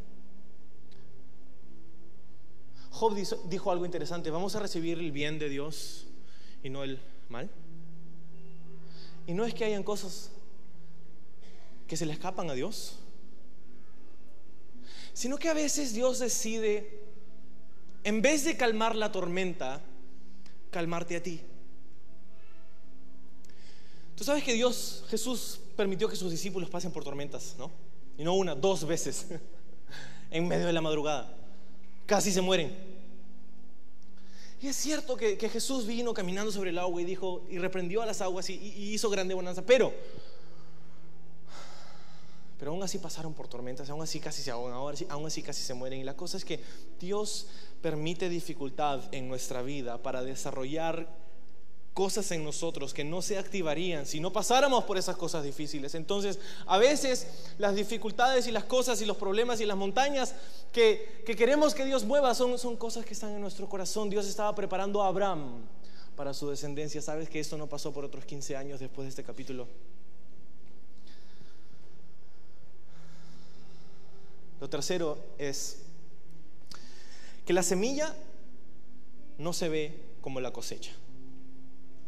Job 2.91 3.15
dijo 3.49 3.71
algo 3.71 3.87
interesante, 3.87 4.31
vamos 4.31 4.57
a 4.57 4.61
recibir 4.61 4.99
el 4.99 5.11
bien 5.11 5.39
de 5.39 5.49
Dios 5.49 6.07
y 6.63 6.69
no 6.69 6.83
el 6.85 7.01
mal. 7.31 7.51
Y 9.27 9.33
no 9.33 9.47
es 9.47 9.55
que 9.55 9.65
hayan 9.65 9.83
cosas 9.83 10.31
que 11.87 11.97
se 11.97 12.05
le 12.05 12.13
escapan 12.13 12.51
a 12.51 12.55
Dios, 12.55 12.99
sino 15.15 15.39
que 15.39 15.49
a 15.49 15.55
veces 15.55 15.95
Dios 15.95 16.19
decide 16.19 17.01
en 18.05 18.21
vez 18.21 18.45
de 18.45 18.57
calmar 18.57 18.95
la 18.95 19.11
tormenta, 19.13 19.83
calmarte 20.71 21.17
a 21.17 21.23
ti. 21.23 21.41
Tú 24.17 24.25
sabes 24.25 24.43
que 24.43 24.55
Dios, 24.55 25.05
Jesús, 25.09 25.61
permitió 25.77 26.09
que 26.09 26.17
sus 26.17 26.31
discípulos 26.31 26.69
pasen 26.71 26.91
por 26.91 27.05
tormentas, 27.05 27.55
¿no? 27.59 27.71
Y 28.19 28.25
no 28.25 28.35
una, 28.35 28.55
dos 28.55 28.87
veces, 28.87 29.27
en 30.31 30.49
medio 30.49 30.67
de 30.67 30.73
la 30.73 30.81
madrugada. 30.81 31.33
Casi 32.07 32.33
se 32.33 32.41
mueren. 32.41 32.75
Y 34.61 34.69
es 34.69 34.77
cierto 34.77 35.17
que, 35.17 35.37
Jesús 35.49 35.87
vino 35.87 36.15
caminando 36.15 36.51
sobre 36.51 36.71
el 36.71 36.79
agua 36.79 37.03
y 37.03 37.05
dijo, 37.05 37.45
y 37.51 37.59
reprendió 37.59 38.03
a 38.03 38.07
las 38.07 38.23
aguas 38.23 38.49
y, 38.49 38.55
y 38.55 38.95
hizo 38.95 39.11
grande 39.11 39.35
bonanza, 39.35 39.63
pero 39.63 39.93
pero 42.59 42.71
aún 42.71 42.83
así 42.83 42.99
pasaron 42.99 43.35
por 43.35 43.49
tormentas, 43.49 43.91
aún 43.91 44.03
así 44.03 44.19
casi 44.19 44.43
se 44.43 44.51
ahogan, 44.51 44.75
aún 45.11 45.27
así 45.27 45.43
casi 45.43 45.63
se 45.63 45.75
mueren. 45.75 46.01
Y 46.01 46.05
la 46.05 46.17
cosa 46.17 46.39
es 46.39 46.45
que 46.45 46.61
Dios 46.99 47.49
permite 47.83 48.29
dificultad 48.29 49.03
en 49.13 49.29
nuestra 49.29 49.63
vida 49.63 50.03
para 50.03 50.23
desarrollar 50.23 51.07
cosas 51.97 52.31
en 52.31 52.45
nosotros 52.45 52.93
que 52.93 53.05
no 53.05 53.23
se 53.23 53.39
activarían 53.39 54.05
si 54.05 54.21
no 54.21 54.31
pasáramos 54.31 54.85
por 54.85 54.99
esas 54.99 55.17
cosas 55.17 55.43
difíciles. 55.43 55.95
Entonces, 55.95 56.39
a 56.67 56.77
veces 56.77 57.27
las 57.57 57.75
dificultades 57.75 58.47
y 58.47 58.53
las 58.53 58.65
cosas 58.65 59.01
y 59.01 59.07
los 59.07 59.17
problemas 59.17 59.63
y 59.63 59.65
las 59.65 59.79
montañas 59.79 60.35
que, 60.75 61.25
queremos 61.25 61.75
que 61.75 61.87
Dios 61.87 62.05
mueva 62.05 62.35
son, 62.35 62.59
son 62.59 62.77
cosas 62.77 63.07
que 63.07 63.15
están 63.15 63.33
en 63.33 63.41
nuestro 63.41 63.67
corazón. 63.67 64.11
Dios 64.11 64.27
estaba 64.27 64.55
preparando 64.55 65.03
a 65.03 65.09
Abraham 65.09 65.63
para 66.17 66.35
su 66.35 66.51
descendencia. 66.51 67.01
¿Sabes 67.01 67.31
que 67.31 67.41
esto 67.41 67.57
no 67.57 67.67
pasó 67.67 67.95
por 67.95 68.05
otros 68.05 68.27
15 68.27 68.57
años 68.57 68.79
después 68.79 69.07
de 69.07 69.09
este 69.09 69.25
capítulo? 69.25 69.67
Lo 74.61 74.69
tercero 74.69 75.17
es 75.39 75.79
que 77.47 77.55
la 77.55 77.63
semilla 77.63 78.15
no 79.39 79.55
se 79.55 79.71
ve 79.71 79.99
como 80.21 80.43
la 80.43 80.53
cosecha. 80.53 80.93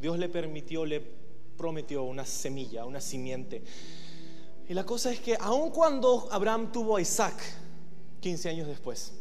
Dios 0.01 0.19
le 0.19 0.29
permitió, 0.29 0.85
le 0.85 1.03
prometió 1.57 2.05
una 2.05 2.25
semilla, 2.25 2.85
una 2.85 3.01
simiente. 3.01 3.63
Y 4.69 4.75
la 4.75 4.85
cosa 4.85 5.11
es 5.11 5.21
que 5.21 5.37
aun 5.41 5.71
cuando 5.71 6.29
Abraham 6.31 6.71
tuvo 6.73 6.97
a 6.97 7.01
Isaac 7.01 7.35
15 8.21 8.49
años 8.51 8.69
después, 8.69 9.13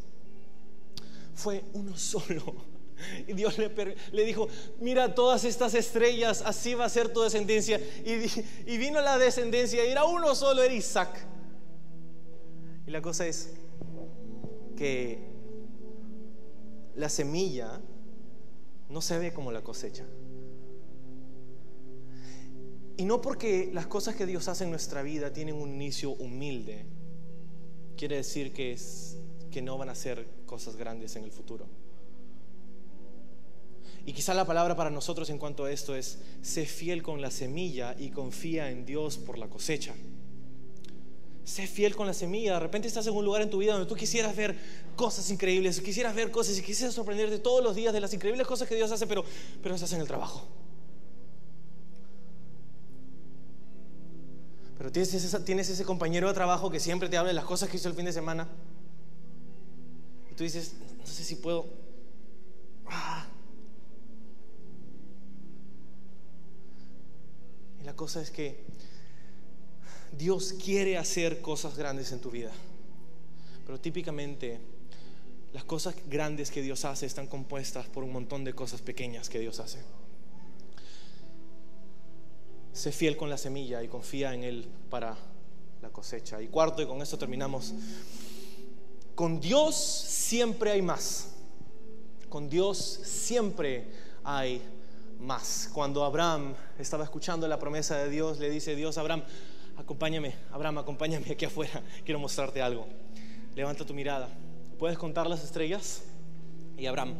fue 1.34 1.64
uno 1.74 1.98
solo. 1.98 2.78
Y 3.28 3.34
Dios 3.34 3.60
le, 3.60 3.72
le, 4.12 4.26
dijo, 4.26 4.48
mira 4.80 5.14
todas 5.14 5.44
estas 5.44 5.76
estrellas, 5.76 6.42
así 6.44 6.74
va 6.74 6.86
a 6.86 6.90
ser 6.90 7.14
tu 7.14 7.22
descendencia. 7.22 7.80
Y, 8.04 8.72
y 8.72 8.78
vino 8.78 9.00
la 9.02 9.20
descendencia, 9.20 9.86
y 9.86 9.90
era 9.90 10.04
uno 10.04 10.34
solo, 10.34 10.64
era 10.64 10.74
Isaac. 10.74 11.28
Y 12.88 12.92
la 12.92 13.02
cosa 13.02 13.28
es 13.28 13.52
que 14.76 15.20
la 16.96 17.10
semilla 17.10 17.80
no 18.90 19.02
se 19.02 19.20
ve 19.20 19.32
como 19.32 19.52
la 19.52 19.62
cosecha. 19.62 20.06
Y 22.98 23.06
no 23.06 23.22
porque 23.22 23.70
las 23.72 23.86
cosas 23.86 24.16
que 24.16 24.26
Dios 24.26 24.48
hace 24.48 24.64
en 24.64 24.72
nuestra 24.72 25.04
vida 25.04 25.32
tienen 25.32 25.56
un 25.56 25.70
inicio 25.70 26.12
humilde, 26.12 26.84
quiere 27.96 28.18
decir 28.18 28.52
que, 28.52 28.72
es, 28.72 29.18
que 29.52 29.62
no 29.62 29.78
van 29.78 29.90
a 29.90 29.96
ser 29.96 30.28
cosas 30.48 30.76
grandes 30.76 31.16
en 31.16 31.24
el 31.24 31.32
futuro. 31.32 31.68
Y 34.08 34.14
quizá 34.14 34.34
la 34.34 34.46
palabra 34.46 34.76
para 34.76 34.90
nosotros 34.90 35.30
en 35.30 35.38
cuanto 35.38 35.66
a 35.66 35.72
esto 35.72 35.96
es, 35.96 36.20
sé 36.42 36.66
fiel 36.66 37.04
con 37.04 37.22
la 37.22 37.30
semilla 37.30 37.96
y 38.00 38.10
confía 38.10 38.72
en 38.72 38.86
Dios 38.86 39.18
por 39.18 39.38
la 39.38 39.48
cosecha. 39.48 39.94
Sé 41.44 41.68
fiel 41.68 41.96
con 41.96 42.08
la 42.08 42.14
semilla. 42.14 42.54
De 42.54 42.60
repente 42.62 42.88
estás 42.88 43.06
en 43.06 43.14
un 43.14 43.26
lugar 43.26 43.42
en 43.42 43.50
tu 43.50 43.60
vida 43.60 43.74
donde 43.74 43.88
tú 43.88 43.96
quisieras 43.96 44.36
ver 44.36 44.58
cosas 44.96 45.30
increíbles, 45.30 45.82
quisieras 45.82 46.16
ver 46.16 46.32
cosas 46.32 46.58
y 46.58 46.62
quisieras 46.64 46.96
sorprenderte 46.96 47.38
todos 47.40 47.64
los 47.64 47.76
días 47.76 47.94
de 47.94 48.00
las 48.00 48.14
increíbles 48.14 48.48
cosas 48.48 48.68
que 48.68 48.76
Dios 48.76 48.92
hace, 48.92 49.06
pero, 49.06 49.24
pero 49.62 49.76
estás 49.76 49.94
en 49.94 50.02
el 50.02 50.08
trabajo. 50.08 50.48
Pero 54.78 54.92
tienes, 54.92 55.70
ese 55.70 55.84
compañero 55.84 56.28
de 56.28 56.34
trabajo 56.34 56.70
que 56.70 56.80
siempre 56.80 57.10
te 57.10 57.18
habla 57.18 57.30
de 57.30 57.34
las 57.34 57.46
cosas 57.46 57.70
que 57.70 57.78
hizo 57.78 57.90
el 57.90 57.96
fin 57.96 58.06
de 58.06 58.14
semana. 58.14 58.48
Y 60.32 60.36
tú 60.36 60.44
dices, 60.44 60.74
no 60.98 61.06
sé 61.06 61.24
si 61.24 61.36
puedo. 61.36 61.66
Ah. 62.86 63.26
Y 67.82 67.86
la 67.86 67.96
cosa 67.96 68.22
es 68.22 68.30
que 68.30 68.64
Dios 70.16 70.54
quiere 70.54 70.98
hacer 70.98 71.42
cosas 71.42 71.76
grandes 71.76 72.12
en 72.12 72.20
tu 72.20 72.30
vida. 72.30 72.52
Pero 73.66 73.80
típicamente 73.80 74.60
las 75.54 75.64
cosas 75.64 75.96
grandes 76.08 76.52
que 76.52 76.62
Dios 76.62 76.86
hace 76.86 77.08
están 77.08 77.26
compuestas 77.26 77.88
por 77.88 78.04
un 78.04 78.12
montón 78.12 78.44
de 78.44 78.54
cosas 78.54 78.82
pequeñas 78.82 79.28
que 79.28 79.40
Dios 79.40 79.60
hace. 79.60 79.80
Sé 82.78 82.92
fiel 82.92 83.18
con 83.18 83.28
la 83.28 83.40
semilla 83.40 83.82
y 83.82 83.88
confía 83.88 84.36
en 84.36 84.44
Él 84.44 84.68
para 84.92 85.18
la 85.82 85.90
cosecha. 85.90 86.40
Y 86.44 86.48
cuarto, 86.48 86.80
y 86.84 86.86
con 86.86 87.02
esto 87.02 87.18
terminamos, 87.18 87.74
con 89.16 89.40
Dios 89.40 89.76
siempre 89.76 90.70
hay 90.70 90.84
más. 90.84 91.30
Con 92.30 92.48
Dios 92.48 92.78
siempre 92.78 93.88
hay 94.24 94.62
más. 95.20 95.72
Cuando 95.74 96.06
Abraham 96.06 96.54
estaba 96.78 97.04
escuchando 97.04 97.48
la 97.48 97.58
promesa 97.58 97.98
de 97.98 98.12
Dios, 98.12 98.38
le 98.38 98.52
dice 98.52 98.76
Dios 98.76 99.00
Abraham, 99.00 99.24
acompáñame, 99.76 100.36
Abraham, 100.52 100.78
acompáñame 100.78 101.32
aquí 101.32 101.46
afuera, 101.46 101.82
quiero 102.06 102.20
mostrarte 102.20 102.62
algo. 102.62 102.86
Levanta 103.56 103.88
tu 103.88 103.96
mirada. 103.96 104.30
¿Puedes 104.78 105.00
contar 105.00 105.26
las 105.26 105.44
estrellas? 105.44 106.04
Y 106.78 106.86
Abraham, 106.86 107.16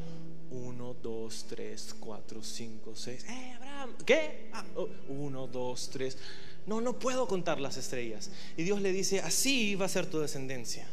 uno, 0.52 0.96
dos, 1.02 1.46
tres, 1.48 1.96
cuatro, 2.00 2.44
cinco, 2.44 2.94
seis. 2.96 3.26
¡Eh, 3.28 3.54
Abraham! 3.56 3.96
¿Qué? 4.06 4.50
Ah, 4.54 4.64
oh, 4.76 4.88
uno, 5.10 5.48
dos, 5.48 5.90
tres. 5.90 6.18
No, 6.66 6.82
no 6.82 7.00
puedo 7.00 7.28
contar 7.28 7.60
las 7.60 7.78
estrellas. 7.78 8.30
Y 8.56 8.64
Dios 8.64 8.82
le 8.82 8.92
dice, 8.92 9.22
así 9.22 9.76
va 9.76 9.86
a 9.86 9.90
ser 9.90 10.10
tu 10.10 10.20
descendencia. 10.20 10.88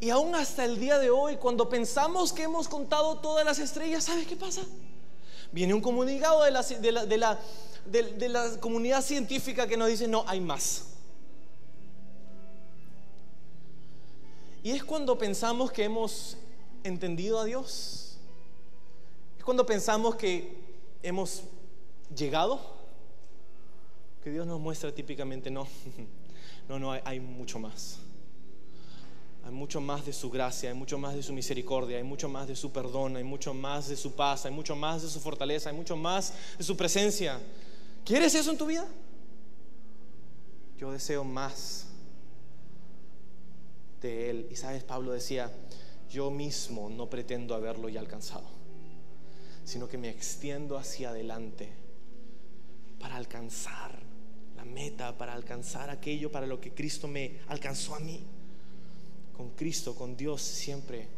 Y 0.00 0.10
aún 0.10 0.34
hasta 0.34 0.64
el 0.64 0.78
día 0.78 0.98
de 0.98 1.10
hoy, 1.10 1.36
cuando 1.36 1.68
pensamos 1.68 2.32
que 2.32 2.42
hemos 2.42 2.68
contado 2.68 3.18
todas 3.18 3.44
las 3.44 3.58
estrellas, 3.58 4.04
¿sabes 4.04 4.26
qué 4.26 4.36
pasa? 4.36 4.62
Viene 5.52 5.72
un 5.72 5.80
comunicado 5.80 6.44
de 6.44 6.50
la, 6.50 6.62
de 6.62 7.16
la 7.18 7.38
de, 7.90 8.28
la 8.28 8.58
comunidad 8.60 9.02
científica 9.02 9.66
que 9.66 9.76
nos 9.76 9.88
dice, 9.88 10.08
no, 10.08 10.24
hay 10.26 10.40
más. 10.40 10.84
Y 14.62 14.72
es 14.72 14.82
cuando 14.82 15.16
pensamos 15.16 15.70
que 15.70 15.84
hemos 15.84 16.36
entendido 16.86 17.38
a 17.38 17.44
Dios. 17.44 18.18
Es 19.38 19.44
cuando 19.44 19.66
pensamos 19.66 20.16
que 20.16 20.56
hemos 21.02 21.42
llegado. 22.14 22.60
Que 24.22 24.30
Dios 24.30 24.46
nos 24.46 24.60
muestra 24.60 24.92
típicamente, 24.92 25.50
no, 25.50 25.68
no, 26.68 26.78
no, 26.78 26.92
hay, 26.92 27.00
hay, 27.04 27.20
mucho 27.20 27.58
más. 27.58 27.98
Hay 29.44 29.52
mucho 29.52 29.80
más 29.80 30.04
de 30.04 30.12
su 30.12 30.28
gracia, 30.30 30.70
hay 30.70 30.76
mucho 30.76 30.98
más 30.98 31.14
de 31.14 31.22
su 31.22 31.32
misericordia, 31.32 31.98
hay 31.98 32.02
mucho 32.02 32.28
más 32.28 32.48
de 32.48 32.56
su 32.56 32.72
perdón, 32.72 33.14
hay 33.16 33.22
mucho 33.22 33.54
más 33.54 33.88
de 33.88 33.96
su 33.96 34.12
paz, 34.12 34.44
hay 34.44 34.50
mucho 34.50 34.74
más 34.74 35.02
de 35.02 35.08
su 35.08 35.20
fortaleza, 35.20 35.70
hay 35.70 35.76
mucho 35.76 35.96
más 35.96 36.32
de 36.58 36.64
su 36.64 36.76
presencia. 36.76 37.40
¿Quieres 38.04 38.34
eso 38.34 38.50
en 38.50 38.58
tu 38.58 38.66
vida? 38.66 38.86
Yo 40.78 40.90
deseo 40.90 41.22
más 41.22 41.86
de 44.02 44.30
Él. 44.30 44.48
Y 44.50 44.56
sabes, 44.56 44.82
Pablo 44.82 45.12
decía 45.12 45.50
yo 46.10 46.30
mismo 46.30 46.88
no 46.88 47.08
pretendo 47.08 47.54
haberlo 47.54 47.88
ya 47.88 48.00
alcanzado, 48.00 48.48
sino 49.64 49.88
que 49.88 49.98
me 49.98 50.08
extiendo 50.08 50.78
hacia 50.78 51.10
adelante 51.10 51.72
para 52.98 53.16
alcanzar 53.16 53.98
la 54.56 54.64
meta, 54.64 55.16
para 55.16 55.34
alcanzar 55.34 55.90
aquello 55.90 56.30
para 56.30 56.46
lo 56.46 56.60
que 56.60 56.72
Cristo 56.72 57.08
me 57.08 57.38
alcanzó 57.48 57.94
a 57.94 58.00
mí. 58.00 58.24
Con 59.36 59.50
Cristo, 59.50 59.94
con 59.94 60.16
Dios 60.16 60.40
siempre 60.40 61.08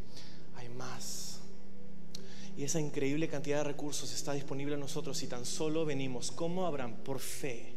hay 0.57 0.68
más. 0.70 1.39
Y 2.57 2.64
esa 2.64 2.80
increíble 2.80 3.28
cantidad 3.28 3.59
de 3.59 3.64
recursos 3.64 4.12
está 4.12 4.32
disponible 4.32 4.74
a 4.74 4.78
nosotros 4.78 5.16
si 5.16 5.28
tan 5.28 5.47
solo 5.47 5.84
venimos 5.84 6.32
como 6.32 6.66
Abraham 6.66 6.97
por 7.05 7.20
fe 7.20 7.72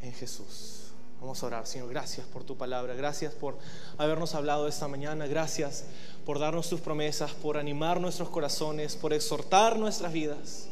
en 0.00 0.12
Jesús. 0.12 0.79
Vamos 1.20 1.42
a 1.42 1.46
orar, 1.46 1.66
Señor, 1.66 1.90
gracias 1.90 2.26
por 2.26 2.44
tu 2.44 2.56
palabra, 2.56 2.94
gracias 2.94 3.34
por 3.34 3.58
habernos 3.98 4.34
hablado 4.34 4.66
esta 4.66 4.88
mañana, 4.88 5.26
gracias 5.26 5.84
por 6.24 6.38
darnos 6.38 6.70
tus 6.70 6.80
promesas, 6.80 7.32
por 7.34 7.58
animar 7.58 8.00
nuestros 8.00 8.30
corazones, 8.30 8.96
por 8.96 9.12
exhortar 9.12 9.78
nuestras 9.78 10.14
vidas. 10.14 10.68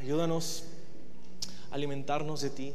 Ayúdanos 0.00 0.64
a 1.70 1.76
alimentarnos 1.76 2.40
de 2.40 2.50
ti 2.50 2.74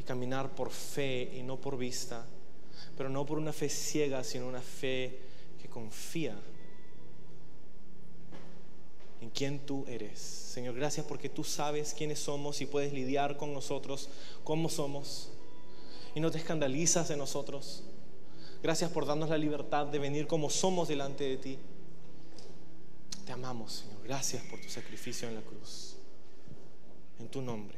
y 0.00 0.02
caminar 0.02 0.50
por 0.50 0.70
fe 0.70 1.30
y 1.36 1.44
no 1.44 1.56
por 1.56 1.78
vista, 1.78 2.26
pero 2.96 3.08
no 3.08 3.24
por 3.24 3.38
una 3.38 3.52
fe 3.52 3.68
ciega, 3.68 4.24
sino 4.24 4.48
una 4.48 4.60
fe 4.60 5.20
que 5.62 5.68
confía 5.68 6.36
en 9.20 9.30
quién 9.30 9.60
tú 9.60 9.84
eres. 9.86 10.47
Señor, 10.58 10.74
gracias 10.74 11.06
porque 11.06 11.28
tú 11.28 11.44
sabes 11.44 11.94
quiénes 11.96 12.18
somos 12.18 12.60
y 12.60 12.66
puedes 12.66 12.92
lidiar 12.92 13.36
con 13.36 13.54
nosotros 13.54 14.08
como 14.42 14.68
somos 14.68 15.28
y 16.16 16.20
no 16.20 16.32
te 16.32 16.38
escandalizas 16.38 17.06
de 17.06 17.16
nosotros. 17.16 17.84
Gracias 18.60 18.90
por 18.90 19.06
darnos 19.06 19.30
la 19.30 19.38
libertad 19.38 19.86
de 19.86 20.00
venir 20.00 20.26
como 20.26 20.50
somos 20.50 20.88
delante 20.88 21.22
de 21.22 21.36
ti. 21.36 21.58
Te 23.24 23.30
amamos, 23.30 23.84
Señor. 23.84 24.02
Gracias 24.02 24.42
por 24.46 24.60
tu 24.60 24.68
sacrificio 24.68 25.28
en 25.28 25.36
la 25.36 25.42
cruz. 25.42 25.94
En 27.20 27.28
tu 27.28 27.40
nombre. 27.40 27.77